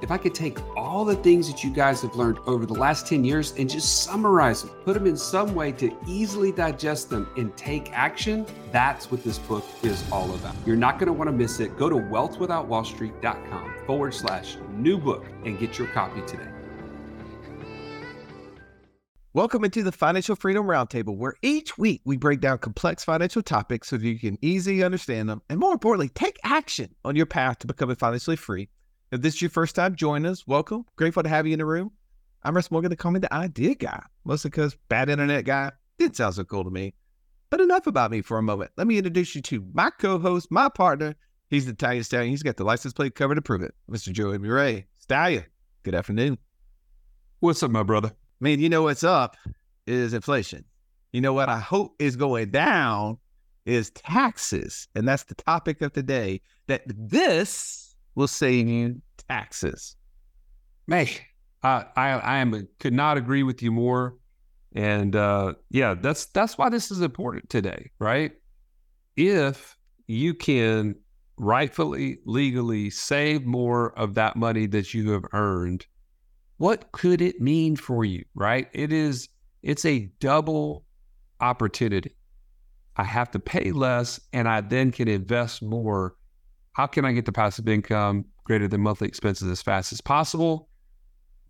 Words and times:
if 0.00 0.12
I 0.12 0.18
could 0.18 0.34
take 0.34 0.58
all 0.76 1.04
the 1.04 1.16
things 1.16 1.50
that 1.50 1.64
you 1.64 1.70
guys 1.70 2.02
have 2.02 2.14
learned 2.14 2.38
over 2.46 2.64
the 2.66 2.74
last 2.74 3.06
10 3.06 3.24
years 3.24 3.52
and 3.58 3.68
just 3.68 4.04
summarize 4.04 4.62
them, 4.62 4.70
put 4.84 4.94
them 4.94 5.06
in 5.06 5.16
some 5.16 5.54
way 5.54 5.72
to 5.72 5.94
easily 6.06 6.52
digest 6.52 7.10
them 7.10 7.28
and 7.36 7.56
take 7.56 7.90
action, 7.92 8.46
that's 8.70 9.10
what 9.10 9.24
this 9.24 9.38
book 9.38 9.64
is 9.82 10.04
all 10.12 10.32
about. 10.34 10.54
You're 10.64 10.76
not 10.76 10.98
going 11.00 11.08
to 11.08 11.12
want 11.12 11.28
to 11.28 11.32
miss 11.32 11.58
it. 11.58 11.76
Go 11.76 11.88
to 11.88 11.96
wealthwithoutwallstreet.com 11.96 13.74
forward 13.86 14.14
slash 14.14 14.56
new 14.72 14.98
book 14.98 15.26
and 15.44 15.58
get 15.58 15.78
your 15.78 15.88
copy 15.88 16.20
today. 16.26 16.48
Welcome 19.34 19.64
into 19.64 19.82
the 19.82 19.92
Financial 19.92 20.34
Freedom 20.34 20.66
Roundtable, 20.66 21.16
where 21.16 21.34
each 21.42 21.76
week 21.76 22.00
we 22.04 22.16
break 22.16 22.40
down 22.40 22.58
complex 22.58 23.04
financial 23.04 23.42
topics 23.42 23.88
so 23.88 23.96
that 23.96 24.06
you 24.06 24.18
can 24.18 24.38
easily 24.42 24.82
understand 24.82 25.28
them 25.28 25.42
and, 25.48 25.60
more 25.60 25.72
importantly, 25.72 26.08
take 26.08 26.38
action 26.44 26.94
on 27.04 27.14
your 27.14 27.26
path 27.26 27.58
to 27.58 27.66
becoming 27.66 27.94
financially 27.94 28.36
free 28.36 28.68
if 29.10 29.22
this 29.22 29.34
is 29.34 29.42
your 29.42 29.50
first 29.50 29.74
time 29.74 29.94
joining 29.94 30.30
us, 30.30 30.46
welcome. 30.46 30.84
Grateful 30.96 31.22
to 31.22 31.28
have 31.28 31.46
you 31.46 31.54
in 31.54 31.58
the 31.58 31.64
room. 31.64 31.90
I'm 32.42 32.54
Russ 32.54 32.70
Morgan, 32.70 32.90
to 32.90 32.96
call 32.96 33.10
me 33.10 33.20
the 33.20 33.32
idea 33.32 33.74
guy, 33.74 34.02
mostly 34.24 34.50
because 34.50 34.76
bad 34.88 35.08
internet 35.08 35.44
guy 35.44 35.72
didn't 35.98 36.16
sound 36.16 36.34
so 36.34 36.44
cool 36.44 36.64
to 36.64 36.70
me. 36.70 36.94
But 37.50 37.60
enough 37.60 37.86
about 37.86 38.10
me 38.10 38.20
for 38.20 38.36
a 38.38 38.42
moment. 38.42 38.70
Let 38.76 38.86
me 38.86 38.98
introduce 38.98 39.34
you 39.34 39.40
to 39.42 39.66
my 39.72 39.90
co-host, 39.90 40.48
my 40.50 40.68
partner. 40.68 41.14
He's 41.48 41.64
the 41.64 41.72
Italian 41.72 42.04
Stallion. 42.04 42.30
He's 42.30 42.42
got 42.42 42.58
the 42.58 42.64
license 42.64 42.92
plate 42.92 43.14
cover 43.14 43.34
to 43.34 43.40
prove 43.40 43.62
it. 43.62 43.74
Mr. 43.90 44.12
Joey 44.12 44.38
Murray. 44.38 44.86
Stallion, 44.98 45.46
good 45.82 45.94
afternoon. 45.94 46.36
What's 47.40 47.62
up, 47.62 47.70
my 47.70 47.82
brother? 47.82 48.12
Man, 48.40 48.60
you 48.60 48.68
know 48.68 48.82
what's 48.82 49.04
up 49.04 49.36
is 49.86 50.12
inflation. 50.12 50.64
You 51.12 51.22
know 51.22 51.32
what 51.32 51.48
I 51.48 51.58
hope 51.58 51.94
is 51.98 52.16
going 52.16 52.50
down 52.50 53.16
is 53.64 53.90
taxes. 53.90 54.86
And 54.94 55.08
that's 55.08 55.24
the 55.24 55.34
topic 55.34 55.80
of 55.80 55.94
today. 55.94 56.42
That 56.66 56.82
this 56.86 57.87
will 58.18 58.26
save 58.26 58.66
you 58.66 59.00
taxes. 59.28 59.94
May 60.88 61.08
I, 61.62 61.84
I 61.96 62.08
I 62.10 62.38
am 62.38 62.68
could 62.80 62.92
not 62.92 63.16
agree 63.16 63.44
with 63.44 63.62
you 63.62 63.70
more. 63.70 64.16
And 64.74 65.14
uh, 65.14 65.54
yeah, 65.70 65.94
that's 65.94 66.26
that's 66.26 66.58
why 66.58 66.68
this 66.68 66.90
is 66.90 67.00
important 67.00 67.48
today, 67.48 67.90
right? 68.00 68.32
If 69.16 69.76
you 70.08 70.34
can 70.34 70.96
rightfully, 71.36 72.18
legally 72.26 72.90
save 72.90 73.46
more 73.46 73.96
of 73.96 74.14
that 74.14 74.34
money 74.34 74.66
that 74.66 74.92
you 74.92 75.12
have 75.12 75.24
earned, 75.32 75.86
what 76.56 76.90
could 76.90 77.22
it 77.22 77.40
mean 77.40 77.76
for 77.76 78.04
you, 78.04 78.24
right? 78.34 78.66
It 78.72 78.92
is 78.92 79.28
it's 79.62 79.84
a 79.84 80.10
double 80.18 80.84
opportunity. 81.40 82.16
I 82.96 83.04
have 83.04 83.30
to 83.30 83.38
pay 83.38 83.70
less 83.70 84.18
and 84.32 84.48
I 84.48 84.60
then 84.60 84.90
can 84.90 85.06
invest 85.06 85.62
more 85.62 86.16
how 86.78 86.86
can 86.86 87.04
I 87.04 87.10
get 87.10 87.26
the 87.26 87.32
passive 87.32 87.68
income 87.68 88.24
greater 88.44 88.68
than 88.68 88.82
monthly 88.82 89.08
expenses 89.08 89.50
as 89.50 89.60
fast 89.60 89.92
as 89.92 90.00
possible? 90.00 90.68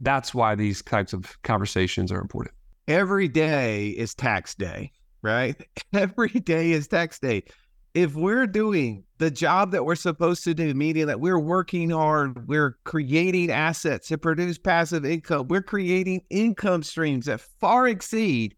That's 0.00 0.34
why 0.34 0.54
these 0.54 0.80
types 0.80 1.12
of 1.12 1.36
conversations 1.42 2.10
are 2.10 2.18
important. 2.18 2.54
Every 2.88 3.28
day 3.28 3.88
is 3.88 4.14
tax 4.14 4.54
day, 4.54 4.90
right? 5.20 5.54
Every 5.92 6.30
day 6.30 6.70
is 6.70 6.88
tax 6.88 7.18
day. 7.18 7.44
If 7.92 8.14
we're 8.14 8.46
doing 8.46 9.04
the 9.18 9.30
job 9.30 9.70
that 9.72 9.84
we're 9.84 9.96
supposed 9.96 10.44
to 10.44 10.54
do, 10.54 10.72
meaning 10.72 11.06
that 11.08 11.20
we're 11.20 11.38
working 11.38 11.90
hard, 11.90 12.48
we're 12.48 12.78
creating 12.84 13.50
assets 13.50 14.08
to 14.08 14.16
produce 14.16 14.56
passive 14.56 15.04
income, 15.04 15.48
we're 15.48 15.60
creating 15.60 16.22
income 16.30 16.82
streams 16.82 17.26
that 17.26 17.42
far 17.60 17.86
exceed 17.86 18.56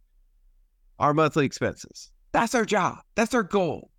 our 1.00 1.14
monthly 1.14 1.46
expenses. 1.46 2.12
That's 2.30 2.54
our 2.54 2.64
job. 2.64 2.98
That's 3.16 3.34
our 3.34 3.42
goal. 3.42 3.90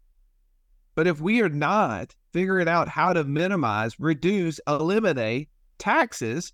But 0.95 1.07
if 1.07 1.19
we 1.19 1.41
are 1.41 1.49
not 1.49 2.15
figuring 2.31 2.67
out 2.67 2.87
how 2.87 3.13
to 3.13 3.23
minimize, 3.23 3.99
reduce, 3.99 4.59
eliminate 4.67 5.49
taxes, 5.77 6.53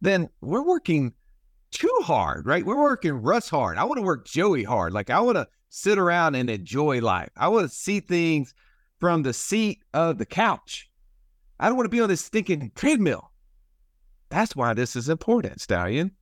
then 0.00 0.28
we're 0.40 0.64
working 0.64 1.12
too 1.70 1.98
hard, 2.02 2.46
right? 2.46 2.64
We're 2.64 2.80
working 2.80 3.12
Russ 3.12 3.48
hard. 3.48 3.78
I 3.78 3.84
want 3.84 3.98
to 3.98 4.02
work 4.02 4.26
Joey 4.26 4.62
hard. 4.62 4.92
Like 4.92 5.10
I 5.10 5.20
want 5.20 5.36
to 5.36 5.48
sit 5.70 5.98
around 5.98 6.34
and 6.34 6.50
enjoy 6.50 7.00
life. 7.00 7.30
I 7.36 7.48
want 7.48 7.68
to 7.68 7.74
see 7.74 8.00
things 8.00 8.54
from 9.00 9.22
the 9.22 9.32
seat 9.32 9.82
of 9.94 10.18
the 10.18 10.26
couch. 10.26 10.90
I 11.58 11.68
don't 11.68 11.76
want 11.76 11.86
to 11.86 11.90
be 11.90 12.00
on 12.00 12.08
this 12.08 12.24
stinking 12.24 12.72
treadmill. 12.74 13.30
That's 14.28 14.56
why 14.56 14.74
this 14.74 14.96
is 14.96 15.08
important, 15.08 15.60
Stallion. 15.60 16.12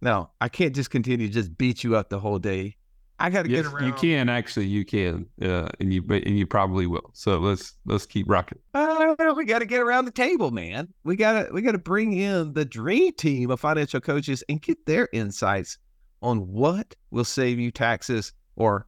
Now, 0.00 0.32
I 0.40 0.48
can't 0.48 0.74
just 0.74 0.90
continue 0.90 1.26
to 1.26 1.32
just 1.32 1.56
beat 1.56 1.82
you 1.82 1.96
up 1.96 2.10
the 2.10 2.20
whole 2.20 2.38
day 2.38 2.76
I 3.18 3.30
got 3.30 3.44
to 3.44 3.50
yes, 3.50 3.62
get 3.62 3.72
around. 3.72 3.86
You 3.86 3.92
can 3.92 4.28
actually, 4.28 4.66
you 4.66 4.84
can, 4.84 5.26
uh, 5.40 5.68
and 5.78 5.92
you 5.92 6.04
and 6.08 6.36
you 6.36 6.46
probably 6.46 6.86
will. 6.86 7.10
So 7.12 7.38
let's 7.38 7.74
let's 7.84 8.06
keep 8.06 8.28
rocking. 8.28 8.58
Uh, 8.74 9.14
we 9.36 9.44
got 9.44 9.60
to 9.60 9.66
get 9.66 9.80
around 9.80 10.06
the 10.06 10.10
table, 10.10 10.50
man. 10.50 10.88
We 11.04 11.14
got 11.14 11.46
to 11.46 11.52
we 11.52 11.62
got 11.62 11.72
to 11.72 11.78
bring 11.78 12.12
in 12.12 12.52
the 12.54 12.64
dream 12.64 13.12
team 13.12 13.50
of 13.50 13.60
financial 13.60 14.00
coaches 14.00 14.42
and 14.48 14.60
get 14.60 14.84
their 14.86 15.08
insights 15.12 15.78
on 16.22 16.38
what 16.48 16.94
will 17.10 17.24
save 17.24 17.60
you 17.60 17.70
taxes, 17.70 18.32
or 18.56 18.86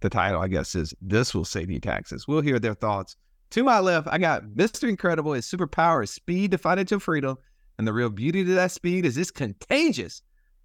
the 0.00 0.10
title, 0.10 0.40
I 0.40 0.48
guess, 0.48 0.74
is 0.74 0.92
"This 1.00 1.32
Will 1.32 1.44
Save 1.44 1.70
You 1.70 1.80
Taxes." 1.80 2.26
We'll 2.26 2.40
hear 2.40 2.58
their 2.58 2.74
thoughts. 2.74 3.16
To 3.50 3.64
my 3.64 3.78
left, 3.80 4.08
I 4.10 4.18
got 4.18 4.44
Mr. 4.44 4.88
Incredible. 4.88 5.32
His 5.32 5.46
superpower 5.46 6.02
is 6.02 6.10
speed 6.10 6.50
to 6.50 6.58
financial 6.58 6.98
freedom, 6.98 7.36
and 7.78 7.86
the 7.86 7.92
real 7.92 8.10
beauty 8.10 8.44
to 8.44 8.54
that 8.54 8.72
speed 8.72 9.04
is 9.04 9.16
it's 9.16 9.30
contagious 9.30 10.22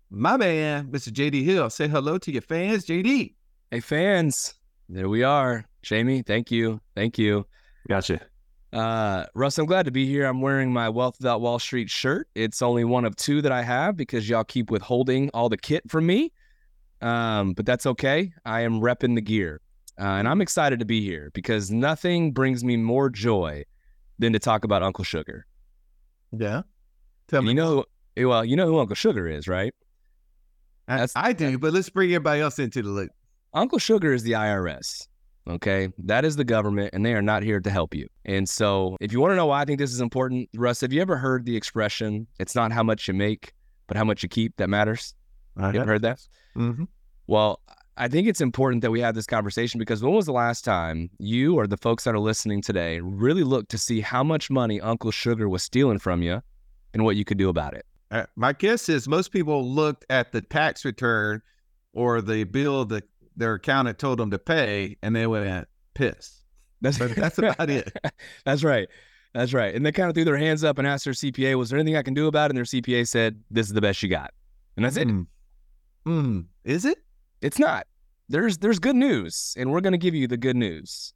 my 0.09 0.38
man, 0.38 0.88
Mr. 0.88 1.09
JD 1.09 1.43
Hill. 1.43 1.69
Say 1.69 1.88
hello 1.88 2.17
to 2.17 2.31
your 2.31 2.41
fans, 2.41 2.85
JD. 2.85 3.33
Hey, 3.71 3.79
fans. 3.79 4.53
There 4.88 5.09
we 5.09 5.23
are. 5.23 5.66
Jamie, 5.81 6.21
thank 6.21 6.51
you. 6.51 6.79
Thank 6.95 7.17
you. 7.17 7.45
Gotcha. 7.88 8.21
Uh, 8.71 9.25
Russ, 9.33 9.57
I'm 9.57 9.65
glad 9.65 9.85
to 9.85 9.91
be 9.91 10.05
here. 10.05 10.25
I'm 10.25 10.41
wearing 10.41 10.71
my 10.71 10.89
Wealth 10.89 11.15
Without 11.19 11.41
Wall 11.41 11.59
Street 11.59 11.89
shirt. 11.89 12.27
It's 12.35 12.61
only 12.61 12.83
one 12.83 13.05
of 13.05 13.15
two 13.15 13.41
that 13.41 13.51
I 13.51 13.61
have 13.61 13.95
because 13.95 14.27
y'all 14.27 14.44
keep 14.44 14.69
withholding 14.69 15.29
all 15.33 15.49
the 15.49 15.57
kit 15.57 15.83
from 15.89 16.05
me. 16.05 16.31
Um, 17.01 17.53
but 17.53 17.65
that's 17.65 17.85
okay. 17.85 18.33
I 18.45 18.61
am 18.61 18.81
repping 18.81 19.15
the 19.15 19.21
gear. 19.21 19.61
Uh, 19.99 20.03
and 20.03 20.27
I'm 20.27 20.41
excited 20.41 20.79
to 20.79 20.85
be 20.85 21.01
here 21.01 21.31
because 21.33 21.71
nothing 21.71 22.33
brings 22.33 22.63
me 22.63 22.75
more 22.75 23.09
joy 23.09 23.63
than 24.19 24.33
to 24.33 24.39
talk 24.39 24.65
about 24.65 24.83
Uncle 24.83 25.05
Sugar. 25.05 25.45
Yeah. 26.31 26.63
Tell 27.27 27.41
me. 27.41 27.49
You 27.49 27.53
know, 27.53 27.85
well, 28.17 28.44
you 28.44 28.55
know 28.55 28.67
who 28.67 28.79
Uncle 28.79 28.95
Sugar 28.95 29.27
is, 29.27 29.47
right? 29.47 29.73
That's, 30.88 31.13
I 31.16 31.34
do, 31.34 31.57
but 31.57 31.73
let's 31.73 31.90
bring 31.90 32.09
everybody 32.12 32.41
else 32.41 32.59
into 32.59 32.81
the 32.81 32.90
loop. 32.90 33.12
Uncle 33.53 33.79
Sugar 33.79 34.13
is 34.13 34.23
the 34.23 34.34
IRS. 34.34 35.07
Okay. 35.47 35.90
That 36.00 36.25
is 36.25 36.35
the 36.35 36.44
government, 36.44 36.91
and 36.94 37.06
they 37.06 37.13
are 37.13 37.22
not 37.22 37.44
here 37.44 37.59
to 37.59 37.69
help 37.69 37.94
you. 37.94 38.07
And 38.25 38.50
so, 38.50 38.97
if 39.00 39.12
you 39.13 39.19
want 39.19 39.31
to 39.31 39.35
know 39.35 39.45
why 39.45 39.62
I 39.62 39.66
think 39.66 39.79
this 39.79 39.91
is 39.91 40.01
important, 40.01 40.50
Russ, 40.56 40.81
have 40.81 40.91
you 40.91 41.01
ever 41.01 41.18
heard 41.18 41.45
the 41.45 41.56
expression, 41.56 42.28
it's 42.40 42.56
not 42.56 42.72
how 42.72 42.84
much 42.84 43.07
you 43.07 43.13
make, 43.13 43.53
but 43.88 43.97
how 43.97 44.03
much 44.03 44.24
you 44.24 44.29
keep 44.29 44.57
that 44.57 44.69
matters? 44.69 45.13
Uh, 45.59 45.72
you 45.74 45.79
ever 45.79 45.91
heard 45.91 46.01
that? 46.01 46.19
Mm-hmm. 46.56 46.85
Well, 47.28 47.62
I 47.97 48.07
think 48.07 48.28
it's 48.28 48.41
important 48.41 48.81
that 48.81 48.91
we 48.91 49.00
have 49.00 49.16
this 49.16 49.25
conversation 49.25 49.79
because 49.79 50.03
when 50.03 50.13
was 50.13 50.25
the 50.25 50.34
last 50.34 50.66
time 50.66 51.09
you 51.18 51.56
or 51.56 51.66
the 51.66 51.78
folks 51.78 52.03
that 52.03 52.13
are 52.13 52.19
listening 52.19 52.62
today 52.62 53.00
really 53.00 53.44
looked 53.44 53.72
to 53.72 53.78
see 53.78 54.01
how 54.01 54.24
much 54.24 54.50
money 54.50 54.81
Uncle 54.81 55.12
Sugar 55.12 55.47
was 55.47 55.63
stealing 55.63 56.00
from 56.00 56.22
you 56.22 56.41
and 56.94 57.06
what 57.06 57.16
you 57.16 57.24
could 57.24 57.38
do 57.38 57.47
about 57.47 57.74
it? 57.74 57.85
My 58.35 58.53
guess 58.53 58.89
is 58.89 59.07
most 59.07 59.31
people 59.31 59.67
looked 59.69 60.05
at 60.09 60.31
the 60.31 60.41
tax 60.41 60.85
return 60.85 61.41
or 61.93 62.21
the 62.21 62.43
bill 62.43 62.85
that 62.85 63.03
their 63.35 63.56
accountant 63.56 64.00
told 64.00 64.19
them 64.19 64.31
to 64.31 64.39
pay, 64.39 64.97
and 65.01 65.15
they 65.15 65.27
went 65.27 65.67
pissed. 65.94 66.44
That's 66.81 66.97
that's 66.97 67.38
about 67.38 67.69
it. 67.69 67.91
that's 68.45 68.63
right. 68.63 68.88
That's 69.33 69.53
right. 69.53 69.75
And 69.75 69.85
they 69.85 69.91
kind 69.91 70.09
of 70.09 70.15
threw 70.15 70.23
their 70.23 70.38
hands 70.38 70.63
up 70.63 70.77
and 70.77 70.88
asked 70.88 71.06
their 71.06 71.13
CPA, 71.13 71.57
"Was 71.57 71.69
there 71.69 71.79
anything 71.79 71.97
I 71.97 72.03
can 72.03 72.13
do 72.13 72.27
about 72.27 72.45
it?" 72.45 72.51
And 72.51 72.57
their 72.57 72.65
CPA 72.65 73.07
said, 73.07 73.41
"This 73.51 73.67
is 73.67 73.73
the 73.73 73.81
best 73.81 74.01
you 74.03 74.09
got," 74.09 74.33
and 74.75 74.85
that's 74.85 74.97
it. 74.97 75.07
Mm. 75.07 75.27
Mm. 76.06 76.45
Is 76.63 76.85
it? 76.85 77.00
It's 77.41 77.59
not. 77.59 77.88
There's 78.29 78.57
there's 78.59 78.79
good 78.79 78.95
news, 78.95 79.56
and 79.57 79.71
we're 79.71 79.81
going 79.81 79.94
to 79.94 79.97
give 80.00 80.15
you 80.15 80.27
the 80.27 80.38
good 80.38 80.56
news. 80.56 81.13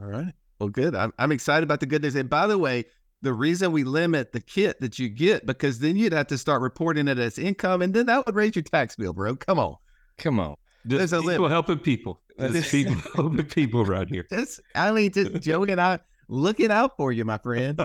All 0.00 0.06
right. 0.06 0.32
Well, 0.58 0.68
good. 0.68 0.94
I'm 0.94 1.12
I'm 1.18 1.32
excited 1.32 1.64
about 1.64 1.80
the 1.80 1.86
good 1.86 2.02
news. 2.02 2.14
And 2.14 2.28
by 2.28 2.46
the 2.46 2.58
way, 2.58 2.84
the 3.22 3.32
reason 3.32 3.72
we 3.72 3.84
limit 3.84 4.32
the 4.32 4.40
kit 4.40 4.80
that 4.80 4.98
you 4.98 5.08
get 5.08 5.46
because 5.46 5.78
then 5.80 5.96
you'd 5.96 6.12
have 6.12 6.28
to 6.28 6.38
start 6.38 6.62
reporting 6.62 7.08
it 7.08 7.18
as 7.18 7.38
income 7.38 7.82
and 7.82 7.92
then 7.92 8.06
that 8.06 8.24
would 8.26 8.34
raise 8.34 8.54
your 8.54 8.62
tax 8.62 8.96
bill, 8.96 9.12
bro. 9.12 9.36
Come 9.36 9.58
on. 9.58 9.76
Come 10.18 10.38
on. 10.40 10.56
There's 10.84 11.12
a 11.12 11.20
people 11.20 11.48
helping 11.48 11.78
people. 11.78 12.20
There's 12.36 12.70
people 12.70 12.94
helping 13.14 13.44
people 13.46 13.82
around 13.82 14.08
here. 14.08 14.26
Just, 14.30 14.60
I 14.74 14.92
mean, 14.92 15.12
just 15.12 15.42
Joey 15.42 15.72
and 15.72 15.80
I 15.80 15.98
looking 16.28 16.70
out 16.70 16.96
for 16.96 17.12
you, 17.12 17.24
my 17.24 17.38
friend. 17.38 17.80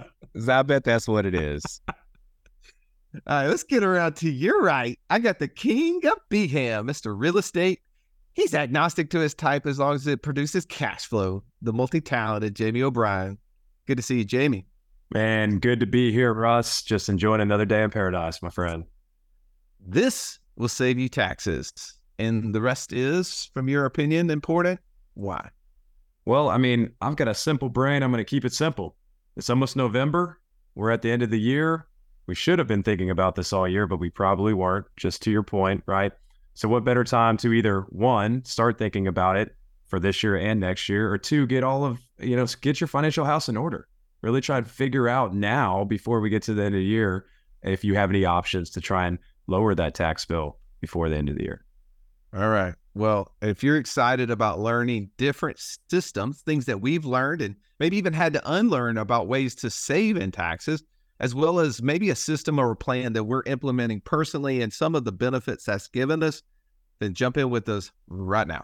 I 0.48 0.62
bet 0.62 0.84
that's 0.84 1.08
what 1.08 1.26
it 1.26 1.36
is. 1.36 1.82
All 1.88 3.22
right, 3.28 3.48
let's 3.48 3.64
get 3.64 3.84
around 3.84 4.16
to 4.18 4.30
your 4.30 4.62
right. 4.62 4.98
I 5.10 5.20
got 5.20 5.40
the 5.40 5.48
king 5.48 6.02
of 6.06 6.18
Beham, 6.30 6.88
Mr. 6.88 7.14
Real 7.18 7.38
Estate. 7.38 7.82
He's 8.34 8.56
agnostic 8.56 9.12
to 9.12 9.20
his 9.20 9.36
type 9.36 9.68
as 9.68 9.78
long 9.78 9.94
as 9.94 10.08
it 10.08 10.24
produces 10.24 10.66
cash 10.66 11.06
flow. 11.06 11.44
The 11.62 11.72
multi 11.72 12.02
talented 12.02 12.56
Jamie 12.56 12.82
O'Brien. 12.82 13.38
Good 13.86 13.98
to 13.98 14.04
see 14.04 14.18
you, 14.18 14.26
Jamie. 14.26 14.66
Man, 15.14 15.60
good 15.60 15.80
to 15.82 15.86
be 15.86 16.12
here, 16.12 16.34
Russ. 16.34 16.82
Just 16.82 17.08
enjoying 17.08 17.40
another 17.40 17.66
day 17.66 17.84
in 17.84 17.92
paradise, 17.92 18.42
my 18.42 18.50
friend. 18.50 18.86
This 19.80 20.40
will 20.56 20.68
save 20.68 20.98
you 20.98 21.08
taxes. 21.08 21.72
And 22.18 22.54
the 22.54 22.62
rest 22.62 22.92
is, 22.92 23.52
from 23.54 23.70
your 23.70 23.86
opinion, 23.86 24.32
important. 24.32 24.80
Why? 25.14 25.50
Well, 26.26 26.50
I 26.50 26.58
mean, 26.58 26.94
I've 27.00 27.16
got 27.16 27.28
a 27.28 27.36
simple 27.36 27.70
brain. 27.70 28.02
I'm 28.02 28.12
going 28.12 28.26
to 28.26 28.30
keep 28.30 28.44
it 28.44 28.54
simple. 28.54 28.96
It's 29.38 29.52
almost 29.52 29.76
November. 29.76 30.40
We're 30.74 30.90
at 30.90 31.04
the 31.04 31.12
end 31.12 31.22
of 31.22 31.30
the 31.30 31.40
year. 31.40 31.86
We 32.26 32.34
should 32.34 32.58
have 32.58 32.68
been 32.68 32.82
thinking 32.82 33.12
about 33.12 33.36
this 33.36 33.54
all 33.54 33.68
year, 33.68 33.86
but 33.86 34.00
we 34.00 34.10
probably 34.10 34.56
weren't, 34.56 34.88
just 34.98 35.22
to 35.24 35.32
your 35.32 35.44
point, 35.44 35.84
right? 35.86 36.12
So, 36.56 36.68
what 36.68 36.86
better 36.86 37.04
time 37.04 37.38
to 37.38 37.54
either 37.54 37.82
one, 37.90 38.44
start 38.46 38.80
thinking 38.80 39.06
about 39.06 39.38
it 39.38 39.56
for 39.86 40.00
this 40.00 40.24
year 40.24 40.38
and 40.38 40.60
next 40.60 40.90
year, 40.90 41.12
or 41.12 41.20
two, 41.20 41.46
get 41.46 41.64
all 41.64 41.86
of, 41.86 42.00
you 42.18 42.36
know, 42.36 42.48
get 42.62 42.82
your 42.82 42.88
financial 42.88 43.26
house 43.26 43.48
in 43.48 43.58
order. 43.58 43.88
Really 44.24 44.42
try 44.42 44.62
to 44.62 44.68
figure 44.68 45.10
out 45.10 45.36
now 45.36 45.84
before 45.84 46.22
we 46.22 46.30
get 46.30 46.44
to 46.44 46.54
the 46.54 46.64
end 46.64 46.76
of 46.76 46.80
the 46.80 46.86
year 46.86 47.26
if 47.62 47.84
you 47.84 47.96
have 47.96 48.10
any 48.10 48.24
options 48.24 48.70
to 48.72 48.82
try 48.82 49.06
and 49.06 49.20
lower 49.48 49.76
that 49.76 49.94
tax 49.94 50.26
bill 50.26 50.58
before 50.80 51.10
the 51.10 51.18
end 51.18 51.28
of 51.28 51.36
the 51.36 51.44
year. 51.44 51.66
All 52.34 52.48
right. 52.48 52.74
Well, 52.96 53.34
if 53.42 53.64
you're 53.64 53.78
excited 53.78 54.32
about 54.32 54.60
learning 54.60 55.10
different 55.18 55.60
systems, 55.90 56.42
things 56.42 56.66
that 56.66 56.80
we've 56.80 57.06
learned 57.06 57.42
and 57.42 57.56
maybe 57.80 57.98
even 57.98 58.14
had 58.14 58.34
to 58.34 58.52
unlearn 58.52 58.98
about 58.98 59.28
ways 59.28 59.56
to 59.56 59.70
save 59.70 60.16
in 60.16 60.32
taxes, 60.32 60.84
as 61.20 61.36
well 61.36 61.60
as 61.60 61.82
maybe 61.82 62.10
a 62.10 62.16
system 62.16 62.60
or 62.60 62.72
a 62.72 62.76
plan 62.78 63.14
that 63.14 63.26
we're 63.26 63.44
implementing 63.46 64.00
personally 64.00 64.62
and 64.62 64.72
some 64.72 64.96
of 64.96 65.04
the 65.04 65.12
benefits 65.12 65.66
that's 65.66 65.90
given 65.90 66.24
us, 66.24 66.44
then 67.00 67.14
jump 67.14 67.38
in 67.38 67.50
with 67.50 67.68
us 67.68 67.92
right 68.08 68.48
now. 68.48 68.64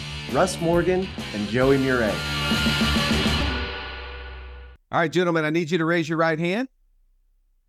Russ 0.33 0.59
Morgan 0.61 1.07
and 1.33 1.47
Joey 1.49 1.77
Murray. 1.77 2.13
All 4.91 4.99
right, 4.99 5.11
gentlemen, 5.11 5.45
I 5.45 5.49
need 5.49 5.71
you 5.71 5.77
to 5.77 5.85
raise 5.85 6.07
your 6.07 6.17
right 6.17 6.39
hand 6.39 6.67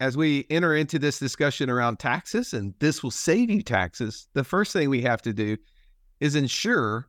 as 0.03 0.17
we 0.17 0.45
enter 0.51 0.75
into 0.75 0.99
this 0.99 1.21
discussion 1.21 1.71
around 1.71 2.01
taxes, 2.01 2.53
and 2.55 2.75
this 2.81 3.05
will 3.05 3.13
save 3.13 3.49
you 3.49 3.63
taxes, 3.63 4.27
the 4.35 4.43
first 4.43 4.73
thing 4.73 4.91
we 4.91 5.01
have 5.03 5.23
to 5.23 5.33
do 5.33 5.57
is 6.19 6.35
ensure 6.35 7.07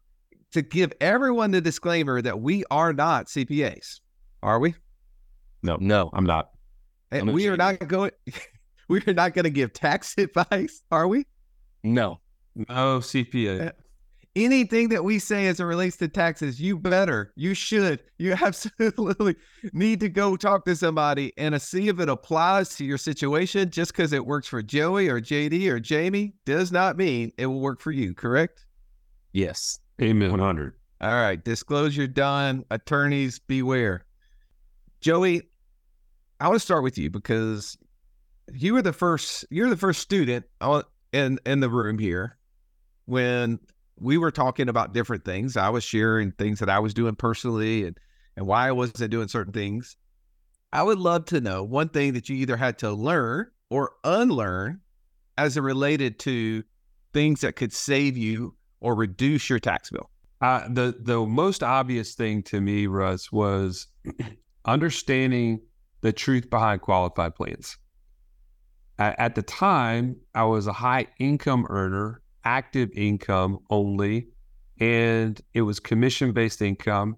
to 0.51 0.61
give 0.61 0.93
everyone 1.01 1.49
the 1.49 1.59
disclaimer 1.59 2.21
that 2.21 2.39
we 2.39 2.63
are 2.69 2.93
not 2.93 3.25
CPAs. 3.25 3.99
Are 4.43 4.59
we? 4.59 4.75
No, 5.63 5.77
No. 5.79 6.11
I'm 6.13 6.25
not. 6.25 6.51
And 7.09 7.29
I'm 7.29 7.33
we 7.35 7.47
are 7.47 7.57
not 7.57 7.79
going. 7.87 8.11
we 8.87 9.01
are 9.07 9.13
not 9.13 9.33
going 9.33 9.45
to 9.45 9.49
give 9.49 9.73
tax 9.73 10.15
advice, 10.19 10.83
are 10.91 11.07
we? 11.07 11.25
No. 11.83 12.19
No 12.55 12.99
CPA. 12.99 13.69
Uh, 13.69 13.71
Anything 14.35 14.89
that 14.89 15.03
we 15.03 15.19
say 15.19 15.45
as 15.45 15.59
it 15.59 15.63
relates 15.63 15.97
to 15.97 16.07
taxes, 16.07 16.59
you 16.59 16.79
better, 16.79 17.31
you 17.35 17.53
should, 17.53 18.01
you 18.17 18.33
absolutely 18.41 19.35
need 19.73 19.99
to 19.99 20.09
go 20.09 20.35
talk 20.35 20.65
to 20.65 20.75
somebody 20.75 21.33
and 21.37 21.61
see 21.61 21.87
if 21.87 21.99
it 21.99 22.09
applies 22.09 22.75
to 22.75 22.85
your 22.85 22.97
situation. 22.97 23.69
Just 23.69 23.91
because 23.91 24.11
it 24.11 24.25
works 24.25 24.47
for 24.47 24.63
Joey 24.63 25.07
or 25.07 25.21
JD 25.21 25.69
or 25.69 25.79
Jamie 25.79 26.33
does 26.45 26.71
not 26.71 26.97
mean 26.97 27.31
it 27.37 27.45
will 27.45 27.59
work 27.59 27.79
for 27.79 27.91
you. 27.91 28.15
Correct? 28.15 28.65
Yes. 29.33 29.79
Amen. 30.01 30.31
100. 30.31 30.73
All 31.01 31.13
right. 31.13 31.43
Disclosure 31.43 32.07
done. 32.07 32.65
Attorneys 32.71 33.37
beware. 33.37 34.05
Joey, 35.01 35.43
I 36.39 36.47
want 36.47 36.59
to 36.59 36.65
start 36.65 36.83
with 36.83 36.97
you 36.97 37.11
because 37.11 37.77
you 38.53 38.73
were 38.73 38.81
the 38.81 38.93
first. 38.93 39.45
You're 39.49 39.69
the 39.69 39.77
first 39.77 40.01
student 40.01 40.45
uh, 40.61 40.83
in 41.11 41.39
in 41.45 41.59
the 41.59 41.69
room 41.69 41.99
here 41.99 42.37
when 43.05 43.59
we 44.03 44.17
were 44.17 44.31
talking 44.31 44.69
about 44.69 44.93
different 44.93 45.23
things. 45.25 45.57
I 45.57 45.69
was 45.69 45.83
sharing 45.83 46.31
things 46.33 46.59
that 46.59 46.69
I 46.69 46.79
was 46.79 46.93
doing 46.93 47.15
personally 47.15 47.85
and 47.85 47.97
and 48.35 48.47
why 48.47 48.67
I 48.67 48.71
wasn't 48.71 49.11
doing 49.11 49.27
certain 49.27 49.53
things. 49.53 49.95
I 50.71 50.81
would 50.81 50.97
love 50.97 51.25
to 51.25 51.39
know 51.39 51.63
one 51.63 51.89
thing 51.89 52.13
that 52.13 52.29
you 52.29 52.35
either 52.37 52.57
had 52.57 52.79
to 52.79 52.91
learn 52.91 53.51
or 53.69 53.91
unlearn 54.03 54.81
as 55.37 55.55
it 55.55 55.61
related 55.61 56.17
to 56.19 56.63
things 57.13 57.41
that 57.41 57.55
could 57.55 57.71
save 57.71 58.17
you 58.17 58.55
or 58.81 58.95
reduce 58.95 59.49
your 59.49 59.59
tax 59.59 59.91
bill. 59.91 60.09
Uh, 60.41 60.67
the 60.67 60.95
the 60.99 61.25
most 61.25 61.63
obvious 61.63 62.15
thing 62.15 62.43
to 62.43 62.59
me, 62.59 62.87
Russ, 62.87 63.31
was 63.31 63.87
understanding 64.65 65.61
the 66.01 66.11
truth 66.11 66.49
behind 66.49 66.81
qualified 66.81 67.35
plans. 67.35 67.77
At, 68.99 69.17
at 69.19 69.35
the 69.35 69.41
time, 69.43 70.17
I 70.35 70.43
was 70.43 70.67
a 70.67 70.73
high 70.73 71.07
income 71.19 71.65
earner, 71.69 72.21
active 72.45 72.89
income 72.93 73.59
only, 73.69 74.27
and 74.79 75.39
it 75.53 75.61
was 75.61 75.79
commission 75.79 76.31
based 76.31 76.61
income. 76.61 77.17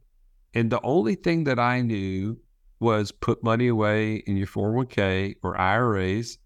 And 0.53 0.71
the 0.71 0.81
only 0.83 1.15
thing 1.15 1.43
that 1.45 1.59
I 1.59 1.81
knew 1.81 2.37
was 2.79 3.11
put 3.11 3.43
money 3.43 3.67
away 3.67 4.15
in 4.27 4.37
your 4.37 4.47
401k 4.47 5.35
or 5.43 5.57
IRAs. 5.59 6.37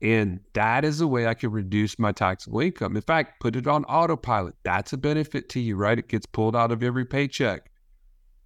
And 0.00 0.40
that 0.52 0.84
is 0.84 1.00
a 1.00 1.06
way 1.06 1.26
I 1.26 1.34
could 1.34 1.52
reduce 1.52 1.98
my 1.98 2.12
taxable 2.12 2.60
income. 2.60 2.94
In 2.94 3.02
fact, 3.02 3.40
put 3.40 3.56
it 3.56 3.66
on 3.66 3.84
autopilot. 3.84 4.54
That's 4.62 4.92
a 4.92 4.96
benefit 4.96 5.48
to 5.50 5.60
you, 5.60 5.76
right? 5.76 5.98
It 5.98 6.08
gets 6.08 6.26
pulled 6.26 6.54
out 6.54 6.70
of 6.70 6.82
every 6.82 7.04
paycheck. 7.04 7.70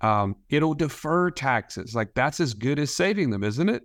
Um, 0.00 0.36
it'll 0.48 0.74
defer 0.74 1.30
taxes. 1.30 1.94
Like 1.94 2.14
that's 2.14 2.40
as 2.40 2.54
good 2.54 2.78
as 2.78 2.94
saving 2.94 3.30
them, 3.30 3.44
isn't 3.44 3.68
it? 3.68 3.82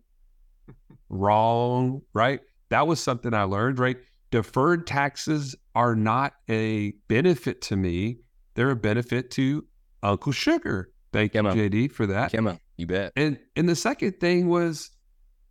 Wrong, 1.09 2.01
right? 2.13 2.39
That 2.69 2.87
was 2.87 2.99
something 3.01 3.33
I 3.33 3.43
learned, 3.43 3.79
right? 3.79 3.97
Deferred 4.31 4.85
taxes 4.85 5.55
are 5.75 5.95
not 5.95 6.33
a 6.49 6.91
benefit 7.07 7.61
to 7.63 7.75
me. 7.75 8.19
They're 8.55 8.71
a 8.71 8.75
benefit 8.75 9.31
to 9.31 9.65
Uncle 10.03 10.31
Sugar. 10.31 10.91
Thank 11.13 11.33
you, 11.33 11.41
on. 11.41 11.57
JD, 11.57 11.91
for 11.91 12.07
that. 12.07 12.31
Come 12.31 12.47
on. 12.47 12.59
You 12.75 12.87
bet. 12.87 13.13
And 13.15 13.39
and 13.55 13.67
the 13.67 13.75
second 13.75 14.19
thing 14.19 14.49
was 14.49 14.91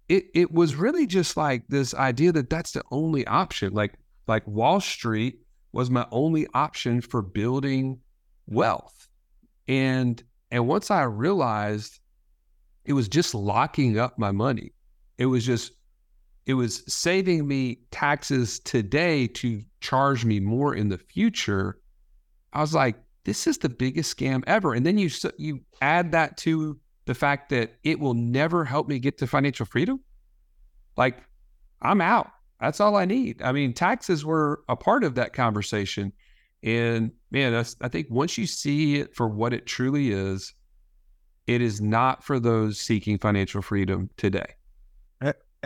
it 0.08 0.26
it 0.34 0.52
was 0.52 0.76
really 0.76 1.06
just 1.06 1.36
like 1.36 1.66
this 1.68 1.94
idea 1.94 2.32
that 2.32 2.50
that's 2.50 2.72
the 2.72 2.82
only 2.90 3.26
option. 3.26 3.72
Like 3.72 3.94
like 4.28 4.46
Wall 4.46 4.80
Street 4.80 5.40
was 5.72 5.90
my 5.90 6.06
only 6.10 6.46
option 6.54 7.00
for 7.00 7.22
building 7.22 8.00
wealth. 8.46 9.08
And 9.66 10.22
and 10.50 10.68
once 10.68 10.90
I 10.90 11.02
realized 11.02 12.00
it 12.86 12.92
was 12.92 13.08
just 13.08 13.34
locking 13.34 13.98
up 13.98 14.18
my 14.18 14.30
money. 14.30 14.72
It 15.18 15.26
was 15.26 15.44
just 15.44 15.72
it 16.46 16.54
was 16.54 16.82
saving 16.86 17.46
me 17.46 17.80
taxes 17.90 18.60
today 18.60 19.26
to 19.26 19.62
charge 19.80 20.24
me 20.24 20.38
more 20.40 20.74
in 20.74 20.88
the 20.88 20.98
future. 20.98 21.80
I 22.52 22.60
was 22.60 22.72
like, 22.72 22.96
this 23.24 23.48
is 23.48 23.58
the 23.58 23.68
biggest 23.68 24.16
scam 24.16 24.44
ever. 24.46 24.72
And 24.72 24.86
then 24.86 24.96
you 24.96 25.10
you 25.36 25.60
add 25.82 26.12
that 26.12 26.36
to 26.38 26.78
the 27.06 27.14
fact 27.14 27.50
that 27.50 27.74
it 27.82 27.98
will 27.98 28.14
never 28.14 28.64
help 28.64 28.88
me 28.88 29.00
get 29.00 29.18
to 29.18 29.26
financial 29.26 29.66
freedom. 29.66 30.00
Like, 30.96 31.18
I'm 31.82 32.00
out. 32.00 32.30
That's 32.60 32.80
all 32.80 32.96
I 32.96 33.04
need. 33.04 33.42
I 33.42 33.52
mean, 33.52 33.74
taxes 33.74 34.24
were 34.24 34.62
a 34.68 34.76
part 34.76 35.04
of 35.04 35.16
that 35.16 35.32
conversation. 35.32 36.12
And 36.62 37.10
man, 37.30 37.54
I 37.80 37.88
think 37.88 38.06
once 38.08 38.38
you 38.38 38.46
see 38.46 38.96
it 38.96 39.14
for 39.14 39.28
what 39.28 39.52
it 39.52 39.66
truly 39.66 40.10
is, 40.10 40.54
it 41.46 41.60
is 41.60 41.80
not 41.80 42.24
for 42.24 42.40
those 42.40 42.80
seeking 42.80 43.18
financial 43.18 43.62
freedom 43.62 44.10
today. 44.16 44.54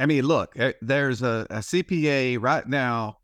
I 0.00 0.06
mean, 0.06 0.24
look, 0.24 0.54
eh, 0.56 0.72
there's 0.80 1.22
a, 1.22 1.46
a 1.50 1.58
CPA 1.58 2.38
right 2.40 2.66
now 2.66 3.18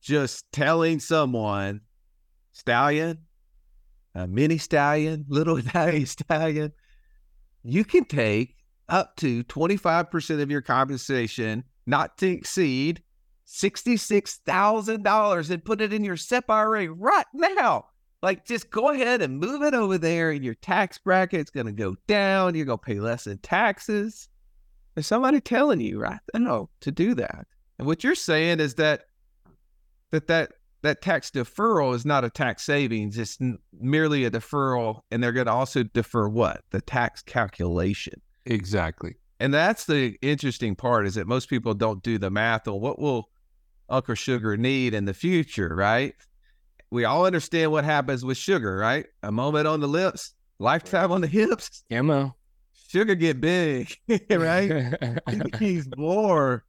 just 0.00 0.44
telling 0.52 1.00
someone, 1.00 1.80
stallion, 2.52 3.18
a 4.14 4.28
mini 4.28 4.58
stallion, 4.58 5.24
little 5.28 5.56
Italian 5.56 6.06
stallion, 6.06 6.72
you 7.64 7.84
can 7.84 8.04
take 8.04 8.54
up 8.88 9.16
to 9.16 9.42
25% 9.44 10.40
of 10.40 10.48
your 10.48 10.62
compensation, 10.62 11.64
not 11.86 12.16
to 12.18 12.28
exceed 12.28 13.02
$66,000 13.48 15.50
and 15.50 15.64
put 15.64 15.80
it 15.80 15.92
in 15.92 16.04
your 16.04 16.16
SEP 16.16 16.48
IRA 16.48 16.88
right 16.92 17.26
now. 17.34 17.86
Like, 18.22 18.46
just 18.46 18.70
go 18.70 18.90
ahead 18.90 19.22
and 19.22 19.40
move 19.40 19.62
it 19.62 19.74
over 19.74 19.98
there, 19.98 20.30
and 20.30 20.44
your 20.44 20.54
tax 20.54 20.98
bracket's 20.98 21.50
going 21.50 21.66
to 21.66 21.72
go 21.72 21.96
down. 22.06 22.54
You're 22.54 22.64
going 22.64 22.78
to 22.78 22.84
pay 22.84 23.00
less 23.00 23.26
in 23.26 23.38
taxes. 23.38 24.28
There's 24.96 25.06
somebody 25.06 25.40
telling 25.42 25.80
you 25.80 26.00
right 26.00 26.18
now 26.34 26.70
to 26.80 26.90
do 26.90 27.14
that. 27.14 27.46
And 27.78 27.86
what 27.86 28.02
you're 28.02 28.14
saying 28.14 28.60
is 28.60 28.74
that 28.76 29.02
that 30.10 30.26
that 30.26 30.52
that 30.82 31.02
tax 31.02 31.30
deferral 31.30 31.94
is 31.94 32.06
not 32.06 32.24
a 32.24 32.30
tax 32.30 32.64
savings; 32.64 33.18
it's 33.18 33.38
n- 33.38 33.58
merely 33.78 34.24
a 34.24 34.30
deferral, 34.30 35.02
and 35.10 35.22
they're 35.22 35.32
going 35.32 35.46
to 35.46 35.52
also 35.52 35.82
defer 35.82 36.28
what 36.28 36.62
the 36.70 36.80
tax 36.80 37.22
calculation. 37.22 38.22
Exactly. 38.46 39.16
And 39.38 39.52
that's 39.52 39.84
the 39.84 40.16
interesting 40.22 40.74
part 40.74 41.06
is 41.06 41.16
that 41.16 41.26
most 41.26 41.50
people 41.50 41.74
don't 41.74 42.02
do 42.02 42.16
the 42.16 42.30
math 42.30 42.66
on 42.66 42.80
what 42.80 42.98
will 42.98 43.28
Uncle 43.90 44.14
Sugar 44.14 44.56
need 44.56 44.94
in 44.94 45.04
the 45.04 45.12
future, 45.12 45.74
right? 45.76 46.14
We 46.90 47.04
all 47.04 47.26
understand 47.26 47.70
what 47.70 47.84
happens 47.84 48.24
with 48.24 48.38
sugar, 48.38 48.78
right? 48.78 49.04
A 49.22 49.30
moment 49.30 49.66
on 49.66 49.80
the 49.80 49.88
lips, 49.88 50.32
lifetime 50.58 51.12
on 51.12 51.20
the 51.20 51.26
hips. 51.26 51.84
Camo. 51.90 52.34
Sugar 52.96 53.14
get 53.14 53.42
big, 53.42 53.94
right? 54.30 54.96
He's 55.58 55.86
more. 55.98 56.64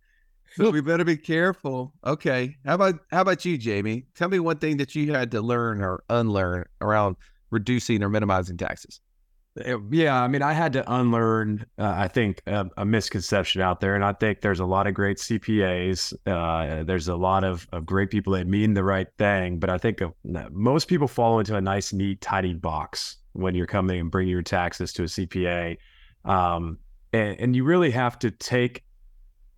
So 0.56 0.72
we 0.72 0.82
better 0.82 1.06
be 1.06 1.16
careful. 1.16 1.94
Okay. 2.06 2.58
How 2.66 2.76
about 2.76 3.00
how 3.12 3.22
about 3.22 3.46
you, 3.46 3.58
Jamie? 3.58 4.08
Tell 4.14 4.28
me 4.28 4.40
one 4.40 4.58
thing 4.58 4.76
that 4.76 4.94
you 4.94 5.14
had 5.14 5.32
to 5.32 5.42
learn 5.42 5.82
or 5.82 6.04
unlearn 6.10 6.66
around 6.82 7.16
reducing 7.50 8.04
or 8.04 8.10
minimizing 8.10 8.58
taxes. 8.58 9.00
Uh, 9.66 9.80
Yeah, 9.90 10.22
I 10.22 10.28
mean, 10.28 10.42
I 10.42 10.52
had 10.52 10.74
to 10.74 10.94
unlearn, 10.94 11.66
uh, 11.78 11.94
I 11.96 12.10
think, 12.10 12.42
a, 12.46 12.66
a 12.76 12.84
misconception 12.84 13.62
out 13.62 13.80
there, 13.80 13.96
and 13.96 14.04
I 14.04 14.12
think 14.12 14.42
there's 14.42 14.60
a 14.60 14.66
lot 14.66 14.86
of 14.86 14.94
great 14.94 15.20
CPAs. 15.20 16.14
Uh, 16.26 16.84
there's 16.84 17.08
a 17.08 17.16
lot 17.16 17.46
of, 17.46 17.66
of 17.72 17.86
great 17.86 18.10
people 18.10 18.34
that 18.34 18.48
mean 18.48 18.74
the 18.74 18.84
right 18.84 19.08
thing, 19.18 19.60
but 19.60 19.70
I 19.70 19.78
think 19.78 20.02
uh, 20.02 20.10
most 20.52 20.90
people 20.90 21.08
fall 21.08 21.40
into 21.40 21.56
a 21.56 21.62
nice, 21.62 21.94
neat, 21.94 22.20
tidy 22.20 22.54
box 22.54 23.16
when 23.32 23.56
you're 23.56 23.66
coming 23.66 24.02
and 24.02 24.12
bringing 24.12 24.34
your 24.34 24.42
taxes 24.42 24.92
to 24.94 25.04
a 25.04 25.06
CPA, 25.06 25.78
um, 26.28 26.78
and, 27.14 27.40
and 27.40 27.56
you 27.56 27.64
really 27.64 27.92
have 27.92 28.20
to 28.20 28.32
take 28.32 28.84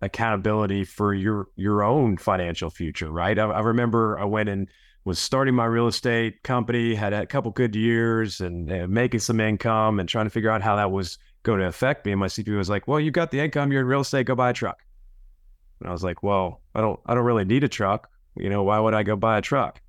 accountability 0.02 0.84
for 0.84 1.12
your 1.12 1.48
your 1.56 1.82
own 1.82 2.16
financial 2.16 2.70
future, 2.70 3.10
right? 3.10 3.38
I, 3.38 3.44
I 3.44 3.60
remember 3.60 4.18
I 4.18 4.24
went 4.24 4.48
and 4.48 4.68
was 5.04 5.18
starting 5.18 5.54
my 5.54 5.64
real 5.64 5.86
estate 5.86 6.42
company, 6.42 6.94
had 6.94 7.12
a 7.12 7.26
couple 7.26 7.50
good 7.50 7.74
years 7.74 8.40
and, 8.40 8.70
and 8.70 8.92
making 8.92 9.20
some 9.20 9.40
income 9.40 9.98
and 9.98 10.08
trying 10.08 10.26
to 10.26 10.30
figure 10.30 10.50
out 10.50 10.62
how 10.62 10.76
that 10.76 10.90
was 10.90 11.18
going 11.42 11.58
to 11.58 11.66
affect 11.66 12.04
me. 12.04 12.12
And 12.12 12.20
my 12.20 12.26
CPA 12.26 12.56
was 12.56 12.70
like, 12.70 12.86
"Well, 12.86 13.00
you 13.00 13.10
got 13.10 13.30
the 13.30 13.40
income, 13.40 13.72
you're 13.72 13.80
in 13.80 13.86
real 13.86 14.00
estate, 14.00 14.26
go 14.26 14.34
buy 14.34 14.50
a 14.50 14.54
truck." 14.54 14.78
And 15.80 15.88
I 15.88 15.92
was 15.92 16.04
like, 16.04 16.22
"Well, 16.22 16.60
I 16.74 16.80
don't, 16.80 17.00
I 17.06 17.14
don't 17.14 17.24
really 17.24 17.44
need 17.44 17.64
a 17.64 17.68
truck. 17.68 18.10
You 18.36 18.48
know, 18.48 18.62
why 18.62 18.78
would 18.78 18.94
I 18.94 19.02
go 19.02 19.16
buy 19.16 19.38
a 19.38 19.42
truck? 19.42 19.80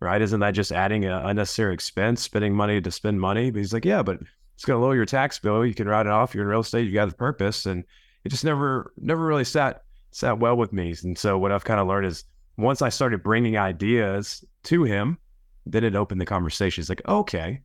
Right? 0.00 0.22
Isn't 0.22 0.40
that 0.40 0.52
just 0.52 0.70
adding 0.70 1.04
an 1.04 1.12
unnecessary 1.12 1.74
expense, 1.74 2.22
spending 2.22 2.54
money 2.54 2.80
to 2.80 2.90
spend 2.90 3.20
money?" 3.20 3.50
But 3.50 3.58
he's 3.58 3.72
like, 3.72 3.84
"Yeah, 3.84 4.02
but 4.02 4.20
it's 4.58 4.64
going 4.64 4.76
to 4.76 4.84
lower 4.84 4.96
your 4.96 5.06
tax 5.06 5.38
bill. 5.38 5.64
You 5.64 5.72
can 5.72 5.86
write 5.86 6.06
it 6.06 6.10
off. 6.10 6.34
You're 6.34 6.42
in 6.42 6.50
real 6.50 6.58
estate. 6.58 6.84
You 6.84 6.92
got 6.92 7.08
the 7.08 7.14
purpose." 7.14 7.64
And 7.64 7.84
it 8.24 8.30
just 8.30 8.44
never, 8.44 8.92
never 9.00 9.24
really 9.24 9.44
sat 9.44 9.84
sat 10.10 10.40
well 10.40 10.56
with 10.56 10.72
me. 10.72 10.96
And 11.04 11.16
so 11.16 11.38
what 11.38 11.52
I've 11.52 11.64
kind 11.64 11.78
of 11.78 11.86
learned 11.86 12.06
is 12.06 12.24
once 12.56 12.82
I 12.82 12.88
started 12.88 13.22
bringing 13.22 13.56
ideas 13.56 14.44
to 14.64 14.82
him, 14.82 15.16
then 15.64 15.84
it 15.84 15.94
opened 15.94 16.20
the 16.20 16.26
conversation. 16.26 16.82
It's 16.82 16.88
like, 16.88 17.06
okay, 17.06 17.60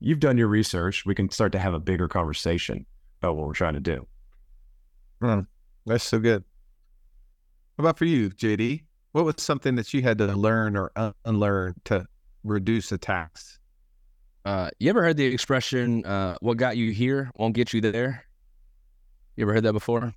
you've 0.00 0.18
done 0.18 0.36
your 0.36 0.48
research. 0.48 1.06
We 1.06 1.14
can 1.14 1.30
start 1.30 1.52
to 1.52 1.60
have 1.60 1.72
a 1.72 1.78
bigger 1.78 2.08
conversation 2.08 2.84
about 3.20 3.36
what 3.36 3.46
we're 3.46 3.52
trying 3.52 3.74
to 3.74 3.80
do. 3.80 4.04
Hmm, 5.20 5.40
that's 5.86 6.02
so 6.02 6.18
good. 6.18 6.42
What 7.76 7.84
about 7.84 7.96
for 7.96 8.06
you, 8.06 8.30
JD? 8.30 8.82
What 9.12 9.24
was 9.24 9.36
something 9.38 9.76
that 9.76 9.94
you 9.94 10.02
had 10.02 10.18
to 10.18 10.26
learn 10.26 10.76
or 10.76 10.90
un- 10.96 11.14
unlearn 11.24 11.76
to 11.84 12.08
reduce 12.42 12.90
a 12.90 12.98
tax? 12.98 13.60
Uh, 14.44 14.68
you 14.78 14.90
ever 14.90 15.02
heard 15.02 15.16
the 15.16 15.24
expression, 15.24 16.04
uh, 16.04 16.36
what 16.40 16.58
got 16.58 16.76
you 16.76 16.92
here 16.92 17.30
won't 17.36 17.54
get 17.54 17.72
you 17.72 17.80
there? 17.80 18.24
You 19.36 19.44
ever 19.44 19.54
heard 19.54 19.64
that 19.64 19.72
before? 19.72 20.14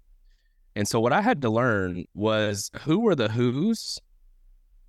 And 0.75 0.88
so 0.88 1.00
what 1.00 1.13
I 1.13 1.22
had 1.22 1.41
to 1.41 1.50
learn 1.50 2.05
was 2.13 2.69
who 2.81 3.00
were 3.00 3.15
the 3.15 3.29
who's 3.29 4.00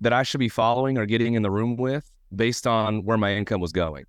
that 0.01 0.13
I 0.13 0.23
should 0.23 0.39
be 0.39 0.49
following 0.49 0.97
or 0.97 1.05
getting 1.05 1.33
in 1.33 1.41
the 1.41 1.49
room 1.49 1.77
with 1.77 2.09
based 2.35 2.67
on 2.67 3.03
where 3.05 3.17
my 3.17 3.33
income 3.33 3.61
was 3.61 3.71
going. 3.71 4.05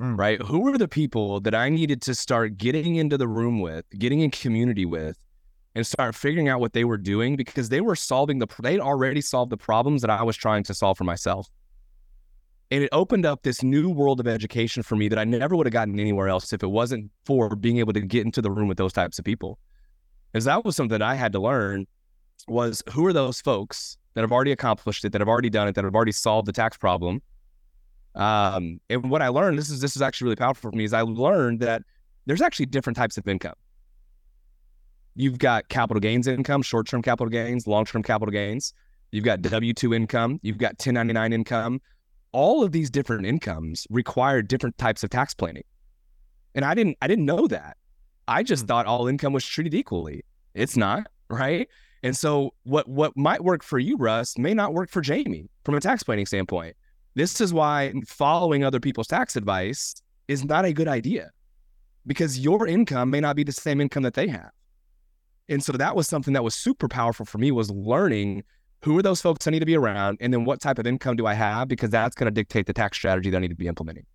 Mm. 0.00 0.18
Right? 0.18 0.42
Who 0.42 0.60
were 0.60 0.76
the 0.76 0.88
people 0.88 1.40
that 1.40 1.54
I 1.54 1.68
needed 1.70 2.02
to 2.02 2.14
start 2.14 2.58
getting 2.58 2.96
into 2.96 3.16
the 3.16 3.28
room 3.28 3.60
with, 3.60 3.86
getting 3.98 4.20
in 4.20 4.30
community 4.30 4.84
with, 4.84 5.16
and 5.74 5.86
start 5.86 6.14
figuring 6.14 6.48
out 6.48 6.60
what 6.60 6.72
they 6.72 6.84
were 6.84 6.98
doing 6.98 7.36
because 7.36 7.68
they 7.68 7.80
were 7.80 7.96
solving 7.96 8.38
the 8.38 8.46
they'd 8.60 8.80
already 8.80 9.20
solved 9.20 9.50
the 9.50 9.56
problems 9.56 10.02
that 10.02 10.10
I 10.10 10.22
was 10.22 10.36
trying 10.36 10.64
to 10.64 10.74
solve 10.74 10.98
for 10.98 11.04
myself. 11.04 11.48
And 12.70 12.82
it 12.82 12.88
opened 12.90 13.24
up 13.24 13.42
this 13.42 13.62
new 13.62 13.88
world 13.88 14.18
of 14.18 14.26
education 14.26 14.82
for 14.82 14.96
me 14.96 15.08
that 15.08 15.18
I 15.18 15.24
never 15.24 15.54
would 15.54 15.66
have 15.66 15.72
gotten 15.72 16.00
anywhere 16.00 16.28
else 16.28 16.52
if 16.52 16.62
it 16.62 16.68
wasn't 16.68 17.10
for 17.24 17.54
being 17.54 17.78
able 17.78 17.92
to 17.92 18.00
get 18.00 18.24
into 18.24 18.42
the 18.42 18.50
room 18.50 18.66
with 18.66 18.76
those 18.76 18.92
types 18.92 19.18
of 19.18 19.24
people. 19.24 19.58
Because 20.32 20.46
that 20.46 20.64
was 20.64 20.74
something 20.74 20.98
that 20.98 21.02
I 21.02 21.14
had 21.14 21.32
to 21.32 21.38
learn 21.38 21.86
was 22.48 22.82
who 22.92 23.06
are 23.06 23.12
those 23.12 23.40
folks 23.40 23.98
that 24.14 24.22
have 24.22 24.32
already 24.32 24.52
accomplished 24.52 25.04
it, 25.04 25.12
that 25.12 25.20
have 25.20 25.28
already 25.28 25.50
done 25.50 25.68
it, 25.68 25.74
that 25.74 25.84
have 25.84 25.94
already 25.94 26.12
solved 26.12 26.48
the 26.48 26.52
tax 26.52 26.76
problem. 26.76 27.22
Um, 28.14 28.80
and 28.88 29.10
what 29.10 29.22
I 29.22 29.28
learned, 29.28 29.58
this 29.58 29.70
is 29.70 29.80
this 29.80 29.94
is 29.94 30.02
actually 30.02 30.26
really 30.26 30.36
powerful 30.36 30.70
for 30.70 30.76
me, 30.76 30.84
is 30.84 30.92
I 30.92 31.02
learned 31.02 31.60
that 31.60 31.82
there's 32.24 32.40
actually 32.40 32.66
different 32.66 32.96
types 32.96 33.18
of 33.18 33.28
income. 33.28 33.54
You've 35.14 35.38
got 35.38 35.68
capital 35.68 36.00
gains 36.00 36.26
income, 36.26 36.62
short-term 36.62 37.02
capital 37.02 37.30
gains, 37.30 37.66
long-term 37.66 38.02
capital 38.02 38.32
gains. 38.32 38.74
You've 39.12 39.24
got 39.24 39.40
W-2 39.40 39.94
income, 39.94 40.40
you've 40.42 40.58
got 40.58 40.72
1099 40.72 41.32
income. 41.32 41.80
All 42.36 42.62
of 42.62 42.70
these 42.70 42.90
different 42.90 43.24
incomes 43.24 43.86
require 43.88 44.42
different 44.42 44.76
types 44.76 45.02
of 45.02 45.08
tax 45.08 45.32
planning. 45.32 45.62
And 46.54 46.66
I 46.66 46.74
didn't 46.74 46.98
I 47.00 47.06
didn't 47.06 47.24
know 47.24 47.46
that. 47.46 47.78
I 48.28 48.42
just 48.42 48.64
hmm. 48.64 48.66
thought 48.66 48.84
all 48.84 49.08
income 49.08 49.32
was 49.32 49.46
treated 49.46 49.72
equally. 49.72 50.22
It's 50.52 50.76
not, 50.76 51.06
right? 51.30 51.66
And 52.02 52.14
so 52.14 52.52
what 52.64 52.86
what 52.88 53.16
might 53.16 53.42
work 53.42 53.62
for 53.62 53.78
you, 53.78 53.96
Russ, 53.96 54.36
may 54.36 54.52
not 54.52 54.74
work 54.74 54.90
for 54.90 55.00
Jamie 55.00 55.48
from 55.64 55.76
a 55.76 55.80
tax 55.80 56.02
planning 56.02 56.26
standpoint. 56.26 56.76
This 57.14 57.40
is 57.40 57.54
why 57.54 57.94
following 58.06 58.64
other 58.64 58.80
people's 58.80 59.06
tax 59.06 59.34
advice 59.36 59.94
is 60.28 60.44
not 60.44 60.66
a 60.66 60.74
good 60.74 60.88
idea 60.88 61.30
because 62.06 62.38
your 62.38 62.66
income 62.66 63.08
may 63.08 63.20
not 63.20 63.36
be 63.36 63.44
the 63.44 63.52
same 63.52 63.80
income 63.80 64.02
that 64.02 64.12
they 64.12 64.28
have. 64.28 64.50
And 65.48 65.64
so 65.64 65.72
that 65.72 65.96
was 65.96 66.06
something 66.06 66.34
that 66.34 66.44
was 66.44 66.54
super 66.54 66.86
powerful 66.86 67.24
for 67.24 67.38
me 67.38 67.50
was 67.50 67.70
learning 67.70 68.44
who 68.82 68.96
are 68.98 69.02
those 69.02 69.20
folks 69.20 69.46
I 69.46 69.50
need 69.50 69.60
to 69.60 69.66
be 69.66 69.76
around 69.76 70.18
and 70.20 70.32
then 70.32 70.44
what 70.44 70.60
type 70.60 70.78
of 70.78 70.86
income 70.86 71.16
do 71.16 71.26
I 71.26 71.34
have 71.34 71.68
because 71.68 71.90
that's 71.90 72.14
going 72.14 72.26
to 72.26 72.30
dictate 72.30 72.66
the 72.66 72.72
tax 72.72 72.96
strategy 72.96 73.30
that 73.30 73.36
I 73.36 73.40
need 73.40 73.48
to 73.48 73.56
be 73.56 73.66
implementing. 73.66 74.06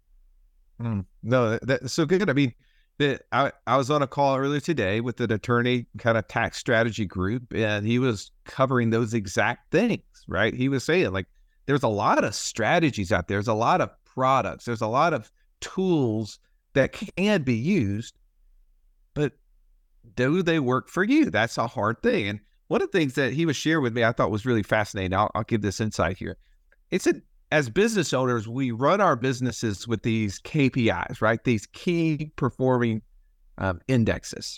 Mm. 0.82 1.06
No, 1.24 1.60
so 1.86 2.06
good. 2.06 2.30
I 2.30 2.34
mean, 2.34 2.54
that 2.98 3.24
I, 3.32 3.52
I 3.66 3.78
was 3.78 3.90
on 3.90 4.02
a 4.02 4.08
call 4.08 4.38
earlier 4.38 4.60
today 4.60 5.02
with 5.02 5.20
an 5.22 5.32
attorney 5.32 5.88
kind 5.98 6.18
of 6.18 6.28
tax 6.28 6.58
strategy 6.58 7.06
group, 7.06 7.54
and 7.54 7.86
he 7.86 8.00
was 8.00 8.32
covering 8.46 8.90
those 8.90 9.14
exact 9.14 9.72
things, 9.72 10.04
right? 10.28 10.54
He 10.54 10.70
was 10.70 10.84
saying 10.84 11.12
like 11.12 11.28
there's 11.66 11.84
a 11.84 11.88
lot 11.88 12.24
of 12.24 12.36
strategies 12.36 13.12
out 13.12 13.28
there, 13.28 13.38
there's 13.38 13.48
a 13.48 13.54
lot 13.54 13.82
of 13.82 13.90
products, 14.06 14.66
there's 14.66 14.82
a 14.82 14.88
lot 14.88 15.14
of 15.14 15.32
tools 15.62 16.40
that 16.74 16.94
can 16.94 17.44
be 17.44 17.56
used, 17.56 18.16
but 19.14 19.34
do 20.16 20.44
they 20.44 20.60
work 20.60 20.90
for 20.90 21.04
you? 21.04 21.30
That's 21.30 21.58
a 21.58 21.68
hard 21.68 22.02
thing. 22.02 22.28
And 22.28 22.40
one 22.72 22.82
of 22.82 22.90
the 22.90 22.98
things 22.98 23.16
that 23.16 23.34
he 23.34 23.46
was 23.46 23.58
sharing 23.58 23.84
with 23.84 23.94
me, 23.94 24.06
I 24.06 24.14
thought 24.14 24.32
was 24.32 24.46
really 24.46 24.64
fascinating. 24.64 25.14
I'll, 25.14 25.30
I'll 25.36 25.44
give 25.44 25.62
this 25.62 25.82
insight 25.82 26.18
here. 26.18 26.38
It's 26.90 27.04
that 27.04 27.18
as 27.52 27.70
business 27.70 28.14
owners, 28.14 28.48
we 28.48 28.72
run 28.72 29.02
our 29.02 29.18
businesses 29.18 29.90
with 29.90 30.04
these 30.04 30.40
KPIs, 30.40 31.22
right? 31.22 31.44
These 31.44 31.66
key 31.66 32.32
performing 32.38 33.02
um, 33.58 33.82
indexes. 33.90 34.58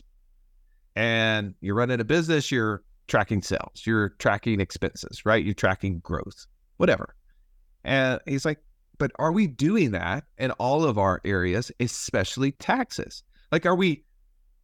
And 0.96 1.56
you're 1.60 1.74
running 1.74 2.00
a 2.00 2.04
business, 2.04 2.52
you're 2.52 2.84
tracking 3.08 3.42
sales, 3.42 3.82
you're 3.84 4.10
tracking 4.20 4.60
expenses, 4.60 5.26
right? 5.26 5.44
You're 5.44 5.56
tracking 5.56 5.98
growth, 6.02 6.46
whatever. 6.78 7.16
And 7.84 8.20
he's 8.28 8.46
like, 8.46 8.60
but 9.00 9.10
are 9.18 9.32
we 9.32 9.48
doing 9.48 9.90
that 9.94 10.26
in 10.38 10.52
all 10.52 10.86
of 10.86 11.00
our 11.00 11.20
areas, 11.26 11.72
especially 11.80 12.52
taxes? 12.52 13.24
Like, 13.52 13.66
are 13.66 13.76
we 13.76 14.04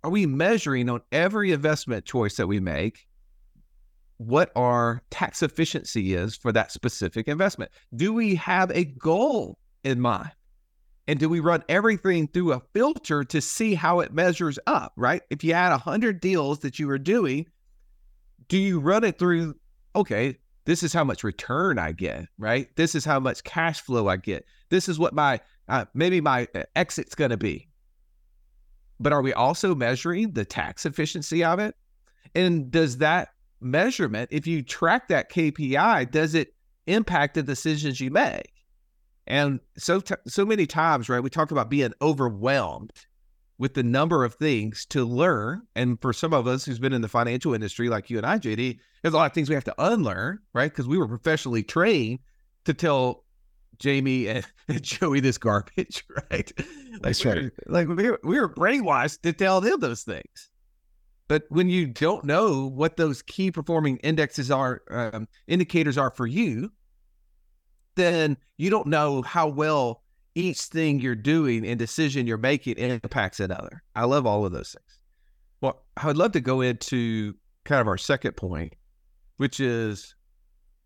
are 0.03 0.11
we 0.11 0.27
measuring 0.27 0.87
on 0.87 1.01
every 1.11 1.51
investment 1.51 2.05
choice 2.05 2.35
that 2.35 2.45
we 2.45 2.59
make 2.59 3.07
what 4.19 4.51
our 4.57 5.01
tax 5.11 5.41
efficiency 5.41 6.13
is 6.13 6.35
for 6.35 6.51
that 6.51 6.73
specific 6.73 7.29
investment? 7.29 7.71
Do 7.95 8.13
we 8.13 8.35
have 8.35 8.69
a 8.71 8.83
goal 8.83 9.57
in 9.85 10.01
mind? 10.01 10.31
And 11.07 11.17
do 11.17 11.29
we 11.29 11.39
run 11.39 11.63
everything 11.69 12.27
through 12.27 12.51
a 12.51 12.61
filter 12.73 13.23
to 13.23 13.41
see 13.41 13.73
how 13.73 14.01
it 14.01 14.13
measures 14.13 14.59
up, 14.67 14.91
right? 14.97 15.21
If 15.29 15.43
you 15.43 15.53
had 15.53 15.71
100 15.71 16.19
deals 16.19 16.59
that 16.59 16.77
you 16.77 16.87
were 16.87 16.99
doing, 16.99 17.47
do 18.49 18.57
you 18.57 18.81
run 18.81 19.05
it 19.05 19.17
through, 19.17 19.55
okay, 19.95 20.37
this 20.65 20.83
is 20.83 20.91
how 20.91 21.05
much 21.05 21.23
return 21.23 21.79
I 21.79 21.93
get, 21.93 22.25
right? 22.37 22.67
This 22.75 22.95
is 22.95 23.05
how 23.05 23.21
much 23.21 23.43
cash 23.45 23.79
flow 23.79 24.09
I 24.09 24.17
get. 24.17 24.45
This 24.69 24.89
is 24.89 24.99
what 24.99 25.13
my, 25.13 25.39
uh, 25.69 25.85
maybe 25.93 26.19
my 26.19 26.47
exit's 26.75 27.15
going 27.15 27.31
to 27.31 27.37
be. 27.37 27.69
But 28.99 29.13
are 29.13 29.21
we 29.21 29.31
also 29.31 29.73
measuring 29.73 30.33
the 30.33 30.43
tax 30.43 30.85
efficiency 30.85 31.41
of 31.43 31.59
it? 31.59 31.73
And 32.35 32.69
does 32.69 32.97
that 32.97 33.29
measurement, 33.61 34.29
if 34.31 34.47
you 34.47 34.63
track 34.63 35.07
that 35.09 35.31
KPI, 35.31 36.11
does 36.11 36.35
it 36.35 36.53
impact 36.87 37.35
the 37.35 37.43
decisions 37.43 37.99
you 37.99 38.11
make? 38.11 38.53
And 39.27 39.59
so 39.77 39.99
t- 39.99 40.15
so 40.27 40.45
many 40.45 40.65
times, 40.65 41.07
right? 41.07 41.21
We 41.21 41.29
talk 41.29 41.51
about 41.51 41.69
being 41.69 41.93
overwhelmed 42.01 42.93
with 43.59 43.73
the 43.73 43.83
number 43.83 44.23
of 44.23 44.33
things 44.35 44.85
to 44.87 45.05
learn. 45.05 45.61
And 45.75 46.01
for 46.01 46.13
some 46.13 46.33
of 46.33 46.47
us 46.47 46.65
who's 46.65 46.79
been 46.79 46.93
in 46.93 47.01
the 47.01 47.07
financial 47.07 47.53
industry, 47.53 47.89
like 47.89 48.09
you 48.09 48.17
and 48.17 48.25
I, 48.25 48.39
JD, 48.39 48.79
there's 49.01 49.13
a 49.13 49.17
lot 49.17 49.27
of 49.27 49.33
things 49.33 49.49
we 49.49 49.55
have 49.55 49.65
to 49.65 49.75
unlearn, 49.77 50.39
right? 50.53 50.71
Because 50.71 50.87
we 50.87 50.97
were 50.97 51.07
professionally 51.07 51.61
trained 51.61 52.19
to 52.65 52.73
tell 52.73 53.25
Jamie 53.77 54.27
and, 54.27 54.45
and 54.67 54.81
Joey 54.81 55.19
this 55.19 55.37
garbage, 55.37 56.05
right? 56.31 56.51
Like 56.57 57.01
That's 57.01 57.25
we 57.25 57.31
right. 57.31 57.51
Like 57.67 57.87
we 57.87 58.09
were, 58.09 58.19
we 58.23 58.39
were 58.39 58.49
brainwashed 58.49 59.21
to 59.21 59.33
tell 59.33 59.61
them 59.61 59.79
those 59.79 60.03
things. 60.03 60.48
But 61.29 61.43
when 61.49 61.69
you 61.69 61.85
don't 61.85 62.25
know 62.25 62.65
what 62.65 62.97
those 62.97 63.21
key 63.21 63.51
performing 63.51 63.97
indexes 63.97 64.49
are, 64.49 64.81
um, 64.89 65.27
indicators 65.47 65.95
are 65.95 66.09
for 66.09 66.25
you, 66.25 66.71
then 67.95 68.35
you 68.57 68.71
don't 68.71 68.87
know 68.87 69.21
how 69.21 69.47
well 69.47 70.01
each 70.33 70.59
thing 70.59 70.99
you're 70.99 71.15
doing 71.15 71.67
and 71.67 71.77
decision 71.77 72.25
you're 72.25 72.37
making 72.37 72.77
impacts 72.77 73.39
another. 73.39 73.83
I 73.95 74.05
love 74.05 74.25
all 74.25 74.43
of 74.43 74.51
those 74.51 74.71
things. 74.75 74.99
Well, 75.61 75.83
I 75.97 76.07
would 76.07 76.17
love 76.17 76.31
to 76.31 76.41
go 76.41 76.61
into 76.61 77.35
kind 77.63 77.79
of 77.79 77.87
our 77.87 77.97
second 77.97 78.35
point, 78.35 78.73
which 79.37 79.59
is 79.59 80.15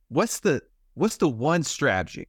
what's 0.09 0.41
the 0.41 0.61
what's 0.95 1.17
the 1.17 1.29
one 1.29 1.63
strategy 1.63 2.27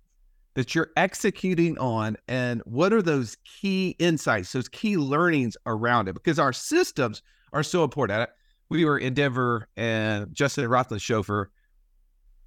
that 0.54 0.73
you're 0.73 0.90
executing 0.97 1.76
on 1.78 2.16
and 2.28 2.62
what 2.64 2.92
are 2.92 3.02
those 3.02 3.37
key 3.44 3.97
insights, 3.99 4.52
those 4.52 4.68
key 4.68 4.97
learnings 4.97 5.56
around 5.66 6.09
it? 6.09 6.14
Because 6.14 6.38
our 6.38 6.52
systems 6.52 7.21
are 7.54 7.62
so 7.62 7.84
important. 7.84 8.28
We 8.68 8.84
were 8.84 8.99
in 8.99 9.14
Denver 9.14 9.68
and 9.76 10.34
Justin 10.34 10.68
Rothland 10.68 11.00
chauffeur 11.00 11.50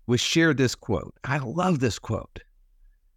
was 0.05 0.21
shared 0.21 0.57
this 0.57 0.75
quote. 0.75 1.15
I 1.23 1.37
love 1.37 1.79
this 1.79 1.97
quote. 1.97 2.39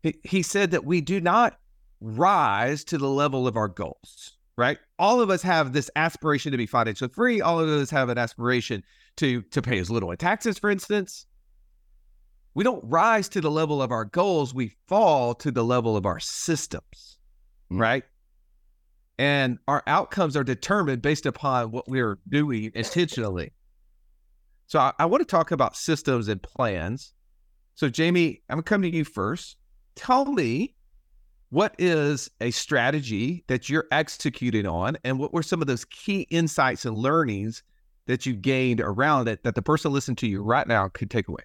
He, 0.03 0.19
he 0.25 0.43
said 0.43 0.71
that 0.71 0.85
we 0.85 1.01
do 1.01 1.21
not 1.21 1.59
rise 2.01 2.85
to 2.85 2.99
the 2.99 3.09
level 3.09 3.47
of 3.47 3.57
our 3.57 3.69
goals, 3.69 4.37
right? 4.57 4.79
All 4.99 5.21
of 5.21 5.31
us 5.31 5.43
have 5.43 5.73
this 5.73 5.91
aspiration 5.97 6.53
to 6.53 6.59
be 6.59 6.67
financially 6.67 7.11
free. 7.11 7.41
All 7.41 7.61
of 7.61 7.69
us 7.69 7.91
have 7.91 8.09
an 8.09 8.19
aspiration 8.19 8.83
to 9.17 9.43
to 9.43 9.61
pay 9.61 9.79
as 9.79 9.91
little 9.91 10.11
in 10.11 10.17
taxes, 10.17 10.59
for 10.59 10.71
instance. 10.71 11.27
We 12.55 12.65
don't 12.65 12.83
rise 12.85 13.29
to 13.31 13.41
the 13.41 13.51
level 13.51 13.81
of 13.81 13.93
our 13.93 14.05
goals. 14.05 14.55
We 14.55 14.73
fall 14.89 15.35
to 15.37 15.51
the 15.51 15.65
level 15.65 15.97
of 15.97 16.07
our 16.07 16.19
systems, 16.19 17.19
mm. 17.71 17.81
right? 17.81 18.05
And 19.21 19.59
our 19.69 19.83
outcomes 19.87 20.35
are 20.35 20.43
determined 20.43 21.03
based 21.03 21.27
upon 21.27 21.73
what 21.73 21.87
we're 21.87 22.19
doing 22.31 22.73
intentionally. 22.75 23.53
So 24.67 24.79
I, 24.79 24.95
I 24.99 25.05
want 25.05 25.21
to 25.21 25.27
talk 25.27 25.51
about 25.51 25.77
systems 25.77 26.29
and 26.29 26.43
plans. 26.43 27.13
So 27.75 27.91
Jamie, 27.91 28.41
I'm 28.49 28.57
gonna 28.57 28.63
come 28.63 28.81
to 28.81 28.89
you 28.89 29.05
first. 29.05 29.59
Tell 29.95 30.25
me 30.25 30.75
what 31.51 31.75
is 31.79 32.31
a 32.41 32.51
strategy 32.51 33.45
that 33.47 33.69
you're 33.69 33.85
executing 33.93 34.67
on, 34.67 34.97
and 35.05 35.19
what 35.19 35.35
were 35.35 35.43
some 35.43 35.61
of 35.61 35.67
those 35.67 35.85
key 35.85 36.23
insights 36.31 36.87
and 36.87 36.97
learnings 36.97 37.63
that 38.07 38.25
you 38.25 38.33
gained 38.33 38.81
around 38.81 39.29
it 39.29 39.45
that 39.45 39.55
the 39.55 39.61
person 39.61 39.93
listening 39.93 40.17
to 40.17 40.29
you 40.29 40.43
right 40.43 40.67
now 40.67 40.89
could 40.89 41.11
take 41.11 41.29
away? 41.29 41.43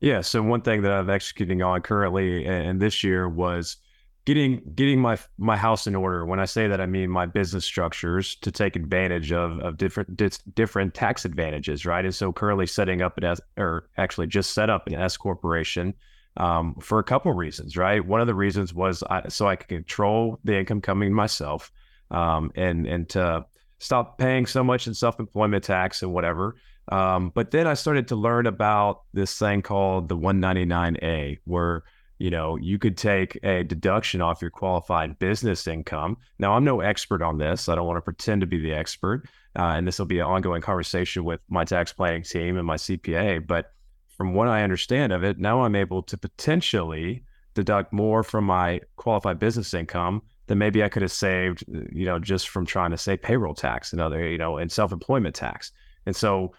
Yeah. 0.00 0.20
So 0.20 0.42
one 0.42 0.60
thing 0.60 0.82
that 0.82 0.92
I'm 0.92 1.08
executing 1.08 1.62
on 1.62 1.80
currently 1.80 2.44
and 2.44 2.66
and 2.66 2.82
this 2.82 3.02
year 3.02 3.30
was 3.30 3.78
getting 4.24 4.62
getting 4.74 5.00
my 5.00 5.18
my 5.38 5.56
house 5.56 5.86
in 5.86 5.94
order. 5.94 6.24
When 6.26 6.40
I 6.40 6.44
say 6.44 6.68
that, 6.68 6.80
I 6.80 6.86
mean 6.86 7.10
my 7.10 7.26
business 7.26 7.64
structures 7.64 8.36
to 8.36 8.50
take 8.50 8.76
advantage 8.76 9.32
of 9.32 9.58
of 9.60 9.76
different 9.76 10.16
dis, 10.16 10.38
different 10.54 10.94
tax 10.94 11.24
advantages, 11.24 11.86
right? 11.86 12.04
And 12.04 12.14
so 12.14 12.32
currently 12.32 12.66
setting 12.66 13.02
up 13.02 13.18
an 13.18 13.24
S 13.24 13.40
or 13.56 13.88
actually 13.96 14.26
just 14.26 14.52
set 14.52 14.70
up 14.70 14.86
an 14.86 14.94
S 14.94 15.16
corporation 15.16 15.94
um, 16.36 16.76
for 16.80 16.98
a 16.98 17.04
couple 17.04 17.32
reasons, 17.32 17.76
right? 17.76 18.04
One 18.04 18.20
of 18.20 18.26
the 18.26 18.34
reasons 18.34 18.72
was 18.72 19.02
I, 19.10 19.28
so 19.28 19.48
I 19.48 19.56
could 19.56 19.68
control 19.68 20.38
the 20.44 20.58
income 20.58 20.80
coming 20.80 21.12
myself, 21.12 21.72
um, 22.10 22.52
and 22.54 22.86
and 22.86 23.08
to 23.10 23.44
stop 23.78 24.18
paying 24.18 24.46
so 24.46 24.62
much 24.62 24.86
in 24.86 24.94
self 24.94 25.18
employment 25.18 25.64
tax 25.64 26.02
and 26.02 26.12
whatever. 26.12 26.56
Um, 26.92 27.30
but 27.34 27.50
then 27.50 27.66
I 27.66 27.74
started 27.74 28.08
to 28.08 28.16
learn 28.16 28.46
about 28.46 29.02
this 29.12 29.38
thing 29.38 29.62
called 29.62 30.08
the 30.08 30.16
199A, 30.16 31.38
where 31.44 31.84
you 32.20 32.30
know 32.30 32.56
you 32.56 32.78
could 32.78 32.96
take 32.96 33.38
a 33.42 33.64
deduction 33.64 34.20
off 34.20 34.42
your 34.42 34.50
qualified 34.50 35.18
business 35.18 35.66
income. 35.66 36.16
Now 36.38 36.52
I'm 36.52 36.64
no 36.64 36.80
expert 36.80 37.22
on 37.22 37.38
this. 37.38 37.68
I 37.68 37.74
don't 37.74 37.86
want 37.86 37.96
to 37.96 38.02
pretend 38.02 38.42
to 38.42 38.46
be 38.46 38.60
the 38.60 38.74
expert, 38.74 39.24
uh, 39.58 39.72
and 39.76 39.88
this 39.88 39.98
will 39.98 40.06
be 40.06 40.20
an 40.20 40.26
ongoing 40.26 40.62
conversation 40.62 41.24
with 41.24 41.40
my 41.48 41.64
tax 41.64 41.92
planning 41.92 42.22
team 42.22 42.56
and 42.56 42.66
my 42.66 42.76
CPA. 42.76 43.46
But 43.46 43.72
from 44.16 44.34
what 44.34 44.48
I 44.48 44.62
understand 44.62 45.12
of 45.12 45.24
it, 45.24 45.38
now 45.38 45.62
I'm 45.62 45.74
able 45.74 46.02
to 46.04 46.18
potentially 46.18 47.24
deduct 47.54 47.92
more 47.92 48.22
from 48.22 48.44
my 48.44 48.80
qualified 48.96 49.38
business 49.38 49.72
income 49.74 50.22
than 50.46 50.58
maybe 50.58 50.84
I 50.84 50.88
could 50.88 51.02
have 51.02 51.12
saved, 51.12 51.64
you 51.90 52.04
know, 52.04 52.18
just 52.18 52.48
from 52.48 52.66
trying 52.66 52.90
to 52.90 52.98
save 52.98 53.22
payroll 53.22 53.54
tax 53.54 53.92
and 53.92 54.00
other, 54.00 54.28
you 54.28 54.36
know, 54.36 54.58
and 54.58 54.70
self-employment 54.70 55.34
tax. 55.34 55.72
And 56.06 56.14
so 56.14 56.52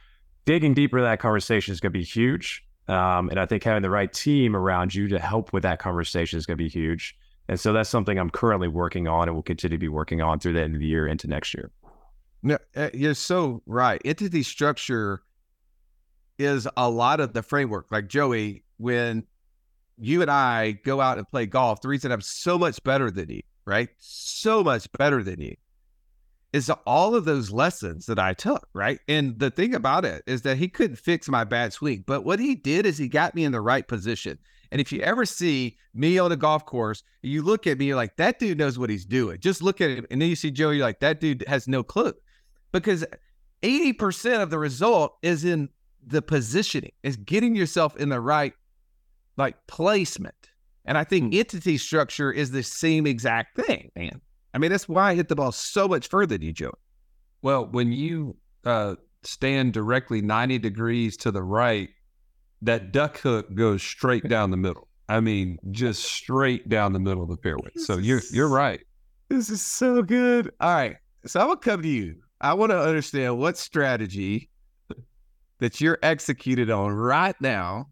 digging 0.45 0.73
deeper 0.73 1.01
that 1.01 1.19
conversation 1.19 1.71
is 1.71 1.79
going 1.79 1.93
to 1.93 1.99
be 1.99 2.03
huge. 2.03 2.63
Um, 2.87 3.29
and 3.29 3.39
I 3.39 3.45
think 3.45 3.63
having 3.63 3.83
the 3.83 3.89
right 3.89 4.11
team 4.11 4.55
around 4.55 4.93
you 4.93 5.07
to 5.09 5.19
help 5.19 5.53
with 5.53 5.63
that 5.63 5.79
conversation 5.79 6.37
is 6.37 6.45
going 6.45 6.57
to 6.57 6.63
be 6.63 6.69
huge. 6.69 7.15
And 7.47 7.59
so 7.59 7.73
that's 7.73 7.89
something 7.89 8.17
I'm 8.17 8.29
currently 8.29 8.67
working 8.67 9.07
on 9.07 9.27
and 9.27 9.35
will 9.35 9.43
continue 9.43 9.77
to 9.77 9.79
be 9.79 9.87
working 9.87 10.21
on 10.21 10.39
through 10.39 10.53
the 10.53 10.61
end 10.61 10.75
of 10.75 10.79
the 10.79 10.87
year 10.87 11.07
into 11.07 11.27
next 11.27 11.53
year. 11.53 11.71
No, 12.43 12.57
uh, 12.75 12.89
you're 12.93 13.13
so 13.13 13.61
right. 13.65 14.01
Entity 14.03 14.43
structure 14.43 15.21
is 16.39 16.67
a 16.75 16.89
lot 16.89 17.19
of 17.19 17.33
the 17.33 17.43
framework. 17.43 17.87
Like 17.91 18.07
Joey, 18.07 18.63
when 18.77 19.25
you 19.99 20.21
and 20.21 20.31
I 20.31 20.71
go 20.71 21.01
out 21.01 21.17
and 21.17 21.29
play 21.29 21.45
golf, 21.45 21.81
the 21.81 21.87
reason 21.87 22.11
I'm 22.11 22.21
so 22.21 22.57
much 22.57 22.83
better 22.83 23.11
than 23.11 23.29
you, 23.29 23.41
right? 23.65 23.89
So 23.99 24.63
much 24.63 24.91
better 24.93 25.21
than 25.23 25.39
you 25.39 25.55
is 26.53 26.69
all 26.85 27.15
of 27.15 27.25
those 27.25 27.51
lessons 27.51 28.05
that 28.07 28.19
I 28.19 28.33
took, 28.33 28.67
right? 28.73 28.99
And 29.07 29.39
the 29.39 29.49
thing 29.49 29.73
about 29.73 30.03
it 30.03 30.23
is 30.27 30.41
that 30.41 30.57
he 30.57 30.67
couldn't 30.67 30.97
fix 30.97 31.29
my 31.29 31.43
bad 31.43 31.71
swing, 31.71 32.03
but 32.05 32.25
what 32.25 32.39
he 32.39 32.55
did 32.55 32.85
is 32.85 32.97
he 32.97 33.07
got 33.07 33.35
me 33.35 33.45
in 33.45 33.51
the 33.51 33.61
right 33.61 33.87
position. 33.87 34.37
And 34.71 34.79
if 34.79 34.91
you 34.91 35.01
ever 35.01 35.25
see 35.25 35.77
me 35.93 36.17
on 36.17 36.31
a 36.31 36.37
golf 36.37 36.65
course, 36.65 37.03
you 37.21 37.41
look 37.41 37.67
at 37.67 37.77
me, 37.77 37.85
you're 37.85 37.95
like, 37.95 38.15
that 38.17 38.39
dude 38.39 38.57
knows 38.57 38.79
what 38.79 38.89
he's 38.89 39.05
doing. 39.05 39.39
Just 39.39 39.61
look 39.61 39.81
at 39.81 39.89
him. 39.89 40.05
And 40.09 40.21
then 40.21 40.29
you 40.29 40.35
see 40.35 40.51
Joe, 40.51 40.69
you're 40.69 40.85
like, 40.85 41.01
that 41.01 41.19
dude 41.19 41.43
has 41.47 41.67
no 41.67 41.83
clue. 41.83 42.13
Because 42.71 43.05
80% 43.63 44.41
of 44.41 44.49
the 44.49 44.59
result 44.59 45.17
is 45.21 45.43
in 45.43 45.69
the 46.05 46.21
positioning, 46.21 46.93
is 47.03 47.17
getting 47.17 47.55
yourself 47.55 47.95
in 47.97 48.09
the 48.09 48.19
right 48.19 48.53
like 49.37 49.55
placement. 49.67 50.49
And 50.85 50.97
I 50.97 51.03
think 51.03 51.33
hmm. 51.33 51.39
entity 51.39 51.77
structure 51.77 52.31
is 52.31 52.51
the 52.51 52.63
same 52.63 53.05
exact 53.05 53.57
thing, 53.57 53.91
man. 53.95 54.21
I 54.53 54.57
mean, 54.57 54.71
that's 54.71 54.89
why 54.89 55.11
I 55.11 55.15
hit 55.15 55.29
the 55.29 55.35
ball 55.35 55.51
so 55.51 55.87
much 55.87 56.07
further 56.07 56.37
than 56.37 56.45
you, 56.45 56.53
Joey. 56.53 56.71
Well, 57.41 57.65
when 57.65 57.91
you 57.91 58.35
uh, 58.65 58.95
stand 59.23 59.73
directly 59.73 60.21
90 60.21 60.59
degrees 60.59 61.17
to 61.17 61.31
the 61.31 61.43
right, 61.43 61.89
that 62.61 62.91
duck 62.91 63.17
hook 63.19 63.53
goes 63.55 63.81
straight 63.81 64.27
down 64.27 64.51
the 64.51 64.57
middle. 64.57 64.87
I 65.09 65.19
mean, 65.19 65.57
just 65.71 66.03
straight 66.03 66.69
down 66.69 66.93
the 66.93 66.99
middle 66.99 67.23
of 67.23 67.29
the 67.29 67.37
fairway. 67.37 67.71
So 67.75 67.97
you're 67.97 68.21
you're 68.31 68.47
right. 68.47 68.81
This 69.29 69.49
is 69.49 69.61
so 69.61 70.01
good. 70.03 70.51
All 70.61 70.73
right. 70.73 70.95
So 71.25 71.39
I'm 71.39 71.47
gonna 71.47 71.59
come 71.59 71.81
to 71.81 71.87
you. 71.87 72.15
I 72.39 72.53
want 72.53 72.71
to 72.71 72.79
understand 72.79 73.37
what 73.37 73.57
strategy 73.57 74.49
that 75.59 75.81
you're 75.81 75.99
executed 76.01 76.69
on 76.69 76.91
right 76.91 77.35
now 77.39 77.89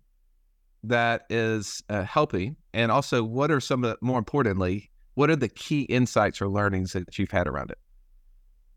that 0.83 1.23
is 1.29 1.83
uh, 1.89 2.03
helping, 2.03 2.55
and 2.73 2.91
also 2.91 3.23
what 3.23 3.51
are 3.51 3.59
some 3.59 3.83
of 3.83 3.91
the, 3.91 3.97
more 4.01 4.17
importantly, 4.17 4.89
what 5.19 5.29
are 5.29 5.35
the 5.35 5.49
key 5.49 5.81
insights 5.81 6.41
or 6.41 6.47
learnings 6.47 6.93
that 6.93 7.19
you've 7.19 7.29
had 7.29 7.45
around 7.45 7.71
it? 7.71 7.77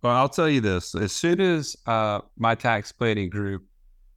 Well, 0.03 0.13
I'll 0.13 0.29
tell 0.29 0.49
you 0.49 0.61
this: 0.61 0.93
as 0.93 1.13
soon 1.13 1.41
as 1.41 1.77
uh, 1.87 2.23
my 2.37 2.57
tax 2.57 2.91
planning 2.91 3.31
group 3.31 3.65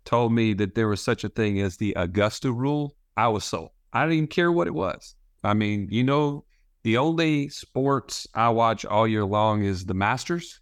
told 0.06 0.34
me 0.34 0.56
that 0.56 0.74
there 0.74 0.88
was 0.88 1.02
such 1.02 1.24
a 1.24 1.30
thing 1.30 1.62
as 1.62 1.78
the 1.78 1.94
Augusta 1.96 2.52
rule, 2.52 2.96
I 3.16 3.28
was 3.28 3.44
sold. 3.44 3.70
I 3.94 4.06
didn't 4.06 4.14
even 4.14 4.28
care 4.28 4.52
what 4.52 4.66
it 4.66 4.74
was. 4.74 5.14
I 5.44 5.54
mean, 5.54 5.88
you 5.92 6.04
know, 6.04 6.46
the 6.82 6.98
only 6.98 7.50
sports 7.50 8.26
I 8.34 8.50
watch 8.50 8.86
all 8.86 9.08
year 9.08 9.24
long 9.24 9.64
is 9.64 9.86
the 9.86 9.94
Masters. 9.94 10.62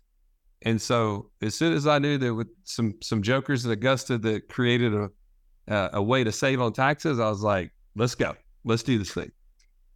And 0.63 0.81
so, 0.81 1.29
as 1.41 1.55
soon 1.55 1.71
as 1.71 1.87
I 1.87 1.97
knew 1.97 2.17
there 2.17 2.33
were 2.33 2.49
some 2.65 2.95
some 3.01 3.21
jokers 3.21 3.65
at 3.65 3.71
Augusta 3.71 4.17
that 4.17 4.49
created 4.49 4.93
a 4.93 5.09
uh, 5.69 5.91
a 5.93 6.03
way 6.03 6.25
to 6.25 6.31
save 6.33 6.59
on 6.59 6.73
taxes, 6.73 7.21
I 7.21 7.29
was 7.29 7.41
like, 7.41 7.71
"Let's 7.95 8.15
go, 8.15 8.35
let's 8.65 8.83
do 8.83 8.99
this 8.99 9.13
thing." 9.13 9.31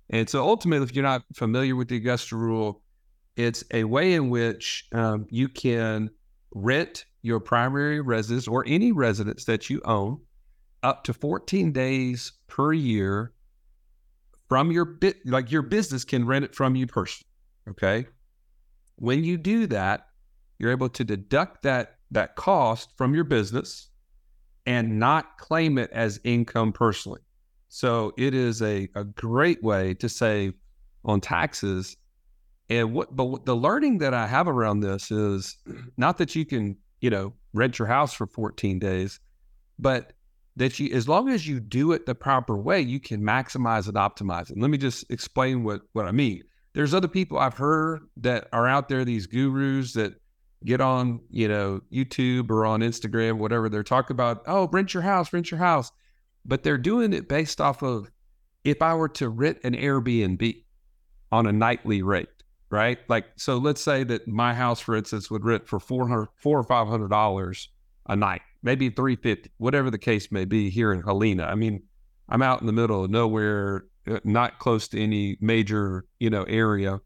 And 0.10 0.30
so, 0.30 0.44
ultimately, 0.44 0.86
if 0.86 0.96
you're 0.96 1.04
not 1.04 1.24
familiar 1.34 1.76
with 1.76 1.90
the 1.90 1.98
Augusta 1.98 2.36
rule, 2.36 2.82
it's 3.36 3.64
a 3.74 3.84
way 3.84 4.14
in 4.14 4.30
which 4.30 4.88
um, 4.94 5.28
you 5.30 5.50
can 5.50 6.10
rent 6.52 7.06
your 7.22 7.40
primary 7.40 8.00
residence 8.02 8.48
or 8.48 8.64
any 8.68 8.92
residence 8.92 9.46
that 9.46 9.70
you 9.70 9.82
own 9.86 10.20
up 10.82 11.04
to 11.04 11.14
14 11.14 11.72
days 11.72 12.32
per 12.48 12.72
year 12.74 13.34
from 14.48 14.72
your 14.72 14.86
bit, 14.86 15.18
like 15.26 15.52
your 15.52 15.62
business 15.62 16.06
can 16.06 16.26
rent 16.26 16.46
it 16.46 16.56
from 16.56 16.76
you 16.76 16.88
personally. 16.88 17.30
Okay. 17.70 18.08
When 18.96 19.24
you 19.24 19.38
do 19.38 19.68
that, 19.68 20.08
you're 20.58 20.72
able 20.72 20.90
to 20.90 21.04
deduct 21.04 21.64
that 21.64 21.96
that 22.12 22.36
cost 22.36 22.90
from 22.98 23.14
your 23.14 23.26
business 23.26 23.90
and 24.66 24.98
not 24.98 25.38
claim 25.38 25.78
it 25.78 25.90
as 25.92 26.20
income 26.24 26.72
personally. 26.72 27.20
So 27.70 28.14
it 28.18 28.34
is 28.34 28.62
a, 28.62 28.88
a 28.96 29.04
great 29.04 29.62
way 29.64 29.94
to 29.96 30.10
save 30.10 30.54
on 31.06 31.22
taxes 31.22 31.98
And 32.70 32.94
what, 32.94 33.16
but 33.16 33.26
what 33.26 33.46
the 33.46 33.56
learning 33.56 34.00
that 34.00 34.14
I 34.14 34.28
have 34.28 34.48
around 34.48 34.82
this 34.82 35.12
is 35.12 35.58
not 35.98 36.18
that 36.18 36.36
you 36.36 36.46
can, 36.46 36.78
you 37.02 37.10
know, 37.10 37.34
rent 37.54 37.80
your 37.80 37.88
house 37.88 38.14
for 38.14 38.28
14 38.28 38.80
days, 38.80 39.20
but 39.80 40.14
that 40.56 40.80
you, 40.80 40.94
as 40.94 41.08
long 41.08 41.30
as 41.30 41.48
you 41.48 41.60
do 41.60 41.92
it 41.92 42.06
the 42.06 42.16
proper 42.16 42.58
way, 42.58 42.82
you 42.82 43.00
can 43.00 43.22
maximize 43.22 43.88
and 43.88 43.96
optimize 43.96 44.50
it. 44.50 44.58
let 44.58 44.70
me 44.70 44.78
just 44.78 45.10
explain 45.12 45.64
what, 45.64 45.82
what 45.94 46.08
I 46.08 46.12
mean. 46.12 46.44
There's 46.74 46.94
other 46.94 47.08
people 47.08 47.38
I've 47.38 47.58
heard 47.58 48.02
that 48.18 48.48
are 48.52 48.68
out 48.68 48.90
there, 48.90 49.06
these 49.06 49.28
gurus 49.28 49.94
that 49.94 50.14
get 50.66 50.82
on, 50.82 51.22
you 51.30 51.48
know, 51.48 51.82
YouTube 51.92 52.50
or 52.50 52.66
on 52.66 52.82
Instagram, 52.82 53.38
whatever. 53.38 53.70
They're 53.70 53.84
talking 53.84 54.16
about, 54.16 54.44
oh, 54.48 54.68
rent 54.72 54.94
your 54.94 55.04
house, 55.04 55.32
rent 55.32 55.52
your 55.52 55.60
house. 55.60 55.92
But 56.48 56.64
they're 56.64 56.78
doing 56.78 57.14
it 57.14 57.28
based 57.28 57.60
off 57.60 57.84
of 57.84 58.10
if 58.64 58.82
I 58.82 58.96
were 58.96 59.10
to 59.10 59.30
rent 59.30 59.60
an 59.64 59.74
Airbnb 59.74 60.64
on 61.32 61.46
a 61.46 61.52
nightly 61.52 62.02
rate, 62.02 62.30
right? 62.70 62.98
Like, 63.10 63.26
so 63.36 63.58
let's 63.58 63.82
say 63.82 64.04
that 64.06 64.28
my 64.28 64.54
house, 64.54 64.80
for 64.80 64.96
instance, 64.96 65.30
would 65.30 65.46
rent 65.46 65.68
for 65.68 65.80
400 65.80 66.28
four 66.38 66.60
or 66.60 66.64
five 66.64 66.88
hundred 66.88 67.10
dollars 67.10 67.70
a 68.08 68.16
night, 68.16 68.42
maybe 68.64 68.90
350, 68.90 69.52
whatever 69.58 69.92
the 69.92 69.98
case 69.98 70.32
may 70.32 70.46
be 70.46 70.70
here 70.70 70.94
in 70.94 71.02
Helena. 71.02 71.44
I 71.44 71.56
mean, 71.56 71.84
I'm 72.30 72.42
out 72.42 72.62
in 72.62 72.68
the 72.68 72.74
middle 72.74 73.04
of 73.04 73.12
nowhere, 73.12 73.86
uh, 74.10 74.20
not 74.24 74.60
close 74.60 74.88
to 74.90 75.02
any 75.02 75.38
major, 75.42 76.06
you 76.20 76.30
know, 76.30 76.44
area. 76.44 77.02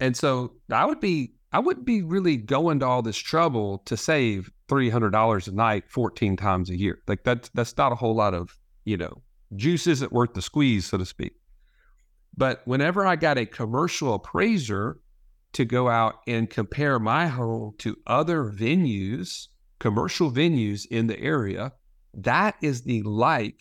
And 0.00 0.16
so 0.16 0.54
I 0.70 0.84
would 0.84 1.00
be 1.00 1.35
I 1.52 1.58
wouldn't 1.60 1.86
be 1.86 2.02
really 2.02 2.36
going 2.36 2.80
to 2.80 2.86
all 2.86 3.02
this 3.02 3.16
trouble 3.16 3.78
to 3.86 3.96
save 3.96 4.50
three 4.68 4.90
hundred 4.90 5.10
dollars 5.10 5.48
a 5.48 5.52
night, 5.52 5.84
fourteen 5.88 6.36
times 6.36 6.70
a 6.70 6.76
year. 6.76 6.98
Like 7.06 7.24
that's 7.24 7.48
that's 7.50 7.76
not 7.76 7.92
a 7.92 7.96
whole 7.96 8.14
lot 8.14 8.34
of 8.34 8.58
you 8.84 8.96
know 8.96 9.22
juice 9.54 9.86
isn't 9.86 10.12
worth 10.12 10.34
the 10.34 10.42
squeeze, 10.42 10.86
so 10.86 10.98
to 10.98 11.06
speak. 11.06 11.34
But 12.36 12.62
whenever 12.66 13.06
I 13.06 13.16
got 13.16 13.38
a 13.38 13.46
commercial 13.46 14.14
appraiser 14.14 15.00
to 15.52 15.64
go 15.64 15.88
out 15.88 16.16
and 16.26 16.50
compare 16.50 16.98
my 16.98 17.28
home 17.28 17.74
to 17.78 17.96
other 18.06 18.44
venues, 18.44 19.48
commercial 19.78 20.30
venues 20.30 20.84
in 20.90 21.06
the 21.06 21.18
area, 21.18 21.72
that 22.12 22.56
is 22.60 22.82
the 22.82 23.02
like 23.02 23.60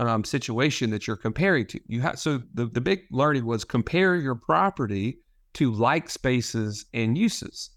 um, 0.00 0.24
situation 0.24 0.90
that 0.90 1.06
you're 1.06 1.16
comparing 1.16 1.66
to. 1.66 1.80
You 1.86 2.00
have 2.00 2.18
so 2.18 2.42
the, 2.54 2.66
the 2.66 2.80
big 2.80 3.02
learning 3.10 3.44
was 3.44 3.64
compare 3.64 4.16
your 4.16 4.34
property 4.34 5.18
to 5.54 5.72
like 5.72 6.10
spaces 6.10 6.86
and 6.94 7.16
uses. 7.16 7.70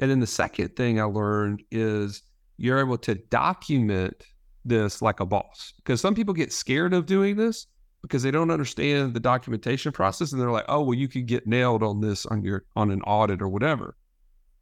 And 0.00 0.10
then 0.10 0.20
the 0.20 0.26
second 0.26 0.76
thing 0.76 1.00
I 1.00 1.04
learned 1.04 1.62
is 1.70 2.22
you're 2.56 2.80
able 2.80 2.98
to 2.98 3.14
document 3.14 4.24
this 4.64 5.02
like 5.02 5.20
a 5.20 5.26
boss 5.26 5.72
because 5.76 6.00
some 6.00 6.14
people 6.14 6.34
get 6.34 6.52
scared 6.52 6.94
of 6.94 7.06
doing 7.06 7.36
this 7.36 7.66
because 8.02 8.22
they 8.22 8.30
don't 8.30 8.50
understand 8.50 9.14
the 9.14 9.20
documentation 9.20 9.92
process 9.92 10.32
and 10.32 10.40
they're 10.40 10.50
like, 10.50 10.64
oh, 10.68 10.82
well, 10.82 10.94
you 10.94 11.08
could 11.08 11.26
get 11.26 11.46
nailed 11.46 11.82
on 11.82 12.00
this 12.00 12.26
on 12.26 12.42
your 12.42 12.64
on 12.76 12.90
an 12.90 13.00
audit 13.02 13.40
or 13.40 13.48
whatever. 13.48 13.96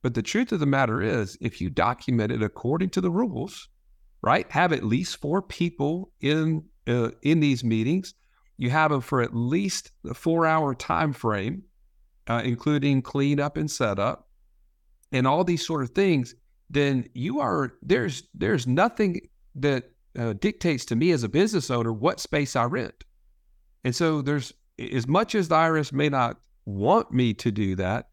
But 0.02 0.14
the 0.14 0.22
truth 0.22 0.52
of 0.52 0.60
the 0.60 0.66
matter 0.66 1.02
is, 1.02 1.36
if 1.40 1.60
you 1.60 1.68
document 1.68 2.32
it 2.32 2.42
according 2.42 2.90
to 2.90 3.00
the 3.00 3.10
rules, 3.10 3.68
right, 4.22 4.50
have 4.50 4.72
at 4.72 4.84
least 4.84 5.20
four 5.20 5.42
people 5.42 6.12
in 6.20 6.64
uh, 6.86 7.10
in 7.22 7.40
these 7.40 7.64
meetings. 7.64 8.14
You 8.56 8.68
have 8.70 8.90
them 8.90 9.00
for 9.00 9.22
at 9.22 9.34
least 9.34 9.90
a 10.08 10.12
four 10.12 10.46
hour 10.46 10.74
time 10.74 11.14
frame 11.14 11.62
uh, 12.30 12.42
including 12.44 13.02
cleanup 13.02 13.56
and 13.56 13.68
setup, 13.68 14.28
and 15.10 15.26
all 15.26 15.42
these 15.42 15.66
sort 15.66 15.82
of 15.82 15.90
things, 15.90 16.36
then 16.70 17.04
you 17.12 17.40
are 17.40 17.72
there's 17.82 18.22
there's 18.34 18.68
nothing 18.68 19.20
that 19.56 19.90
uh, 20.16 20.34
dictates 20.34 20.84
to 20.84 20.94
me 20.94 21.10
as 21.10 21.24
a 21.24 21.28
business 21.28 21.70
owner 21.70 21.92
what 21.92 22.20
space 22.20 22.54
I 22.54 22.64
rent. 22.64 23.04
And 23.82 23.96
so 23.96 24.22
there's 24.22 24.52
as 24.78 25.08
much 25.08 25.34
as 25.34 25.48
the 25.48 25.56
IRS 25.56 25.92
may 25.92 26.08
not 26.08 26.36
want 26.66 27.10
me 27.10 27.34
to 27.34 27.50
do 27.50 27.74
that, 27.74 28.10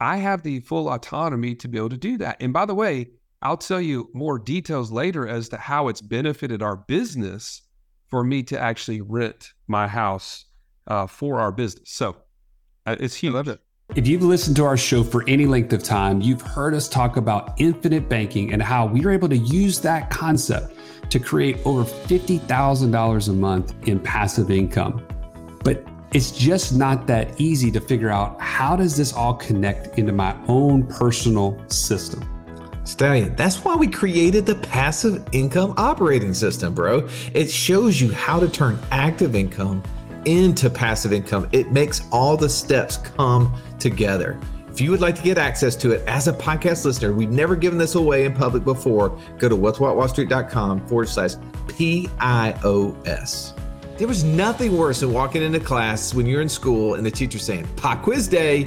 I 0.00 0.16
have 0.16 0.42
the 0.42 0.60
full 0.60 0.88
autonomy 0.88 1.54
to 1.56 1.68
be 1.68 1.76
able 1.76 1.90
to 1.90 1.98
do 1.98 2.16
that. 2.18 2.38
And 2.40 2.54
by 2.54 2.64
the 2.64 2.74
way, 2.74 3.10
I'll 3.42 3.58
tell 3.58 3.82
you 3.82 4.08
more 4.14 4.38
details 4.38 4.90
later 4.90 5.28
as 5.28 5.50
to 5.50 5.58
how 5.58 5.88
it's 5.88 6.00
benefited 6.00 6.62
our 6.62 6.76
business 6.76 7.60
for 8.08 8.24
me 8.24 8.42
to 8.44 8.58
actually 8.58 9.02
rent 9.02 9.52
my 9.66 9.86
house 9.86 10.46
uh, 10.86 11.06
for 11.06 11.38
our 11.38 11.52
business. 11.52 11.90
So 11.90 12.16
Uh, 12.88 12.96
it's 13.00 13.14
huge. 13.14 13.34
I 13.34 13.36
love 13.36 13.48
it. 13.48 13.60
If 13.96 14.06
you've 14.06 14.22
listened 14.22 14.56
to 14.56 14.64
our 14.64 14.78
show 14.78 15.04
for 15.04 15.22
any 15.28 15.44
length 15.44 15.74
of 15.74 15.82
time, 15.82 16.22
you've 16.22 16.40
heard 16.40 16.72
us 16.72 16.88
talk 16.88 17.18
about 17.18 17.52
infinite 17.58 18.08
banking 18.08 18.54
and 18.54 18.62
how 18.62 18.86
we 18.86 19.04
are 19.04 19.10
able 19.10 19.28
to 19.28 19.36
use 19.36 19.78
that 19.80 20.08
concept 20.08 20.74
to 21.10 21.18
create 21.18 21.58
over 21.66 21.84
$50,000 21.84 23.28
a 23.28 23.32
month 23.32 23.74
in 23.86 24.00
passive 24.00 24.50
income. 24.50 25.06
But 25.62 25.86
it's 26.14 26.30
just 26.30 26.74
not 26.74 27.06
that 27.08 27.38
easy 27.38 27.70
to 27.72 27.80
figure 27.80 28.08
out 28.08 28.40
how 28.40 28.74
does 28.74 28.96
this 28.96 29.12
all 29.12 29.34
connect 29.34 29.98
into 29.98 30.12
my 30.12 30.34
own 30.48 30.86
personal 30.86 31.62
system. 31.68 32.26
Stallion, 32.84 33.36
that's 33.36 33.62
why 33.64 33.76
we 33.76 33.86
created 33.86 34.46
the 34.46 34.54
passive 34.54 35.26
income 35.32 35.74
operating 35.76 36.32
system, 36.32 36.72
bro. 36.72 37.06
It 37.34 37.50
shows 37.50 38.00
you 38.00 38.12
how 38.12 38.40
to 38.40 38.48
turn 38.48 38.78
active 38.90 39.34
income 39.34 39.82
into 40.28 40.68
passive 40.68 41.12
income. 41.12 41.48
It 41.52 41.72
makes 41.72 42.02
all 42.12 42.36
the 42.36 42.50
steps 42.50 42.98
come 42.98 43.58
together. 43.78 44.38
If 44.70 44.78
you 44.82 44.90
would 44.90 45.00
like 45.00 45.16
to 45.16 45.22
get 45.22 45.38
access 45.38 45.74
to 45.76 45.92
it 45.92 46.06
as 46.06 46.28
a 46.28 46.32
podcast 46.34 46.84
listener, 46.84 47.14
we've 47.14 47.30
never 47.30 47.56
given 47.56 47.78
this 47.78 47.94
away 47.94 48.26
in 48.26 48.34
public 48.34 48.62
before. 48.62 49.18
Go 49.38 49.48
to 49.48 49.56
wealthwithoutwallstreet.com 49.56 50.86
forward 50.86 51.08
slash 51.08 51.34
PIOS. 51.66 53.54
There 53.96 54.06
was 54.06 54.22
nothing 54.22 54.76
worse 54.76 55.00
than 55.00 55.12
walking 55.12 55.42
into 55.42 55.60
class 55.60 56.14
when 56.14 56.26
you're 56.26 56.42
in 56.42 56.48
school 56.48 56.94
and 56.94 57.04
the 57.04 57.10
teacher 57.10 57.38
saying, 57.38 57.66
Pop 57.76 58.02
quiz 58.02 58.28
day. 58.28 58.64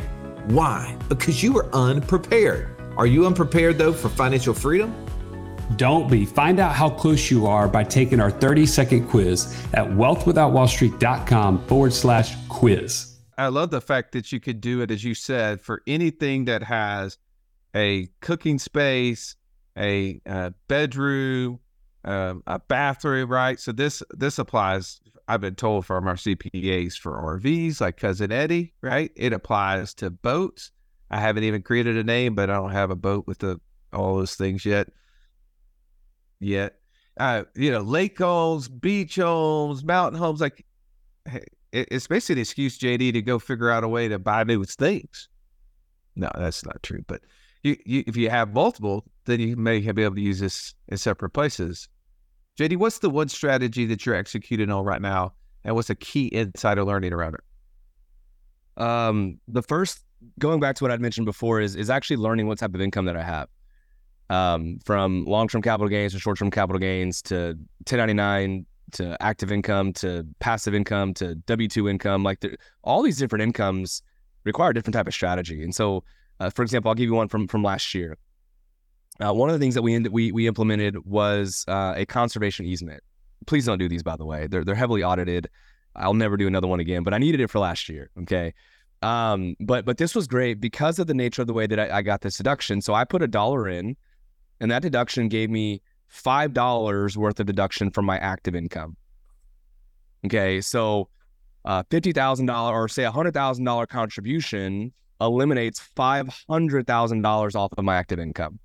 Why? 0.48 0.98
Because 1.08 1.44
you 1.44 1.54
were 1.54 1.70
unprepared. 1.74 2.76
Are 2.98 3.06
you 3.06 3.28
unprepared 3.28 3.78
though 3.78 3.94
for 3.94 4.10
financial 4.10 4.56
freedom? 4.56 4.94
Don't 5.78 6.10
be. 6.10 6.26
Find 6.26 6.60
out 6.60 6.74
how 6.74 6.90
close 6.90 7.30
you 7.30 7.46
are 7.46 7.68
by 7.68 7.84
taking 7.84 8.20
our 8.20 8.32
30 8.32 8.66
second 8.66 9.08
quiz 9.08 9.56
at 9.74 9.88
wealthwithoutwallstreet.com 9.88 11.66
forward 11.68 11.94
slash 11.94 12.36
quiz. 12.50 13.16
I 13.38 13.48
love 13.48 13.72
the 13.72 13.82
fact 13.82 14.12
that 14.14 14.32
you 14.32 14.40
could 14.40 14.62
do 14.62 14.82
it, 14.82 14.92
as 14.92 15.04
you 15.04 15.16
said, 15.16 15.62
for 15.62 15.82
anything 15.88 16.46
that 16.46 16.64
has 16.64 17.18
a 17.76 18.10
cooking 18.20 18.60
space, 18.60 19.36
a, 19.78 20.20
a 20.26 20.54
bedroom, 20.68 21.60
um, 22.04 22.44
a 22.48 22.60
bathroom, 22.60 23.30
right? 23.30 23.60
So 23.60 23.72
this 23.72 24.04
this 24.12 24.40
applies. 24.40 25.00
I've 25.28 25.42
been 25.42 25.56
told 25.56 25.86
from 25.86 26.08
our 26.08 26.16
CPAs 26.16 26.98
for 26.98 27.14
RVs, 27.40 27.80
like 27.80 27.98
cousin 27.98 28.32
Eddie, 28.32 28.74
right? 28.82 29.12
It 29.16 29.32
applies 29.32 29.94
to 29.96 30.10
boats. 30.10 30.72
I 31.10 31.20
haven't 31.20 31.44
even 31.44 31.62
created 31.62 31.96
a 31.96 32.04
name, 32.04 32.36
but 32.36 32.50
I 32.50 32.56
don't 32.56 32.72
have 32.72 32.92
a 32.92 32.96
boat 32.96 33.28
with 33.28 33.40
the 33.40 33.60
all 33.94 34.18
those 34.18 34.36
things 34.36 34.66
yet 34.66 34.90
yet. 36.42 36.78
Uh, 37.18 37.44
you 37.56 37.72
know, 37.72 37.82
lake 37.82 38.18
homes, 38.18 38.68
beach 38.68 39.16
homes, 39.18 39.84
mountain 39.84 40.20
homes, 40.20 40.42
like 40.42 40.66
it's 41.72 42.08
basically 42.08 42.34
an 42.34 42.40
excuse, 42.40 42.78
JD, 42.78 43.14
to 43.14 43.22
go 43.22 43.40
figure 43.40 43.70
out 43.70 43.84
a 43.84 43.88
way 43.88 44.08
to 44.08 44.20
buy 44.20 44.44
new 44.44 44.64
things. 44.64 45.30
No, 46.16 46.30
that's 46.36 46.66
not 46.66 46.82
true. 46.84 47.04
But 47.08 47.22
you, 47.64 47.78
you, 47.86 48.04
if 48.08 48.18
you 48.18 48.30
have 48.30 48.54
multiple, 48.54 49.06
then 49.26 49.40
you 49.40 49.56
may 49.56 49.80
be 49.80 50.04
able 50.04 50.16
to 50.16 50.22
use 50.22 50.40
this 50.40 50.74
in 50.90 50.98
separate 50.98 51.30
places. 51.30 51.88
JD, 52.60 52.78
what's 52.78 53.00
the 53.00 53.10
one 53.10 53.30
strategy 53.30 53.86
that 53.86 54.06
you're 54.06 54.16
executing 54.16 54.70
on 54.72 54.84
right 54.84 55.02
now, 55.02 55.34
and 55.64 55.76
what's 55.76 55.90
a 55.90 55.96
key 55.96 56.30
insider 56.34 56.84
learning 56.84 57.14
around 57.14 57.36
it? 57.36 58.82
Um, 58.82 59.40
the 59.48 59.62
first, 59.62 60.04
going 60.40 60.60
back 60.60 60.76
to 60.78 60.84
what 60.84 60.92
I'd 60.92 61.02
mentioned 61.02 61.26
before, 61.26 61.62
is 61.62 61.76
is 61.76 61.90
actually 61.90 62.18
learning 62.18 62.48
what 62.48 62.58
type 62.58 62.74
of 62.74 62.82
income 62.82 63.06
that 63.06 63.16
I 63.16 63.24
have 63.24 63.48
um, 64.32 64.80
from 64.86 65.26
long-term 65.26 65.62
capital 65.62 65.90
gains 65.90 66.14
to 66.14 66.20
short-term 66.20 66.50
capital 66.50 66.80
gains 66.80 67.22
to 67.24 67.58
1099 67.86 68.66
to 68.94 69.18
active 69.22 69.52
income 69.52 69.92
to 69.94 70.26
passive 70.40 70.74
income 70.74 71.14
to 71.16 71.36
W2 71.48 71.90
income. 71.90 72.24
Like 72.24 72.46
all 72.82 73.04
these 73.04 73.18
different 73.18 73.44
incomes 73.44 74.02
require 74.46 74.72
a 74.72 74.74
different 74.74 74.94
type 74.94 75.08
of 75.08 75.14
strategy. 75.14 75.64
And 75.64 75.76
so, 75.76 76.06
uh, 76.40 76.50
for 76.50 76.62
example, 76.64 76.90
I'll 76.90 76.96
give 76.96 77.06
you 77.06 77.14
one 77.14 77.28
from 77.28 77.48
from 77.48 77.62
last 77.62 77.94
year. 77.94 78.18
Uh, 79.20 79.34
one 79.34 79.50
of 79.50 79.54
the 79.54 79.60
things 79.60 79.76
that 79.76 79.82
we 79.82 80.00
we 80.00 80.32
we 80.32 80.48
implemented 80.48 81.06
was 81.06 81.66
uh, 81.68 81.94
a 81.98 82.06
conservation 82.06 82.66
easement. 82.66 83.04
Please 83.48 83.66
don't 83.66 83.80
do 83.80 83.90
these, 83.90 84.02
by 84.02 84.16
the 84.16 84.26
way. 84.26 84.48
They're 84.48 84.64
they're 84.64 84.76
heavily 84.76 85.04
audited. 85.04 85.50
I'll 85.94 86.14
never 86.14 86.38
do 86.38 86.48
another 86.48 86.68
one 86.68 86.80
again, 86.80 87.04
but 87.04 87.14
I 87.14 87.18
needed 87.18 87.42
it 87.42 87.50
for 87.50 87.60
last 87.60 87.90
year. 87.90 88.10
Okay. 88.22 88.54
Um, 89.02 89.56
but 89.60 89.84
but 89.84 89.98
this 89.98 90.16
was 90.16 90.28
great 90.28 90.62
because 90.62 91.00
of 91.00 91.08
the 91.08 91.14
nature 91.14 91.42
of 91.42 91.48
the 91.48 91.54
way 91.54 91.68
that 91.68 91.80
I, 91.80 91.98
I 91.98 92.02
got 92.02 92.22
this 92.22 92.38
deduction. 92.38 92.82
So 92.82 92.94
I 92.94 93.04
put 93.04 93.22
a 93.22 93.28
dollar 93.28 93.68
in 93.68 93.98
and 94.62 94.70
that 94.72 94.84
deduction 94.84 95.28
gave 95.28 95.50
me 95.50 95.82
$5 96.14 97.18
worth 97.18 97.40
of 97.40 97.46
deduction 97.48 97.90
from 97.90 98.06
my 98.06 98.18
active 98.20 98.56
income. 98.56 98.96
Okay. 100.26 100.62
So 100.62 101.10
uh, 101.66 101.84
$50,000 101.84 102.72
or 102.72 102.88
say 102.88 103.04
$100,000 103.04 103.88
contribution 103.88 104.94
eliminates 105.20 105.82
$500,000 105.96 107.56
off 107.56 107.72
of 107.78 107.84
my 107.84 107.96
active 107.96 108.20
income. 108.20 108.60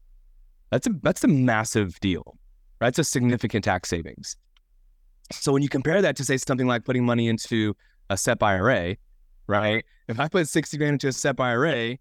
That's 0.71 0.87
a, 0.87 0.91
that's 1.03 1.25
a 1.25 1.29
massive 1.29 1.99
deal, 2.01 2.37
right? 2.81 2.89
It's 2.89 2.99
a 2.99 3.05
significant 3.05 3.65
tax 3.65 3.89
savings. 3.89 4.37
So 5.33 5.53
when 5.53 5.63
you 5.63 5.69
compare 5.69 6.03
that 6.03 6.17
to 6.17 6.25
say 6.25 6.37
something 6.37 6.67
like 6.67 6.85
putting 6.85 7.05
money 7.05 7.29
into 7.29 7.75
a 8.11 8.17
SEP 8.17 8.43
IRA, 8.43 8.97
right? 9.47 9.85
If 10.09 10.21
I 10.21 10.29
put 10.29 10.49
60 10.49 10.77
grand 10.77 10.95
into 10.95 11.09
a 11.09 11.13
SEP 11.13 11.41
IRA, 11.41 11.97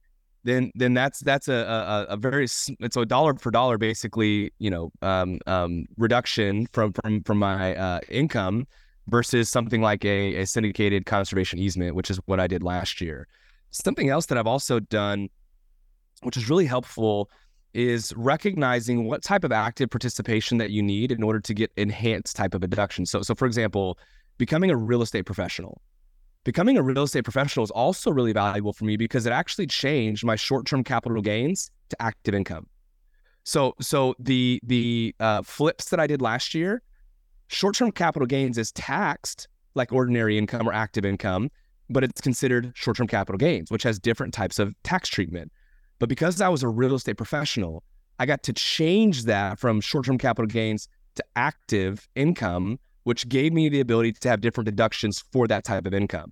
then 0.45 0.71
then 0.75 0.93
that's 0.93 1.19
that's 1.19 1.47
a 1.47 1.53
a, 1.53 2.13
a 2.13 2.17
very 2.17 2.45
it's 2.45 2.95
a 2.95 3.05
dollar 3.05 3.33
for 3.35 3.51
dollar 3.51 3.77
basically 3.77 4.53
you 4.59 4.69
know 4.69 4.91
um, 5.01 5.39
um, 5.47 5.85
reduction 5.97 6.67
from 6.71 6.93
from 6.93 7.23
from 7.23 7.39
my 7.39 7.75
uh, 7.75 7.99
income 8.09 8.65
versus 9.07 9.49
something 9.49 9.81
like 9.81 10.05
a, 10.05 10.35
a 10.35 10.45
syndicated 10.47 11.05
conservation 11.05 11.59
easement, 11.59 11.95
which 11.95 12.09
is 12.09 12.19
what 12.25 12.39
I 12.39 12.47
did 12.47 12.63
last 12.63 13.01
year. 13.01 13.27
Something 13.71 14.09
else 14.09 14.27
that 14.27 14.37
I've 14.37 14.47
also 14.47 14.79
done, 14.79 15.29
which 16.23 16.37
is 16.37 16.49
really 16.49 16.65
helpful, 16.65 17.29
is 17.73 18.13
recognizing 18.15 19.05
what 19.05 19.21
type 19.21 19.43
of 19.43 19.51
active 19.51 19.89
participation 19.89 20.57
that 20.57 20.71
you 20.71 20.81
need 20.81 21.11
in 21.11 21.21
order 21.21 21.39
to 21.41 21.53
get 21.53 21.71
enhanced 21.75 22.35
type 22.35 22.53
of 22.53 22.61
deduction. 22.61 23.05
So, 23.05 23.21
so 23.21 23.35
for 23.35 23.45
example, 23.45 23.99
becoming 24.37 24.71
a 24.71 24.77
real 24.77 25.01
estate 25.01 25.25
professional. 25.25 25.81
Becoming 26.45 26.77
a 26.77 26.83
real 26.83 27.03
estate 27.03 27.23
professional 27.23 27.63
is 27.63 27.71
also 27.71 28.11
really 28.11 28.31
valuable 28.31 28.71
for 28.71 28.85
me 28.85 28.97
because 28.97 29.25
it 29.25 29.31
actually 29.31 29.65
changed 29.65 30.23
my 30.23 30.35
short-term 30.35 30.83
capital 30.83 31.19
gains 31.21 31.71
to 31.89 31.99
active 31.99 32.35
income. 32.35 32.67
So, 33.43 33.73
so 33.81 34.13
the 34.19 34.59
the 34.63 35.15
uh, 35.19 35.41
flips 35.41 35.89
that 35.89 35.99
I 35.99 36.05
did 36.05 36.21
last 36.21 36.53
year, 36.53 36.83
short-term 37.47 37.91
capital 37.91 38.27
gains 38.27 38.59
is 38.59 38.71
taxed 38.71 39.47
like 39.73 39.91
ordinary 39.91 40.37
income 40.37 40.69
or 40.69 40.73
active 40.73 41.03
income, 41.03 41.49
but 41.89 42.03
it's 42.03 42.21
considered 42.21 42.71
short-term 42.75 43.07
capital 43.07 43.37
gains, 43.37 43.71
which 43.71 43.83
has 43.83 43.99
different 43.99 44.33
types 44.33 44.59
of 44.59 44.75
tax 44.83 45.09
treatment. 45.09 45.51
But 45.97 46.09
because 46.09 46.41
I 46.41 46.49
was 46.49 46.61
a 46.61 46.69
real 46.69 46.93
estate 46.93 47.17
professional, 47.17 47.83
I 48.19 48.27
got 48.27 48.43
to 48.43 48.53
change 48.53 49.23
that 49.23 49.57
from 49.59 49.81
short-term 49.81 50.19
capital 50.19 50.47
gains 50.47 50.87
to 51.15 51.25
active 51.35 52.07
income 52.15 52.77
which 53.05 53.29
gave 53.29 53.53
me 53.53 53.69
the 53.69 53.79
ability 53.79 54.11
to 54.11 54.27
have 54.27 54.41
different 54.41 54.65
deductions 54.65 55.23
for 55.31 55.47
that 55.47 55.63
type 55.63 55.85
of 55.85 55.93
income. 55.93 56.31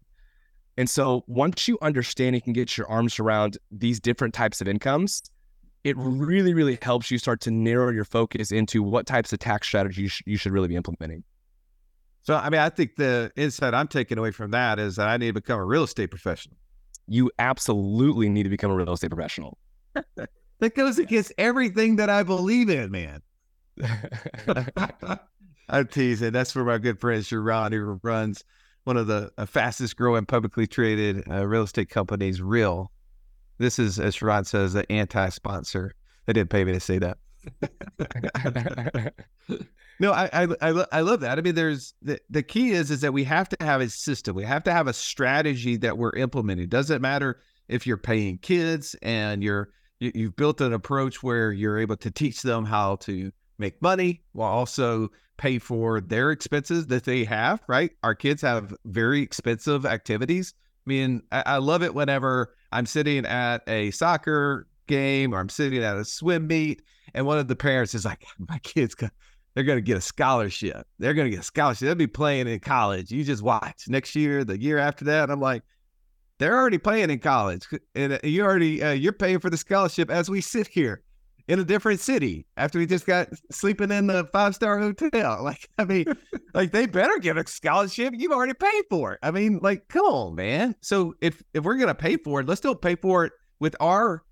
And 0.75 0.89
so 0.89 1.23
once 1.27 1.67
you 1.67 1.77
understand 1.83 2.35
and 2.35 2.43
can 2.43 2.51
get 2.51 2.77
your 2.77 2.89
arms 2.89 3.19
around 3.19 3.59
these 3.71 3.99
different 3.99 4.33
types 4.33 4.59
of 4.59 4.67
incomes, 4.67 5.21
it 5.83 5.95
really, 5.97 6.55
really 6.55 6.79
helps 6.81 7.11
you 7.11 7.19
start 7.19 7.41
to 7.41 7.51
narrow 7.51 7.91
your 7.91 8.05
focus 8.05 8.51
into 8.51 8.81
what 8.81 9.05
types 9.05 9.31
of 9.31 9.37
tax 9.37 9.67
strategies 9.67 10.19
you, 10.25 10.35
should 10.35 10.51
really 10.51 10.67
be 10.67 10.75
implementing. 10.75 11.23
So, 12.23 12.35
I 12.35 12.49
mean, 12.49 12.59
I 12.59 12.69
think 12.69 12.95
the 12.95 13.31
insight 13.35 13.75
I'm 13.75 13.87
taking 13.87 14.17
away 14.17 14.31
from 14.31 14.49
that 14.51 14.79
is 14.79 14.95
that 14.95 15.07
I 15.07 15.17
need 15.17 15.27
to 15.27 15.33
become 15.33 15.59
a 15.59 15.65
real 15.65 15.83
estate 15.83 16.09
professional. 16.09 16.57
You 17.07 17.29
absolutely 17.37 18.29
need 18.29 18.43
to 18.43 18.49
become 18.49 18.71
a 18.71 18.75
real 18.75 18.93
estate 18.93 19.11
professional. 19.11 19.59
that 20.59 20.75
goes 20.75 20.97
against 20.97 21.33
everything 21.37 21.97
that 21.97 22.09
I 22.09 22.23
believe 22.23 22.71
in, 22.71 22.89
man. 22.89 23.21
I'm 25.69 25.87
teasing. 25.87 26.31
That's 26.31 26.51
for 26.51 26.63
my 26.63 26.77
good 26.77 26.99
friend 26.99 27.23
Sharran, 27.23 27.71
who 27.71 27.99
runs 28.03 28.43
one 28.83 28.97
of 28.97 29.07
the 29.07 29.31
uh, 29.37 29.45
fastest 29.45 29.95
growing 29.95 30.25
publicly 30.25 30.67
traded 30.67 31.23
uh, 31.29 31.47
real 31.47 31.63
estate 31.63 31.89
companies, 31.89 32.41
Real. 32.41 32.91
This 33.57 33.79
is, 33.79 33.99
as 33.99 34.15
Sharran 34.15 34.45
says, 34.45 34.75
an 34.75 34.85
anti 34.89 35.29
sponsor. 35.29 35.93
They 36.25 36.33
didn't 36.33 36.49
pay 36.49 36.63
me 36.63 36.73
to 36.73 36.79
say 36.79 36.99
that. 36.99 37.17
no, 39.99 40.11
I, 40.11 40.29
I, 40.33 40.47
I 40.61 40.85
I 40.91 41.01
love 41.01 41.19
that. 41.21 41.37
I 41.37 41.41
mean, 41.41 41.55
there's 41.55 41.93
the, 42.01 42.19
the 42.29 42.41
key 42.43 42.71
is 42.71 42.89
is 42.89 43.01
that 43.01 43.13
we 43.13 43.23
have 43.25 43.49
to 43.49 43.57
have 43.59 43.81
a 43.81 43.89
system. 43.89 44.35
We 44.35 44.45
have 44.45 44.63
to 44.63 44.71
have 44.71 44.87
a 44.87 44.93
strategy 44.93 45.77
that 45.77 45.97
we're 45.97 46.15
implementing. 46.15 46.63
It 46.63 46.69
doesn't 46.69 47.01
matter 47.01 47.41
if 47.67 47.85
you're 47.85 47.97
paying 47.97 48.37
kids 48.37 48.95
and 49.01 49.43
you're 49.43 49.69
you, 49.99 50.11
you've 50.15 50.35
built 50.35 50.61
an 50.61 50.73
approach 50.73 51.21
where 51.21 51.51
you're 51.51 51.79
able 51.79 51.97
to 51.97 52.11
teach 52.11 52.41
them 52.41 52.65
how 52.65 52.95
to 52.97 53.31
make 53.57 53.81
money 53.81 54.21
while 54.31 54.51
also 54.51 55.09
pay 55.37 55.59
for 55.59 56.01
their 56.01 56.31
expenses 56.31 56.87
that 56.87 57.03
they 57.03 57.23
have, 57.23 57.61
right? 57.67 57.91
Our 58.03 58.15
kids 58.15 58.41
have 58.41 58.75
very 58.85 59.21
expensive 59.21 59.85
activities. 59.85 60.53
I 60.85 60.89
mean, 60.89 61.23
I, 61.31 61.43
I 61.45 61.57
love 61.57 61.83
it 61.83 61.93
whenever 61.93 62.55
I'm 62.71 62.85
sitting 62.85 63.25
at 63.25 63.63
a 63.67 63.91
soccer 63.91 64.67
game 64.87 65.33
or 65.33 65.39
I'm 65.39 65.49
sitting 65.49 65.83
at 65.83 65.97
a 65.97 66.05
swim 66.05 66.47
meet 66.47 66.81
and 67.13 67.25
one 67.25 67.37
of 67.37 67.47
the 67.47 67.55
parents 67.55 67.93
is 67.93 68.05
like, 68.05 68.25
my 68.49 68.59
kids, 68.59 68.95
they're 69.53 69.63
going 69.63 69.77
to 69.77 69.81
get 69.81 69.97
a 69.97 70.01
scholarship. 70.01 70.87
They're 70.99 71.13
going 71.13 71.25
to 71.25 71.31
get 71.31 71.41
a 71.41 71.43
scholarship. 71.43 71.85
They'll 71.85 71.95
be 71.95 72.07
playing 72.07 72.47
in 72.47 72.59
college. 72.59 73.11
You 73.11 73.23
just 73.23 73.43
watch 73.43 73.85
next 73.87 74.15
year, 74.15 74.43
the 74.43 74.59
year 74.59 74.77
after 74.77 75.05
that. 75.05 75.29
I'm 75.29 75.39
like, 75.39 75.63
they're 76.39 76.57
already 76.57 76.79
playing 76.79 77.09
in 77.09 77.19
college 77.19 77.67
and 77.95 78.13
uh, 78.13 78.19
you 78.23 78.43
already, 78.43 78.83
uh, 78.83 78.91
you're 78.91 79.13
paying 79.13 79.39
for 79.39 79.49
the 79.49 79.57
scholarship 79.57 80.09
as 80.09 80.29
we 80.29 80.41
sit 80.41 80.67
here 80.67 81.03
in 81.47 81.59
a 81.59 81.63
different 81.63 81.99
city 81.99 82.45
after 82.57 82.79
we 82.79 82.85
just 82.85 83.05
got 83.05 83.27
sleeping 83.51 83.91
in 83.91 84.07
the 84.07 84.25
five 84.31 84.55
star 84.55 84.79
hotel. 84.79 85.43
Like, 85.43 85.67
I 85.77 85.83
mean, 85.83 86.05
like 86.53 86.71
they 86.71 86.85
better 86.85 87.17
get 87.19 87.37
a 87.37 87.45
scholarship. 87.45 88.13
You've 88.15 88.31
already 88.31 88.53
paid 88.53 88.83
for 88.89 89.13
it. 89.13 89.19
I 89.21 89.31
mean, 89.31 89.59
like, 89.61 89.87
come 89.89 90.05
on, 90.05 90.35
man. 90.35 90.75
So 90.81 91.15
if 91.21 91.43
if 91.53 91.63
we're 91.63 91.77
gonna 91.77 91.95
pay 91.95 92.17
for 92.17 92.39
it, 92.39 92.47
let's 92.47 92.59
still 92.59 92.75
pay 92.75 92.95
for 92.95 93.25
it 93.25 93.33
with 93.59 93.75
our 93.79 94.23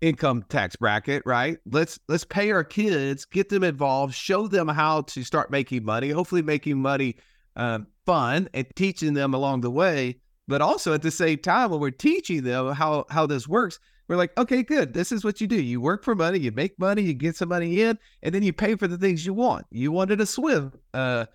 income 0.00 0.44
tax 0.48 0.76
bracket, 0.76 1.22
right? 1.24 1.58
Let's 1.70 1.98
let's 2.08 2.24
pay 2.24 2.50
our 2.50 2.64
kids, 2.64 3.24
get 3.24 3.48
them 3.48 3.64
involved, 3.64 4.14
show 4.14 4.46
them 4.46 4.68
how 4.68 5.02
to 5.02 5.24
start 5.24 5.50
making 5.50 5.84
money. 5.84 6.10
Hopefully, 6.10 6.42
making 6.42 6.80
money 6.80 7.16
um, 7.56 7.86
fun 8.06 8.48
and 8.54 8.66
teaching 8.76 9.14
them 9.14 9.34
along 9.34 9.62
the 9.62 9.70
way. 9.70 10.20
But 10.48 10.60
also 10.60 10.92
at 10.92 11.02
the 11.02 11.10
same 11.10 11.38
time, 11.38 11.70
when 11.70 11.80
we're 11.80 11.90
teaching 11.90 12.42
them 12.42 12.72
how 12.72 13.06
how 13.10 13.26
this 13.26 13.48
works, 13.48 13.78
we're 14.10 14.16
like, 14.16 14.36
okay, 14.36 14.64
good. 14.64 14.92
This 14.92 15.12
is 15.12 15.22
what 15.22 15.40
you 15.40 15.46
do. 15.46 15.62
You 15.62 15.80
work 15.80 16.02
for 16.02 16.16
money, 16.16 16.40
you 16.40 16.50
make 16.50 16.76
money, 16.80 17.00
you 17.00 17.14
get 17.14 17.36
some 17.36 17.48
money 17.48 17.82
in, 17.82 17.96
and 18.24 18.34
then 18.34 18.42
you 18.42 18.52
pay 18.52 18.74
for 18.74 18.88
the 18.88 18.98
things 18.98 19.24
you 19.24 19.32
want. 19.32 19.66
You 19.70 19.92
wanted 19.92 20.18
to 20.18 20.26
swim. 20.26 20.72
Uh, 20.92 21.26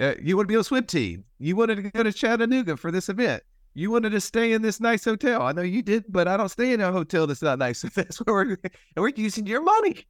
uh, 0.00 0.14
you 0.20 0.36
want 0.36 0.48
to 0.48 0.52
be 0.52 0.56
on 0.56 0.62
a 0.62 0.64
swim 0.64 0.86
team. 0.86 1.22
You 1.38 1.54
wanted 1.54 1.76
to 1.76 1.82
go 1.82 2.02
to 2.02 2.12
Chattanooga 2.12 2.76
for 2.76 2.90
this 2.90 3.08
event. 3.08 3.44
You 3.74 3.92
wanted 3.92 4.10
to 4.10 4.20
stay 4.20 4.54
in 4.54 4.60
this 4.60 4.80
nice 4.80 5.04
hotel. 5.04 5.42
I 5.42 5.52
know 5.52 5.62
you 5.62 5.82
did, 5.82 6.06
but 6.08 6.26
I 6.26 6.36
don't 6.36 6.48
stay 6.48 6.72
in 6.72 6.80
a 6.80 6.90
hotel 6.90 7.28
that's 7.28 7.42
not 7.42 7.60
nice. 7.60 7.82
That's 7.94 8.16
where 8.16 8.34
we're 8.34 8.58
and 8.64 8.72
we're 8.96 9.12
using 9.14 9.46
your 9.46 9.62
money, 9.62 10.04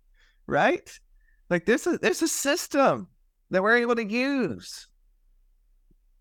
right? 0.47 0.91
Like 1.51 1.67
there's 1.67 1.87
a 1.87 1.99
there's 1.99 2.23
a 2.23 2.29
system 2.29 3.09
that 3.51 3.63
we're 3.63 3.77
able 3.77 3.95
to 3.95 4.05
use. 4.05 4.89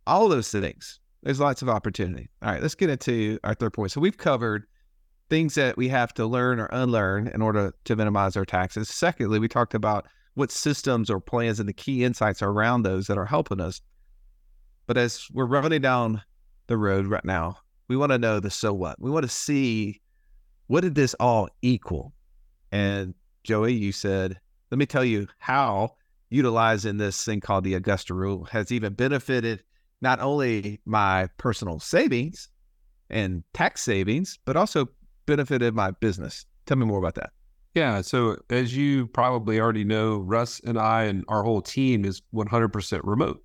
All 0.06 0.28
those 0.28 0.52
things. 0.52 1.00
There's 1.24 1.40
lots 1.40 1.62
of 1.62 1.70
opportunity. 1.70 2.30
All 2.42 2.52
right, 2.52 2.62
let's 2.62 2.76
get 2.76 2.90
into 2.90 3.40
our 3.46 3.54
third 3.54 3.72
point. 3.72 3.94
So 3.94 4.02
we've 4.02 4.18
covered 4.18 4.66
things 5.30 5.56
that 5.56 5.78
we 5.78 5.88
have 5.90 6.14
to 6.14 6.26
learn 6.26 6.60
or 6.60 6.68
unlearn 6.68 7.28
in 7.28 7.42
order 7.42 7.74
to 7.86 7.96
minimize 7.96 8.36
our 8.38 8.46
taxes. 8.46 8.90
Secondly, 8.90 9.40
we 9.40 9.48
talked 9.48 9.74
about 9.74 10.08
what 10.36 10.52
systems 10.52 11.10
or 11.10 11.20
plans 11.20 11.60
and 11.60 11.68
the 11.68 11.74
key 11.74 12.04
insights 12.04 12.42
around 12.42 12.84
those 12.84 13.08
that 13.08 13.18
are 13.18 13.26
helping 13.26 13.60
us. 13.60 13.82
But 14.86 14.98
as 14.98 15.28
we're 15.32 15.46
running 15.46 15.82
down 15.82 16.22
the 16.68 16.78
road 16.78 17.08
right 17.08 17.26
now, 17.26 17.58
we 17.88 17.96
want 17.96 18.12
to 18.12 18.18
know 18.18 18.40
the 18.40 18.50
so 18.50 18.74
what. 18.74 19.00
We 19.00 19.10
want 19.12 19.24
to 19.24 19.30
see 19.30 20.02
what 20.68 20.82
did 20.82 20.96
this 20.96 21.14
all 21.20 21.50
equal? 21.62 22.14
And 22.72 23.14
Joey, 23.44 23.74
you 23.74 23.92
said, 23.92 24.40
let 24.72 24.78
me 24.78 24.86
tell 24.86 25.06
you 25.06 25.28
how 25.38 25.96
utilizing 26.30 26.98
this 26.98 27.24
thing 27.24 27.40
called 27.40 27.64
the 27.64 27.76
Augusta 27.76 28.14
rule 28.14 28.46
has 28.46 28.72
even 28.72 28.94
benefited 28.94 29.64
not 30.02 30.20
only 30.20 30.82
my 30.86 31.30
personal 31.38 31.80
savings 31.80 32.50
and 33.10 33.44
tax 33.54 33.84
savings, 33.84 34.40
but 34.46 34.58
also 34.58 34.90
benefited 35.26 35.74
my 35.74 35.92
business. 35.92 36.46
Tell 36.66 36.78
me 36.78 36.86
more 36.86 37.00
about 37.00 37.16
that. 37.16 37.32
Yeah. 37.74 38.02
So, 38.02 38.38
as 38.50 38.76
you 38.76 39.08
probably 39.08 39.60
already 39.60 39.84
know, 39.84 40.18
Russ 40.20 40.62
and 40.62 40.80
I 40.80 41.04
and 41.04 41.26
our 41.28 41.44
whole 41.44 41.62
team 41.62 42.06
is 42.06 42.22
100% 42.34 43.02
remote. 43.04 43.44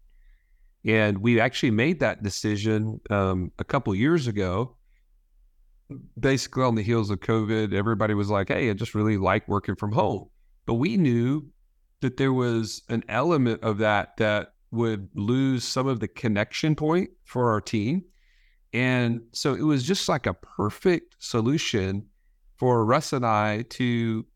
And 0.85 1.19
we 1.19 1.41
actually 1.41 1.73
made 1.73 2.01
that 2.01 2.23
decision 2.23 3.01
um, 3.11 3.53
a 3.59 3.65
couple 3.65 3.95
years 3.95 4.27
ago, 4.29 4.77
basically 6.19 6.63
on 6.63 6.77
the 6.77 6.83
heels 6.83 7.11
of 7.11 7.21
COVID. 7.21 7.75
Everybody 7.75 8.15
was 8.15 8.31
like, 8.31 8.49
hey, 8.49 8.71
I 8.71 8.73
just 8.73 8.95
really 8.95 9.19
like 9.19 9.47
working 9.49 9.75
from 9.75 9.93
home. 9.93 10.31
But 10.65 10.75
we 10.75 10.97
knew 10.97 11.47
that 12.01 12.17
there 12.17 12.33
was 12.33 12.83
an 12.89 13.05
element 13.09 13.63
of 13.63 13.79
that 13.79 14.17
that 14.17 14.55
would 14.71 15.09
lose 15.15 15.65
some 15.65 15.87
of 15.87 16.01
the 16.01 16.09
connection 16.09 16.75
point 16.77 17.11
for 17.25 17.51
our 17.51 17.61
team. 17.61 18.05
And 18.73 19.23
so 19.33 19.55
it 19.55 19.63
was 19.63 19.83
just 19.83 20.09
like 20.09 20.27
a 20.27 20.35
perfect 20.35 21.17
solution 21.19 22.07
for 22.57 22.85
Russ 22.85 23.13
and 23.13 23.27
I 23.27 23.63
to 23.71 24.27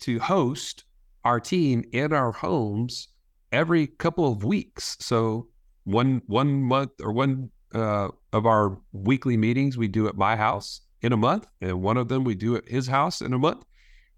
to 0.00 0.18
host 0.18 0.84
our 1.24 1.40
team 1.40 1.84
in 1.92 2.12
our 2.12 2.32
homes 2.32 3.08
every 3.52 3.86
couple 3.86 4.30
of 4.30 4.44
weeks. 4.44 4.96
So 5.00 5.48
one 5.84 6.22
one 6.26 6.62
month 6.62 6.90
or 7.02 7.12
one 7.12 7.50
uh, 7.74 8.08
of 8.32 8.46
our 8.46 8.78
weekly 8.92 9.36
meetings 9.36 9.76
we 9.76 9.88
do 9.88 10.08
at 10.08 10.16
my 10.16 10.36
house 10.36 10.80
in 11.02 11.12
a 11.12 11.16
month, 11.16 11.46
and 11.60 11.82
one 11.82 11.96
of 11.96 12.08
them 12.08 12.24
we 12.24 12.34
do 12.34 12.56
at 12.56 12.68
his 12.68 12.86
house 12.86 13.20
in 13.20 13.32
a 13.32 13.38
month. 13.38 13.64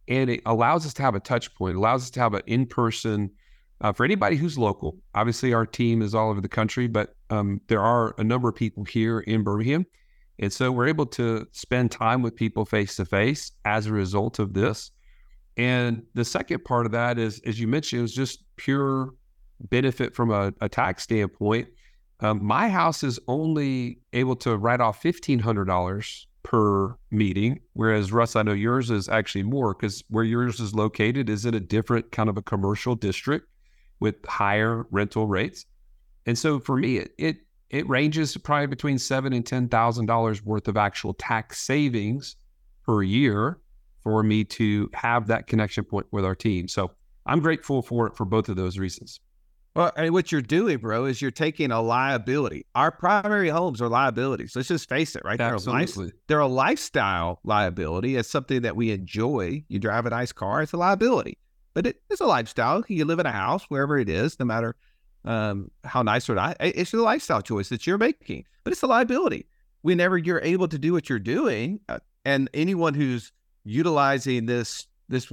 And 0.08 0.30
it 0.30 0.42
allows 0.46 0.86
us 0.86 0.94
to 0.94 1.02
have 1.02 1.16
a 1.16 1.20
touch 1.20 1.52
point, 1.56 1.76
allows 1.76 2.04
us 2.04 2.10
to 2.10 2.20
have 2.20 2.34
an 2.34 2.42
in 2.46 2.66
person 2.66 3.30
uh, 3.80 3.92
for 3.92 4.04
anybody 4.04 4.36
who's 4.36 4.56
local, 4.58 4.96
obviously 5.14 5.52
our 5.52 5.66
team 5.66 6.02
is 6.02 6.14
all 6.14 6.30
over 6.30 6.40
the 6.40 6.48
country, 6.48 6.86
but 6.88 7.14
um, 7.30 7.60
there 7.68 7.82
are 7.82 8.14
a 8.18 8.24
number 8.24 8.48
of 8.48 8.54
people 8.54 8.84
here 8.84 9.20
in 9.20 9.42
Birmingham. 9.42 9.86
And 10.38 10.52
so 10.52 10.70
we're 10.70 10.88
able 10.88 11.06
to 11.06 11.46
spend 11.52 11.90
time 11.90 12.22
with 12.22 12.36
people 12.36 12.64
face 12.64 12.96
to 12.96 13.04
face 13.04 13.52
as 13.64 13.86
a 13.86 13.92
result 13.92 14.38
of 14.38 14.52
this. 14.52 14.90
And 15.56 16.02
the 16.12 16.24
second 16.24 16.64
part 16.64 16.84
of 16.84 16.92
that 16.92 17.18
is, 17.18 17.40
as 17.46 17.58
you 17.58 17.66
mentioned, 17.66 18.00
it 18.00 18.02
was 18.02 18.14
just 18.14 18.44
pure 18.56 19.14
benefit 19.70 20.14
from 20.14 20.30
a, 20.30 20.52
a 20.60 20.68
tax 20.68 21.02
standpoint. 21.02 21.68
Um, 22.20 22.44
my 22.44 22.68
house 22.68 23.02
is 23.02 23.18
only 23.28 24.00
able 24.12 24.36
to 24.36 24.56
write 24.56 24.80
off 24.80 25.00
fifteen 25.00 25.38
hundred 25.38 25.66
dollars 25.66 26.26
per 26.42 26.96
meeting, 27.10 27.60
whereas 27.72 28.12
Russ, 28.12 28.36
I 28.36 28.42
know 28.42 28.52
yours 28.52 28.90
is 28.90 29.08
actually 29.08 29.42
more 29.44 29.74
because 29.74 30.04
where 30.08 30.24
yours 30.24 30.60
is 30.60 30.74
located 30.74 31.28
is 31.28 31.44
in 31.44 31.54
a 31.54 31.60
different 31.60 32.12
kind 32.12 32.28
of 32.28 32.36
a 32.36 32.42
commercial 32.42 32.94
district 32.94 33.46
with 34.00 34.24
higher 34.26 34.86
rental 34.90 35.26
rates. 35.26 35.66
And 36.26 36.38
so 36.38 36.58
for 36.58 36.76
me, 36.76 36.98
it 36.98 37.14
it, 37.18 37.36
it 37.70 37.88
ranges 37.88 38.36
probably 38.36 38.66
between 38.66 38.98
seven 38.98 39.32
and 39.32 39.44
ten 39.44 39.68
thousand 39.68 40.06
dollars 40.06 40.44
worth 40.44 40.68
of 40.68 40.76
actual 40.76 41.14
tax 41.14 41.60
savings 41.60 42.36
per 42.84 43.02
year 43.02 43.58
for 44.02 44.22
me 44.22 44.44
to 44.44 44.88
have 44.94 45.26
that 45.26 45.46
connection 45.46 45.84
point 45.84 46.06
with 46.12 46.24
our 46.24 46.34
team. 46.34 46.68
So 46.68 46.92
I'm 47.26 47.40
grateful 47.40 47.82
for 47.82 48.06
it 48.06 48.16
for 48.16 48.24
both 48.24 48.48
of 48.48 48.56
those 48.56 48.78
reasons. 48.78 49.20
Well, 49.74 49.92
and 49.94 50.10
what 50.14 50.32
you're 50.32 50.40
doing, 50.40 50.78
bro, 50.78 51.04
is 51.04 51.20
you're 51.20 51.30
taking 51.30 51.70
a 51.70 51.82
liability. 51.82 52.64
Our 52.74 52.90
primary 52.90 53.50
homes 53.50 53.82
are 53.82 53.90
liabilities. 53.90 54.56
Let's 54.56 54.68
just 54.68 54.88
face 54.88 55.14
it, 55.14 55.22
right? 55.22 55.36
They're 55.36 55.54
a, 55.54 55.60
life, 55.60 55.98
they're 56.28 56.40
a 56.40 56.46
lifestyle 56.46 57.40
liability. 57.44 58.16
It's 58.16 58.30
something 58.30 58.62
that 58.62 58.74
we 58.74 58.90
enjoy. 58.90 59.64
You 59.68 59.78
drive 59.78 60.06
a 60.06 60.10
nice 60.10 60.32
car, 60.32 60.62
it's 60.62 60.72
a 60.72 60.78
liability, 60.78 61.36
but 61.76 61.86
it 61.86 62.00
is 62.08 62.22
a 62.22 62.26
lifestyle. 62.26 62.82
You 62.88 63.04
live 63.04 63.18
in 63.18 63.26
a 63.26 63.30
house, 63.30 63.64
wherever 63.64 63.98
it 63.98 64.08
is, 64.08 64.40
no 64.40 64.46
matter 64.46 64.76
um, 65.26 65.70
how 65.84 66.00
nice 66.00 66.26
or 66.30 66.34
not. 66.34 66.56
It's 66.58 66.94
a 66.94 66.96
lifestyle 66.96 67.42
choice 67.42 67.68
that 67.68 67.86
you're 67.86 67.98
making, 67.98 68.46
but 68.64 68.72
it's 68.72 68.82
a 68.82 68.86
liability. 68.86 69.46
Whenever 69.82 70.16
you're 70.16 70.40
able 70.40 70.68
to 70.68 70.78
do 70.78 70.94
what 70.94 71.10
you're 71.10 71.18
doing, 71.18 71.80
uh, 71.90 71.98
and 72.24 72.48
anyone 72.54 72.94
who's 72.94 73.30
utilizing 73.64 74.46
this 74.46 74.86
this 75.10 75.30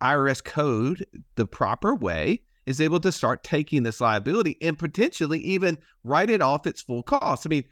IRS 0.00 0.44
code 0.44 1.04
the 1.34 1.44
proper 1.44 1.96
way 1.96 2.42
is 2.66 2.80
able 2.80 3.00
to 3.00 3.10
start 3.10 3.42
taking 3.42 3.82
this 3.82 4.00
liability 4.00 4.56
and 4.62 4.78
potentially 4.78 5.40
even 5.40 5.76
write 6.04 6.30
it 6.30 6.40
off 6.40 6.68
its 6.68 6.82
full 6.82 7.02
cost. 7.02 7.46
I 7.46 7.48
mean, 7.48 7.64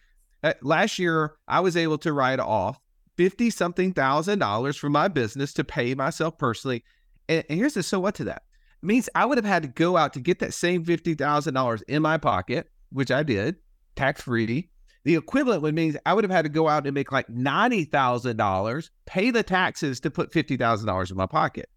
uh, 0.42 0.54
last 0.60 0.98
year 0.98 1.36
I 1.46 1.60
was 1.60 1.76
able 1.76 1.98
to 1.98 2.12
write 2.12 2.40
off 2.40 2.80
50 3.16 3.48
something 3.50 3.92
thousand 3.92 4.40
dollars 4.40 4.76
from 4.76 4.90
my 4.90 5.06
business 5.06 5.52
to 5.52 5.62
pay 5.62 5.94
myself 5.94 6.36
personally. 6.36 6.82
And, 7.28 7.44
and 7.48 7.58
here's 7.58 7.74
the 7.74 7.82
so 7.82 8.00
what 8.00 8.14
to 8.16 8.24
that. 8.24 8.42
It 8.82 8.86
means 8.86 9.08
I 9.14 9.24
would 9.24 9.38
have 9.38 9.44
had 9.44 9.62
to 9.62 9.68
go 9.68 9.96
out 9.96 10.12
to 10.14 10.20
get 10.20 10.40
that 10.40 10.54
same 10.54 10.84
$50,000 10.84 11.82
in 11.88 12.02
my 12.02 12.18
pocket, 12.18 12.70
which 12.90 13.10
I 13.10 13.22
did, 13.22 13.56
tax 13.96 14.22
free. 14.22 14.68
The 15.04 15.16
equivalent 15.16 15.62
would 15.62 15.74
mean 15.74 15.96
I 16.06 16.14
would 16.14 16.24
have 16.24 16.30
had 16.30 16.44
to 16.44 16.48
go 16.48 16.68
out 16.68 16.86
and 16.86 16.94
make 16.94 17.12
like 17.12 17.28
$90,000, 17.28 18.90
pay 19.06 19.30
the 19.30 19.42
taxes 19.42 20.00
to 20.00 20.10
put 20.10 20.32
$50,000 20.32 21.10
in 21.10 21.16
my 21.16 21.26
pocket. 21.26 21.68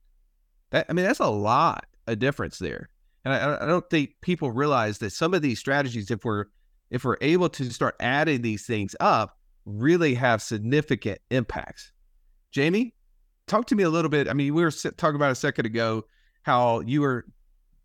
That, 0.71 0.85
I 0.89 0.93
mean, 0.93 1.05
that's 1.05 1.19
a 1.19 1.27
lot 1.27 1.85
of 2.07 2.19
difference 2.19 2.59
there. 2.59 2.89
And 3.23 3.33
I, 3.33 3.63
I 3.63 3.65
don't 3.65 3.89
think 3.89 4.11
people 4.21 4.51
realize 4.51 4.99
that 4.99 5.11
some 5.11 5.33
of 5.33 5.41
these 5.41 5.59
strategies, 5.59 6.11
if 6.11 6.23
we're 6.23 6.45
if 6.91 7.03
we're 7.03 7.17
able 7.21 7.49
to 7.49 7.71
start 7.71 7.95
adding 7.99 8.41
these 8.41 8.65
things 8.65 8.95
up, 8.99 9.37
really 9.65 10.13
have 10.13 10.41
significant 10.41 11.19
impacts. 11.31 11.91
Jamie, 12.51 12.94
talk 13.47 13.67
to 13.67 13.75
me 13.75 13.83
a 13.83 13.89
little 13.89 14.09
bit. 14.09 14.27
I 14.27 14.33
mean, 14.33 14.53
we 14.53 14.63
were 14.63 14.71
talking 14.71 15.15
about 15.15 15.31
a 15.31 15.35
second 15.35 15.65
ago 15.65 16.05
how 16.43 16.81
you 16.81 17.01
were 17.01 17.25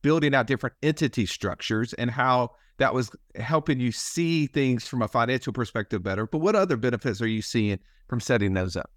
building 0.03 0.35
out 0.35 0.46
different 0.46 0.75
entity 0.83 1.27
structures 1.27 1.92
and 1.94 2.11
how 2.11 2.51
that 2.79 2.94
was 2.94 3.11
helping 3.37 3.79
you 3.79 3.92
see 3.92 4.46
things 4.46 4.87
from 4.87 5.03
a 5.03 5.09
financial 5.09 5.53
perspective 5.53 6.03
better. 6.03 6.27
But 6.27 6.38
what 6.38 6.57
other 6.57 6.77
benefits 6.77 7.20
are 7.20 7.29
you 7.29 7.42
seeing 7.42 7.79
from 8.09 8.20
setting 8.20 8.55
those 8.55 8.77
up? 8.77 8.90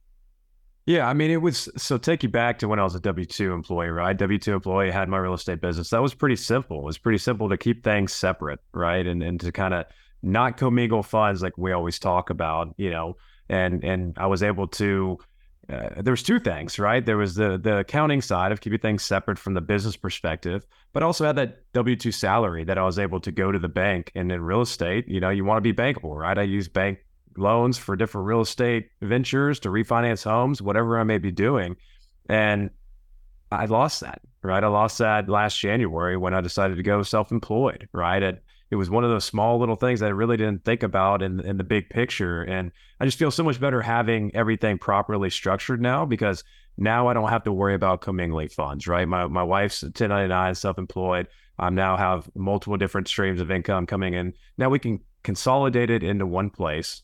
Yeah, 0.86 1.08
I 1.08 1.14
mean, 1.14 1.32
it 1.32 1.42
was 1.42 1.70
so 1.78 1.98
take 1.98 2.24
you 2.24 2.30
back 2.30 2.60
to 2.60 2.68
when 2.68 2.80
I 2.80 2.84
was 2.84 2.96
a 2.96 3.00
W 3.00 3.26
2 3.26 3.54
employee, 3.54 3.88
right? 3.88 4.16
W 4.18 4.40
2 4.40 4.54
employee 4.54 4.92
had 4.92 5.08
my 5.08 5.18
real 5.18 5.34
estate 5.34 5.62
business. 5.62 5.90
That 5.92 6.02
was 6.02 6.14
pretty 6.14 6.36
simple. 6.36 6.80
It 6.80 6.86
was 6.86 6.98
pretty 6.98 7.20
simple 7.20 7.48
to 7.50 7.58
keep 7.58 7.84
things 7.84 8.14
separate, 8.14 8.60
right? 8.74 9.06
And 9.06 9.24
and 9.24 9.40
to 9.40 9.52
kind 9.52 9.74
of 9.74 9.86
not 10.22 10.58
commingle 10.58 11.04
funds 11.04 11.42
like 11.42 11.58
we 11.58 11.72
always 11.72 12.00
talk 12.00 12.30
about, 12.30 12.74
you 12.78 12.90
know. 12.90 13.16
And 13.48 13.82
and 13.84 14.18
I 14.18 14.28
was 14.28 14.44
able 14.44 14.68
to. 14.68 15.20
Uh, 15.72 16.02
there 16.02 16.12
was 16.12 16.24
two 16.24 16.40
things, 16.40 16.78
right? 16.78 17.06
There 17.06 17.18
was 17.18 17.36
the 17.36 17.58
the 17.58 17.78
accounting 17.80 18.22
side 18.22 18.52
of 18.52 18.60
keeping 18.60 18.80
things 18.80 19.04
separate 19.04 19.40
from 19.40 19.54
the 19.54 19.62
business 19.62 19.96
perspective, 19.96 20.66
but 20.92 21.04
also 21.04 21.26
had 21.26 21.38
that 21.38 21.72
W 21.74 21.96
two 21.96 22.12
salary 22.12 22.66
that 22.66 22.78
I 22.78 22.84
was 22.84 23.00
able 23.00 23.22
to 23.22 23.32
go 23.32 23.52
to 23.52 23.60
the 23.60 23.70
bank. 23.70 24.12
And 24.14 24.32
in 24.32 24.42
real 24.42 24.62
estate, 24.62 25.08
you 25.08 25.22
know, 25.22 25.30
you 25.30 25.46
want 25.46 25.64
to 25.64 25.74
be 25.74 25.74
bankable, 25.74 26.18
right? 26.18 26.38
I 26.38 26.44
use 26.44 26.68
bank 26.68 27.00
loans 27.38 27.78
for 27.78 27.96
different 27.96 28.28
real 28.28 28.42
estate 28.42 28.90
ventures 29.02 29.60
to 29.62 29.70
refinance 29.70 30.24
homes, 30.24 30.62
whatever 30.62 31.00
I 31.00 31.04
may 31.04 31.18
be 31.18 31.32
doing. 31.32 31.78
And 32.28 32.70
I 33.52 33.66
lost 33.66 34.02
that, 34.02 34.22
right? 34.42 34.64
I 34.64 34.68
lost 34.68 34.98
that 34.98 35.30
last 35.30 35.60
January 35.60 36.18
when 36.18 36.34
I 36.34 36.42
decided 36.42 36.76
to 36.76 36.84
go 36.84 37.04
self 37.04 37.32
employed, 37.32 37.88
right? 37.94 38.22
It, 38.22 38.44
it 38.72 38.76
was 38.76 38.90
one 38.90 39.04
of 39.04 39.10
those 39.10 39.26
small 39.26 39.60
little 39.60 39.76
things 39.76 40.00
that 40.00 40.08
I 40.08 40.10
really 40.10 40.38
didn't 40.38 40.66
think 40.66 40.84
about 40.84 41.22
in, 41.22 41.40
in 41.42 41.58
the 41.58 41.64
big 41.64 41.90
picture. 41.90 42.42
And 42.42 42.72
I 43.00 43.06
just 43.06 43.20
feel 43.20 43.32
so 43.32 43.44
much 43.44 43.60
better 43.60 43.82
having 43.82 44.36
everything 44.36 44.78
properly 44.78 45.30
structured 45.30 45.82
now 45.82 46.06
because 46.06 46.44
now 46.78 47.08
I 47.08 47.14
don't 47.14 47.30
have 47.30 47.44
to 47.44 47.52
worry 47.52 47.76
about 47.76 48.02
commingling 48.02 48.50
funds, 48.50 48.88
right? 48.88 49.08
My, 49.08 49.28
my 49.28 49.44
wife's 49.44 49.84
1099 49.84 50.56
self 50.56 50.78
employed. 50.78 51.28
I 51.60 51.70
now 51.70 51.98
have 51.98 52.30
multiple 52.36 52.78
different 52.78 53.08
streams 53.08 53.40
of 53.40 53.52
income 53.52 53.86
coming 53.86 54.16
in. 54.16 54.34
Now 54.58 54.70
we 54.70 54.80
can 54.80 55.02
consolidate 55.24 55.92
it 55.92 56.02
into 56.02 56.26
one 56.26 56.50
place 56.50 57.04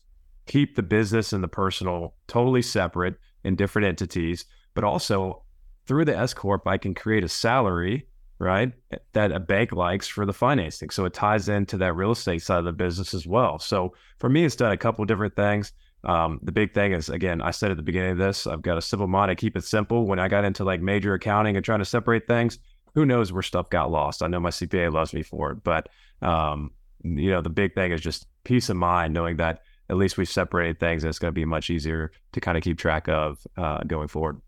keep 0.50 0.74
the 0.74 0.82
business 0.82 1.32
and 1.32 1.44
the 1.44 1.48
personal 1.48 2.12
totally 2.26 2.60
separate 2.60 3.14
in 3.44 3.54
different 3.54 3.86
entities, 3.86 4.44
but 4.74 4.82
also 4.82 5.44
through 5.86 6.04
the 6.04 6.16
S 6.16 6.34
corp, 6.34 6.66
I 6.66 6.76
can 6.76 6.92
create 6.92 7.22
a 7.22 7.28
salary, 7.28 8.08
right, 8.40 8.72
that 9.12 9.32
a 9.32 9.38
bank 9.38 9.72
likes 9.72 10.08
for 10.08 10.24
the 10.24 10.32
financing. 10.32 10.90
So 10.90 11.04
it 11.04 11.12
ties 11.12 11.48
into 11.48 11.76
that 11.76 11.94
real 11.94 12.12
estate 12.12 12.42
side 12.42 12.58
of 12.58 12.64
the 12.64 12.72
business 12.72 13.12
as 13.12 13.26
well. 13.26 13.58
So 13.58 13.94
for 14.18 14.30
me, 14.30 14.44
it's 14.44 14.56
done 14.56 14.72
a 14.72 14.78
couple 14.78 15.04
different 15.04 15.36
things. 15.36 15.72
Um, 16.04 16.40
the 16.42 16.50
big 16.50 16.72
thing 16.72 16.92
is, 16.92 17.10
again, 17.10 17.42
I 17.42 17.50
said 17.50 17.70
at 17.70 17.76
the 17.76 17.82
beginning 17.82 18.12
of 18.12 18.18
this, 18.18 18.46
I've 18.46 18.62
got 18.62 18.78
a 18.78 18.82
simple 18.82 19.06
mind. 19.06 19.30
I 19.30 19.34
keep 19.34 19.58
it 19.58 19.64
simple. 19.64 20.06
When 20.06 20.18
I 20.18 20.28
got 20.28 20.46
into 20.46 20.64
like 20.64 20.80
major 20.80 21.12
accounting 21.12 21.56
and 21.56 21.64
trying 21.64 21.80
to 21.80 21.84
separate 21.84 22.26
things, 22.26 22.58
who 22.94 23.04
knows 23.04 23.30
where 23.30 23.42
stuff 23.42 23.68
got 23.68 23.90
lost? 23.90 24.22
I 24.22 24.26
know 24.26 24.40
my 24.40 24.48
CPA 24.48 24.90
loves 24.90 25.12
me 25.12 25.22
for 25.22 25.52
it, 25.52 25.62
but 25.62 25.90
um, 26.22 26.70
you 27.04 27.30
know, 27.30 27.42
the 27.42 27.50
big 27.50 27.74
thing 27.74 27.92
is 27.92 28.00
just 28.00 28.26
peace 28.44 28.70
of 28.70 28.76
mind, 28.76 29.12
knowing 29.12 29.36
that 29.36 29.60
at 29.90 29.96
least 29.96 30.16
we've 30.16 30.28
separated 30.28 30.80
things 30.80 31.04
and 31.04 31.10
it's 31.10 31.18
going 31.18 31.32
to 31.32 31.38
be 31.38 31.44
much 31.44 31.68
easier 31.68 32.10
to 32.32 32.40
kind 32.40 32.56
of 32.56 32.64
keep 32.64 32.78
track 32.78 33.06
of 33.08 33.46
uh, 33.58 33.82
going 33.84 34.08
forward. 34.08 34.40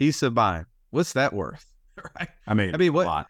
Peace 0.00 0.22
of 0.22 0.34
mind. 0.34 0.66
What's 0.90 1.12
that 1.12 1.32
worth? 1.32 1.73
right. 2.18 2.28
I 2.46 2.54
mean, 2.54 2.74
I 2.74 2.78
mean, 2.78 2.92
what, 2.92 3.26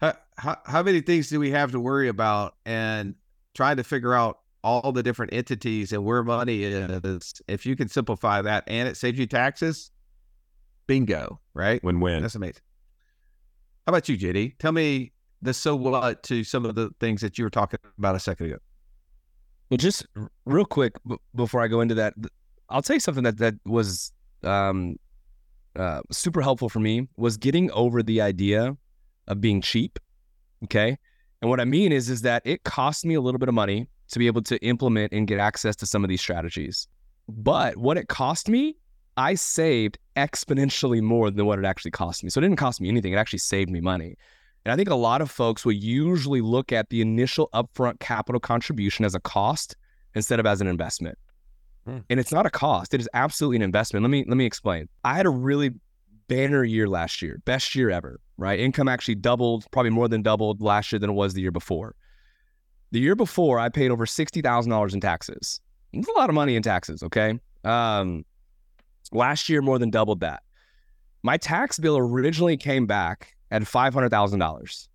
how, 0.00 0.14
how, 0.36 0.56
how 0.64 0.82
many 0.82 1.00
things 1.00 1.28
do 1.28 1.40
we 1.40 1.50
have 1.50 1.72
to 1.72 1.80
worry 1.80 2.08
about 2.08 2.54
and 2.64 3.14
trying 3.54 3.76
to 3.76 3.84
figure 3.84 4.14
out 4.14 4.40
all 4.62 4.92
the 4.92 5.02
different 5.02 5.32
entities 5.32 5.92
and 5.92 6.04
where 6.04 6.22
money 6.22 6.64
is? 6.64 7.40
If 7.48 7.66
you 7.66 7.76
can 7.76 7.88
simplify 7.88 8.42
that 8.42 8.64
and 8.66 8.88
it 8.88 8.96
saves 8.96 9.18
you 9.18 9.26
taxes, 9.26 9.90
bingo, 10.86 11.40
right? 11.54 11.82
Win 11.82 12.00
win. 12.00 12.22
That's 12.22 12.34
amazing. 12.34 12.62
How 13.86 13.90
about 13.90 14.08
you, 14.08 14.16
JD? 14.16 14.58
Tell 14.58 14.72
me 14.72 15.12
the 15.42 15.52
so 15.52 15.76
what 15.76 16.22
to 16.24 16.42
some 16.42 16.64
of 16.64 16.74
the 16.74 16.90
things 17.00 17.20
that 17.20 17.38
you 17.38 17.44
were 17.44 17.50
talking 17.50 17.78
about 17.98 18.16
a 18.16 18.20
second 18.20 18.46
ago. 18.46 18.58
Well, 19.70 19.78
just 19.78 20.06
real 20.44 20.64
quick 20.64 20.94
b- 21.06 21.16
before 21.34 21.60
I 21.60 21.68
go 21.68 21.80
into 21.80 21.94
that, 21.96 22.14
I'll 22.68 22.82
tell 22.82 22.96
you 22.96 23.00
something 23.00 23.24
that 23.24 23.38
that 23.38 23.54
was 23.64 24.12
um, 24.42 24.96
uh, 25.76 26.02
super 26.10 26.40
helpful 26.40 26.68
for 26.68 26.80
me 26.80 27.08
was 27.16 27.36
getting 27.36 27.70
over 27.72 28.02
the 28.02 28.20
idea 28.20 28.76
of 29.28 29.40
being 29.40 29.60
cheap. 29.60 29.98
Okay, 30.64 30.96
and 31.42 31.50
what 31.50 31.60
I 31.60 31.64
mean 31.64 31.92
is 31.92 32.08
is 32.08 32.22
that 32.22 32.42
it 32.44 32.64
cost 32.64 33.04
me 33.04 33.14
a 33.14 33.20
little 33.20 33.38
bit 33.38 33.48
of 33.48 33.54
money 33.54 33.88
to 34.08 34.18
be 34.18 34.26
able 34.26 34.42
to 34.42 34.56
implement 34.64 35.12
and 35.12 35.26
get 35.26 35.38
access 35.38 35.76
to 35.76 35.86
some 35.86 36.04
of 36.04 36.08
these 36.08 36.20
strategies, 36.20 36.88
but 37.28 37.76
what 37.76 37.96
it 37.96 38.08
cost 38.08 38.48
me, 38.48 38.76
I 39.16 39.34
saved 39.34 39.98
exponentially 40.16 41.02
more 41.02 41.30
than 41.30 41.46
what 41.46 41.58
it 41.58 41.64
actually 41.64 41.90
cost 41.90 42.22
me. 42.22 42.30
So 42.30 42.38
it 42.38 42.42
didn't 42.42 42.56
cost 42.56 42.80
me 42.80 42.88
anything; 42.88 43.12
it 43.12 43.16
actually 43.16 43.40
saved 43.40 43.70
me 43.70 43.80
money. 43.80 44.16
And 44.64 44.72
I 44.72 44.76
think 44.76 44.88
a 44.88 44.94
lot 44.94 45.20
of 45.20 45.30
folks 45.30 45.64
will 45.64 45.72
usually 45.72 46.40
look 46.40 46.72
at 46.72 46.88
the 46.88 47.02
initial 47.02 47.50
upfront 47.52 48.00
capital 48.00 48.40
contribution 48.40 49.04
as 49.04 49.14
a 49.14 49.20
cost 49.20 49.76
instead 50.14 50.40
of 50.40 50.46
as 50.46 50.60
an 50.60 50.66
investment. 50.66 51.18
Hmm. 51.84 51.98
And 52.08 52.18
it's 52.18 52.32
not 52.32 52.46
a 52.46 52.50
cost, 52.50 52.94
it 52.94 53.00
is 53.00 53.08
absolutely 53.14 53.56
an 53.56 53.62
investment. 53.62 54.02
Let 54.02 54.10
me 54.10 54.24
let 54.26 54.36
me 54.36 54.46
explain. 54.46 54.88
I 55.04 55.14
had 55.14 55.26
a 55.26 55.30
really 55.30 55.72
banner 56.28 56.64
year 56.64 56.88
last 56.88 57.22
year, 57.22 57.40
best 57.44 57.74
year 57.74 57.90
ever, 57.90 58.20
right? 58.38 58.58
Income 58.58 58.88
actually 58.88 59.16
doubled, 59.16 59.66
probably 59.70 59.90
more 59.90 60.08
than 60.08 60.22
doubled 60.22 60.62
last 60.62 60.92
year 60.92 60.98
than 60.98 61.10
it 61.10 61.14
was 61.14 61.34
the 61.34 61.42
year 61.42 61.50
before. 61.50 61.94
The 62.92 63.00
year 63.00 63.16
before, 63.16 63.58
I 63.58 63.68
paid 63.68 63.90
over 63.90 64.06
$60,000 64.06 64.94
in 64.94 65.00
taxes. 65.00 65.60
It's 65.92 66.08
a 66.08 66.12
lot 66.12 66.28
of 66.28 66.34
money 66.34 66.56
in 66.56 66.62
taxes, 66.62 67.02
okay? 67.02 67.38
Um, 67.64 68.24
last 69.12 69.48
year, 69.48 69.62
more 69.62 69.78
than 69.78 69.90
doubled 69.90 70.20
that. 70.20 70.42
My 71.22 71.36
tax 71.36 71.78
bill 71.78 71.98
originally 71.98 72.56
came 72.56 72.86
back 72.86 73.34
at 73.50 73.62
$500,000. 73.62 74.88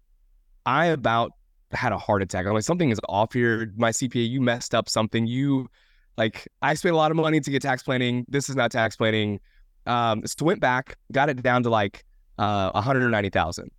I 0.65 0.85
about 0.87 1.33
had 1.71 1.91
a 1.91 1.97
heart 1.97 2.21
attack. 2.21 2.45
I'm 2.45 2.53
like, 2.53 2.63
something 2.63 2.89
is 2.89 2.99
off 3.09 3.33
here. 3.33 3.71
My 3.77 3.91
CPA, 3.91 4.29
you 4.29 4.41
messed 4.41 4.73
up 4.73 4.89
something. 4.89 5.27
You, 5.27 5.69
like, 6.17 6.47
I 6.61 6.73
spent 6.73 6.93
a 6.93 6.97
lot 6.97 7.11
of 7.11 7.17
money 7.17 7.39
to 7.39 7.51
get 7.51 7.61
tax 7.61 7.83
planning. 7.83 8.25
This 8.27 8.49
is 8.49 8.55
not 8.55 8.71
tax 8.71 8.95
planning. 8.95 9.39
Um, 9.85 10.25
so 10.25 10.45
went 10.45 10.59
back, 10.59 10.97
got 11.11 11.29
it 11.29 11.41
down 11.41 11.63
to 11.63 11.69
like 11.69 12.03
uh, 12.37 12.71
190,000. 12.71 13.71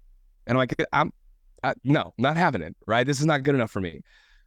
And 0.47 0.57
I'm 0.57 0.57
like, 0.57 0.75
I'm, 0.93 1.13
I, 1.63 1.75
no, 1.85 2.15
not 2.19 2.37
having 2.37 2.63
it, 2.63 2.75
right? 2.87 3.07
This 3.07 3.21
is 3.21 3.27
not 3.27 3.43
good 3.43 3.55
enough 3.55 3.71
for 3.71 3.81
me. 3.81 4.01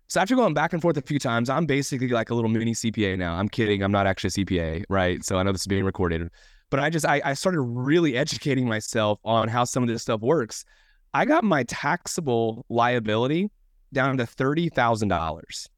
So 0.08 0.20
after 0.20 0.36
going 0.36 0.54
back 0.54 0.74
and 0.74 0.82
forth 0.82 0.98
a 0.98 1.02
few 1.02 1.20
times, 1.20 1.50
I'm 1.50 1.66
basically 1.66 2.10
like 2.10 2.30
a 2.30 2.36
little 2.36 2.50
mini 2.50 2.74
CPA 2.74 3.18
now. 3.18 3.36
I'm 3.36 3.50
kidding. 3.50 3.82
I'm 3.82 3.92
not 3.92 4.06
actually 4.06 4.44
a 4.44 4.46
CPA, 4.46 4.84
right? 4.90 5.24
So 5.24 5.38
I 5.38 5.44
know 5.44 5.52
this 5.52 5.62
is 5.62 5.68
being 5.68 5.86
recorded, 5.86 6.30
but 6.70 6.80
I 6.80 6.90
just 6.90 7.06
I, 7.06 7.22
I 7.24 7.34
started 7.34 7.62
really 7.62 8.18
educating 8.18 8.68
myself 8.68 9.20
on 9.24 9.48
how 9.48 9.64
some 9.64 9.84
of 9.84 9.90
this 9.90 10.02
stuff 10.02 10.22
works. 10.22 10.66
I 11.14 11.26
got 11.26 11.44
my 11.44 11.64
taxable 11.64 12.66
liability 12.70 13.50
down 13.94 14.18
to 14.18 14.26
thirty 14.26 14.70
thousand 14.70 15.08
dollars 15.08 15.70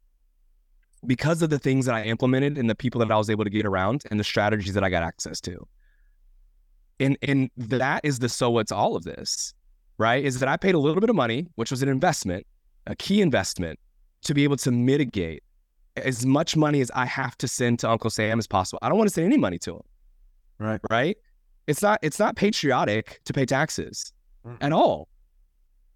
because 1.08 1.42
of 1.42 1.50
the 1.50 1.60
things 1.60 1.86
that 1.86 1.96
I 1.96 2.04
implemented 2.04 2.58
and 2.58 2.70
the 2.70 2.76
people 2.76 3.00
that 3.00 3.12
I 3.12 3.18
was 3.18 3.30
able 3.30 3.44
to 3.44 3.50
get 3.50 3.66
around 3.66 4.04
and 4.10 4.20
the 4.20 4.24
strategies 4.24 4.74
that 4.74 4.84
I 4.84 4.90
got 4.90 5.04
access 5.04 5.40
to. 5.42 5.68
And 7.00 7.18
and 7.22 7.50
that 7.58 8.02
is 8.04 8.20
the 8.20 8.30
so 8.30 8.50
what's 8.52 8.72
all 8.72 8.96
of 8.96 9.04
this, 9.04 9.54
right? 9.98 10.24
Is 10.24 10.40
that 10.40 10.48
I 10.50 10.56
paid 10.58 10.76
a 10.76 10.80
little 10.80 11.02
bit 11.02 11.10
of 11.10 11.16
money, 11.16 11.48
which 11.56 11.72
was 11.72 11.84
an 11.84 11.90
investment, 11.90 12.46
a 12.88 12.96
key 12.96 13.22
investment, 13.22 13.80
to 14.24 14.34
be 14.34 14.44
able 14.46 14.58
to 14.58 14.72
mitigate 14.72 15.44
as 15.98 16.26
much 16.26 16.56
money 16.56 16.82
as 16.82 16.92
I 16.96 17.06
have 17.06 17.38
to 17.40 17.48
send 17.48 17.80
to 17.80 17.90
Uncle 17.90 18.10
Sam 18.10 18.40
as 18.40 18.48
possible. 18.48 18.80
I 18.82 18.90
don't 18.90 18.98
want 18.98 19.10
to 19.10 19.14
send 19.14 19.26
any 19.26 19.38
money 19.38 19.58
to 19.60 19.76
him. 19.76 19.82
Right. 20.58 20.80
Right. 20.90 21.18
It's 21.68 21.82
not 21.82 22.00
it's 22.02 22.20
not 22.20 22.36
patriotic 22.36 23.22
to 23.26 23.34
pay 23.34 23.46
taxes 23.46 24.12
Mm. 24.46 24.58
at 24.62 24.72
all. 24.72 25.08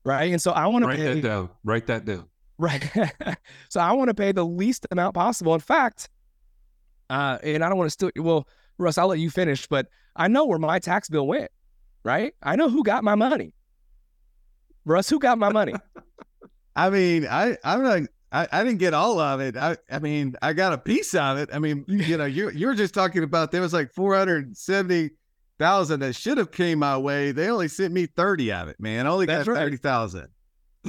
Right. 0.03 0.32
And 0.32 0.41
so 0.41 0.51
I 0.51 0.66
want 0.68 0.82
to 0.84 0.88
Write 0.88 0.97
pay 0.97 1.14
that 1.14 1.22
down. 1.22 1.49
Write 1.64 1.86
that 1.86 2.03
down. 2.05 2.26
Right. 2.60 2.91
so 3.70 3.80
I 3.80 3.93
want 3.93 4.10
to 4.10 4.14
pay 4.14 4.34
the 4.34 4.45
least 4.45 4.86
amount 4.91 5.16
possible. 5.16 5.53
In 5.55 5.62
fact, 5.62 6.10
uh, 7.10 7.39
and 7.41 7.64
I 7.64 7.70
don't 7.70 7.78
want 7.78 7.88
to 7.88 7.91
steal. 7.91 8.12
Well, 8.18 8.47
Russ, 8.78 8.97
I'll 8.97 9.07
let 9.07 9.20
you 9.20 9.30
finish, 9.30 9.66
but 9.66 9.88
I 10.16 10.28
know 10.28 10.45
where 10.45 10.60
my 10.60 10.78
tax 10.78 11.10
bill 11.10 11.26
went. 11.26 11.49
Right. 12.03 12.34
I 12.43 12.57
know 12.57 12.70
who 12.70 12.84
got 12.84 13.03
my 13.03 13.16
money. 13.16 13.53
Russ, 14.86 15.10
who 15.10 15.20
got 15.20 15.38
my 15.38 15.51
money? 15.51 15.74
I 16.76 16.89
mean, 16.89 17.26
I 17.28 17.57
I'm 17.64 17.84
not. 17.84 18.01
I, 18.32 18.47
I 18.51 18.64
didn't 18.64 18.80
get 18.80 18.93
all 18.93 19.20
of 19.20 19.39
it. 19.39 19.57
I 19.57 19.78
I 19.89 19.99
mean, 19.99 20.36
I 20.41 20.53
got 20.53 20.74
a 20.74 20.78
piece 20.78 21.16
of 21.16 21.38
it. 21.38 21.49
I 21.51 21.60
mean, 21.60 21.86
you 21.88 22.18
know, 22.18 22.26
you 22.26 22.49
you 22.51 22.68
were 22.68 22.76
just 22.76 22.93
talking 22.93 23.24
about 23.24 23.51
there 23.51 23.62
was 23.62 23.74
like 23.74 23.91
four 23.93 24.16
hundred 24.16 24.55
seventy 24.57 25.12
thousand 25.57 26.01
that 26.01 26.16
should 26.16 26.38
have 26.38 26.51
came 26.51 26.80
my 26.80 26.97
way. 26.97 27.32
They 27.32 27.49
only 27.49 27.70
sent 27.70 27.93
me 27.93 28.05
thirty 28.05 28.51
of 28.51 28.68
it, 28.68 28.80
man. 28.80 29.07
I 29.07 29.10
only 29.10 29.26
That's 29.26 29.45
got 29.45 29.53
right. 29.53 29.60
thirty 29.60 29.78
thousand. 29.78 30.28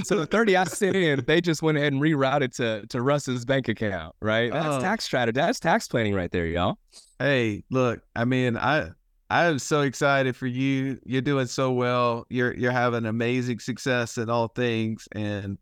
So 0.05 0.17
the 0.17 0.27
30 0.27 0.57
I 0.57 0.65
sent 0.65 0.97
in, 0.97 1.25
they 1.27 1.41
just 1.41 1.63
went 1.63 1.79
ahead 1.79 1.93
and 1.93 2.01
rerouted 2.03 2.55
to 2.57 2.87
to 2.89 3.03
Russ's 3.03 3.45
bank 3.45 3.69
account. 3.69 4.15
Right. 4.21 4.53
That's 4.53 4.67
Oh. 4.67 4.81
tax 4.81 5.05
strategy. 5.05 5.35
That's 5.37 5.61
tax 5.61 5.89
planning 5.89 6.15
right 6.15 6.31
there, 6.31 6.47
y'all. 6.47 6.79
Hey, 7.19 7.65
look, 7.71 8.01
I 8.17 8.25
mean, 8.25 8.57
I 8.57 8.91
I 9.31 9.45
am 9.45 9.59
so 9.59 9.83
excited 9.83 10.35
for 10.35 10.47
you. 10.49 10.99
You're 11.05 11.23
doing 11.23 11.47
so 11.47 11.71
well. 11.73 12.27
You're 12.31 12.55
you're 12.55 12.73
having 12.73 13.07
amazing 13.07 13.61
success 13.61 14.19
in 14.19 14.29
all 14.29 14.49
things. 14.49 15.07
And 15.13 15.57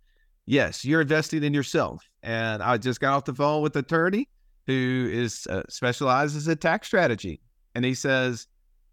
yes, 0.46 0.84
you're 0.84 1.02
investing 1.02 1.44
in 1.44 1.52
yourself. 1.52 2.02
And 2.22 2.62
I 2.62 2.78
just 2.78 3.00
got 3.00 3.12
off 3.14 3.24
the 3.26 3.34
phone 3.34 3.62
with 3.62 3.76
an 3.76 3.80
attorney 3.80 4.28
who 4.66 5.08
is 5.12 5.46
uh, 5.48 5.62
specializes 5.68 6.48
in 6.48 6.58
tax 6.58 6.86
strategy, 6.86 7.40
and 7.74 7.84
he 7.84 7.94
says, 7.94 8.46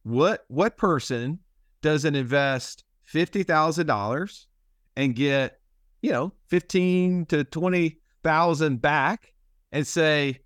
"What 0.04 0.46
what 0.48 0.78
person 0.78 1.40
doesn't 1.82 2.16
invest 2.16 2.84
fifty 3.04 3.44
thousand 3.44 3.88
dollars 3.88 4.48
and 4.96 5.16
get 5.16 5.60
you 6.02 6.12
know 6.12 6.34
fifteen 6.48 7.26
to 7.28 7.44
twenty 7.44 8.00
thousand 8.24 8.82
back 8.82 9.34
and 9.72 9.86
say?" 9.86 10.40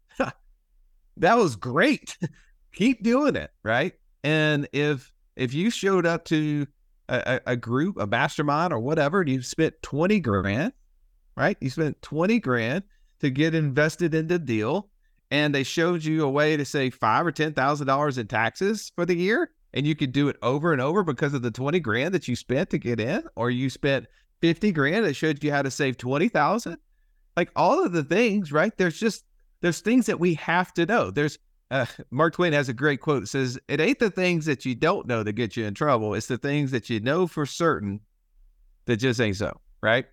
that 1.17 1.37
was 1.37 1.55
great. 1.55 2.17
Keep 2.73 3.03
doing 3.03 3.35
it, 3.35 3.51
right? 3.63 3.93
And 4.23 4.67
if 4.73 5.11
if 5.35 5.53
you 5.53 5.69
showed 5.69 6.05
up 6.05 6.25
to 6.25 6.67
a, 7.09 7.41
a 7.47 7.55
group, 7.55 7.97
a 7.99 8.07
mastermind 8.07 8.73
or 8.73 8.79
whatever, 8.79 9.21
and 9.21 9.29
you 9.29 9.41
spent 9.41 9.73
20 9.81 10.19
grand, 10.19 10.73
right? 11.35 11.57
You 11.59 11.69
spent 11.69 12.01
20 12.01 12.39
grand 12.39 12.83
to 13.21 13.29
get 13.29 13.55
invested 13.55 14.13
in 14.13 14.27
the 14.27 14.39
deal, 14.39 14.89
and 15.31 15.53
they 15.53 15.63
showed 15.63 16.03
you 16.03 16.23
a 16.23 16.29
way 16.29 16.55
to 16.55 16.65
save 16.65 16.95
five 16.95 17.25
or 17.25 17.31
ten 17.31 17.53
thousand 17.53 17.87
dollars 17.87 18.17
in 18.17 18.27
taxes 18.27 18.91
for 18.95 19.05
the 19.05 19.15
year, 19.15 19.51
and 19.73 19.85
you 19.85 19.95
could 19.95 20.11
do 20.11 20.29
it 20.29 20.37
over 20.41 20.71
and 20.71 20.81
over 20.81 21.03
because 21.03 21.33
of 21.33 21.41
the 21.41 21.51
20 21.51 21.79
grand 21.79 22.13
that 22.13 22.27
you 22.27 22.35
spent 22.35 22.69
to 22.69 22.77
get 22.77 22.99
in, 22.99 23.23
or 23.35 23.49
you 23.49 23.69
spent 23.69 24.05
50 24.41 24.71
grand 24.71 25.05
It 25.05 25.15
showed 25.15 25.43
you 25.43 25.51
how 25.51 25.61
to 25.61 25.71
save 25.71 25.97
20,000. 25.97 26.77
Like 27.35 27.51
all 27.55 27.83
of 27.83 27.91
the 27.91 28.03
things, 28.03 28.51
right? 28.51 28.75
There's 28.77 28.99
just 28.99 29.23
there's 29.61 29.81
things 29.81 30.05
that 30.05 30.19
we 30.19 30.35
have 30.35 30.73
to 30.73 30.85
know. 30.85 31.11
There's 31.11 31.37
uh, 31.71 31.85
Mark 32.11 32.33
Twain 32.33 32.53
has 32.53 32.69
a 32.69 32.73
great 32.73 33.01
quote. 33.01 33.23
It 33.23 33.27
says, 33.27 33.59
"It 33.67 33.79
ain't 33.79 33.99
the 33.99 34.09
things 34.09 34.45
that 34.45 34.65
you 34.65 34.75
don't 34.75 35.07
know 35.07 35.23
that 35.23 35.33
get 35.33 35.55
you 35.55 35.65
in 35.65 35.73
trouble. 35.73 36.13
It's 36.13 36.27
the 36.27 36.37
things 36.37 36.71
that 36.71 36.89
you 36.89 36.99
know 36.99 37.27
for 37.27 37.45
certain 37.45 38.01
that 38.85 38.97
just 38.97 39.21
ain't 39.21 39.37
so." 39.37 39.59
Right? 39.81 40.05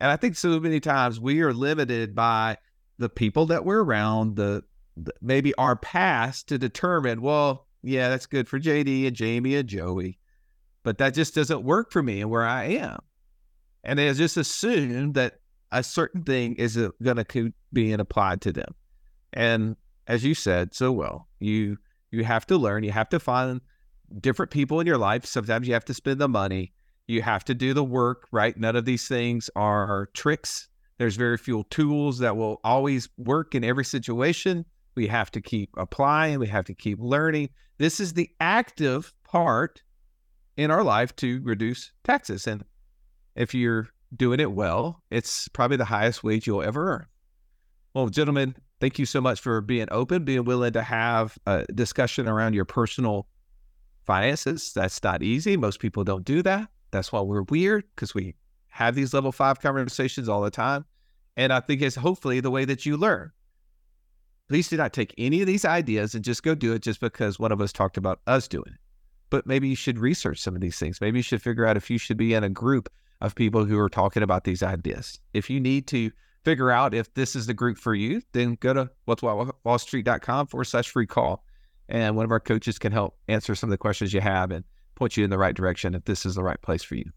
And 0.00 0.10
I 0.10 0.16
think 0.16 0.36
so 0.36 0.58
many 0.58 0.80
times 0.80 1.20
we 1.20 1.42
are 1.42 1.52
limited 1.52 2.14
by 2.14 2.56
the 2.98 3.08
people 3.08 3.46
that 3.46 3.64
we're 3.64 3.84
around, 3.84 4.36
the, 4.36 4.64
the 4.96 5.12
maybe 5.20 5.54
our 5.54 5.76
past 5.76 6.48
to 6.48 6.58
determine. 6.58 7.22
Well, 7.22 7.66
yeah, 7.82 8.08
that's 8.08 8.26
good 8.26 8.48
for 8.48 8.58
JD 8.58 9.06
and 9.06 9.14
Jamie 9.14 9.54
and 9.54 9.68
Joey, 9.68 10.18
but 10.82 10.98
that 10.98 11.14
just 11.14 11.34
doesn't 11.34 11.62
work 11.62 11.92
for 11.92 12.02
me 12.02 12.20
and 12.20 12.30
where 12.30 12.44
I 12.44 12.64
am. 12.64 12.98
And 13.84 13.98
they 13.98 14.12
just 14.14 14.36
assume 14.36 15.12
that 15.12 15.40
a 15.72 15.82
certain 15.82 16.22
thing 16.22 16.54
is 16.54 16.76
going 17.02 17.24
to 17.24 17.52
be 17.72 17.92
applied 17.92 18.40
to 18.42 18.52
them. 18.52 18.74
And 19.32 19.76
as 20.06 20.24
you 20.24 20.34
said 20.34 20.74
so 20.74 20.92
well, 20.92 21.28
you 21.40 21.78
you 22.10 22.24
have 22.24 22.46
to 22.46 22.56
learn. 22.58 22.84
You 22.84 22.92
have 22.92 23.08
to 23.08 23.18
find 23.18 23.60
different 24.20 24.50
people 24.50 24.80
in 24.80 24.86
your 24.86 24.98
life. 24.98 25.24
Sometimes 25.24 25.66
you 25.66 25.74
have 25.74 25.86
to 25.86 25.94
spend 25.94 26.20
the 26.20 26.28
money. 26.28 26.72
You 27.06 27.22
have 27.22 27.44
to 27.46 27.54
do 27.54 27.72
the 27.72 27.84
work. 27.84 28.28
Right? 28.30 28.56
None 28.56 28.76
of 28.76 28.84
these 28.84 29.08
things 29.08 29.48
are 29.56 30.08
tricks. 30.12 30.68
There's 30.98 31.16
very 31.16 31.38
few 31.38 31.64
tools 31.70 32.18
that 32.18 32.36
will 32.36 32.60
always 32.62 33.08
work 33.16 33.54
in 33.54 33.64
every 33.64 33.84
situation. 33.84 34.64
We 34.94 35.06
have 35.06 35.30
to 35.32 35.40
keep 35.40 35.70
applying. 35.76 36.38
We 36.38 36.48
have 36.48 36.66
to 36.66 36.74
keep 36.74 36.98
learning. 37.00 37.48
This 37.78 37.98
is 37.98 38.12
the 38.12 38.28
active 38.38 39.12
part 39.24 39.82
in 40.56 40.70
our 40.70 40.84
life 40.84 41.16
to 41.16 41.40
reduce 41.42 41.90
taxes. 42.04 42.46
And 42.46 42.62
if 43.34 43.54
you're 43.54 43.88
doing 44.14 44.40
it 44.40 44.52
well, 44.52 45.02
it's 45.10 45.48
probably 45.48 45.76
the 45.76 45.84
highest 45.84 46.22
wage 46.22 46.46
you'll 46.46 46.62
ever 46.62 46.92
earn. 46.94 47.06
Well, 47.94 48.08
gentlemen, 48.08 48.56
thank 48.80 48.98
you 48.98 49.06
so 49.06 49.20
much 49.20 49.40
for 49.40 49.60
being 49.60 49.88
open, 49.90 50.24
being 50.24 50.44
willing 50.44 50.72
to 50.72 50.82
have 50.82 51.38
a 51.46 51.64
discussion 51.74 52.28
around 52.28 52.54
your 52.54 52.64
personal 52.64 53.26
finances. 54.04 54.72
That's 54.74 55.02
not 55.02 55.22
easy. 55.22 55.56
Most 55.56 55.80
people 55.80 56.04
don't 56.04 56.24
do 56.24 56.42
that. 56.42 56.68
That's 56.90 57.12
why 57.12 57.20
we're 57.20 57.42
weird 57.42 57.84
because 57.94 58.14
we 58.14 58.34
have 58.68 58.94
these 58.94 59.14
level 59.14 59.32
five 59.32 59.60
conversations 59.60 60.28
all 60.28 60.42
the 60.42 60.50
time. 60.50 60.84
And 61.36 61.52
I 61.52 61.60
think 61.60 61.80
it's 61.82 61.96
hopefully 61.96 62.40
the 62.40 62.50
way 62.50 62.64
that 62.64 62.84
you 62.84 62.96
learn. 62.96 63.30
Please 64.48 64.68
do 64.68 64.76
not 64.76 64.92
take 64.92 65.14
any 65.16 65.40
of 65.40 65.46
these 65.46 65.64
ideas 65.64 66.14
and 66.14 66.24
just 66.24 66.42
go 66.42 66.54
do 66.54 66.72
it 66.72 66.82
just 66.82 67.00
because 67.00 67.38
one 67.38 67.52
of 67.52 67.60
us 67.60 67.72
talked 67.72 67.96
about 67.96 68.20
us 68.26 68.48
doing 68.48 68.64
it. 68.66 68.80
But 69.30 69.46
maybe 69.46 69.68
you 69.68 69.76
should 69.76 69.98
research 69.98 70.38
some 70.38 70.54
of 70.54 70.60
these 70.60 70.78
things. 70.78 71.00
Maybe 71.00 71.18
you 71.18 71.22
should 71.22 71.40
figure 71.40 71.66
out 71.66 71.78
if 71.78 71.88
you 71.88 71.96
should 71.96 72.18
be 72.18 72.34
in 72.34 72.44
a 72.44 72.50
group 72.50 72.90
of 73.22 73.36
people 73.36 73.64
who 73.64 73.78
are 73.78 73.88
talking 73.88 74.22
about 74.22 74.44
these 74.44 74.62
ideas. 74.62 75.18
If 75.32 75.48
you 75.48 75.60
need 75.60 75.86
to 75.86 76.10
figure 76.44 76.70
out 76.70 76.92
if 76.92 77.14
this 77.14 77.36
is 77.36 77.46
the 77.46 77.54
group 77.54 77.78
for 77.78 77.94
you, 77.94 78.20
then 78.32 78.56
go 78.60 78.74
to 78.74 78.90
wealthwithoutwallstreet.com 79.08 80.48
forward 80.48 80.64
slash 80.64 80.90
free 80.90 81.06
call. 81.06 81.44
And 81.88 82.16
one 82.16 82.24
of 82.24 82.32
our 82.32 82.40
coaches 82.40 82.78
can 82.78 82.90
help 82.90 83.16
answer 83.28 83.54
some 83.54 83.68
of 83.68 83.70
the 83.70 83.78
questions 83.78 84.12
you 84.12 84.20
have 84.20 84.50
and 84.50 84.64
point 84.96 85.16
you 85.16 85.24
in 85.24 85.30
the 85.30 85.38
right 85.38 85.54
direction 85.54 85.94
if 85.94 86.04
this 86.04 86.26
is 86.26 86.34
the 86.34 86.42
right 86.42 86.60
place 86.62 86.82
for 86.82 86.96
you. 86.96 87.10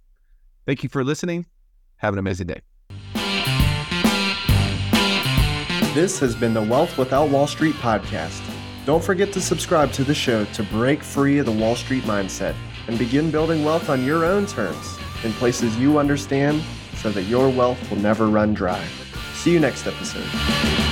Thank 0.67 0.83
you 0.83 0.89
for 0.89 1.03
listening. 1.03 1.47
Have 1.97 2.13
an 2.13 2.19
amazing 2.19 2.47
day. 2.47 2.61
This 5.95 6.19
has 6.19 6.35
been 6.35 6.53
the 6.53 6.61
Wealth 6.61 6.97
Without 6.97 7.29
Wall 7.29 7.47
Street 7.47 7.75
podcast. 7.75 8.41
Don't 8.85 9.03
forget 9.03 9.33
to 9.33 9.41
subscribe 9.41 9.91
to 9.93 10.03
the 10.03 10.13
show 10.13 10.45
to 10.45 10.63
break 10.63 11.01
free 11.01 11.39
of 11.39 11.47
the 11.47 11.51
Wall 11.51 11.75
Street 11.75 12.03
mindset 12.03 12.53
and 12.87 12.99
begin 12.99 13.31
building 13.31 13.65
wealth 13.65 13.89
on 13.89 14.05
your 14.05 14.23
own 14.25 14.45
terms 14.45 14.99
in 15.25 15.33
places 15.33 15.77
you 15.77 15.97
understand 15.97 16.63
so 16.95 17.11
that 17.11 17.23
your 17.23 17.49
wealth 17.49 17.89
will 17.89 17.99
never 17.99 18.27
run 18.27 18.53
dry. 18.53 18.83
See 19.33 19.51
you 19.51 19.59
next 19.59 19.85
episode. 19.87 20.84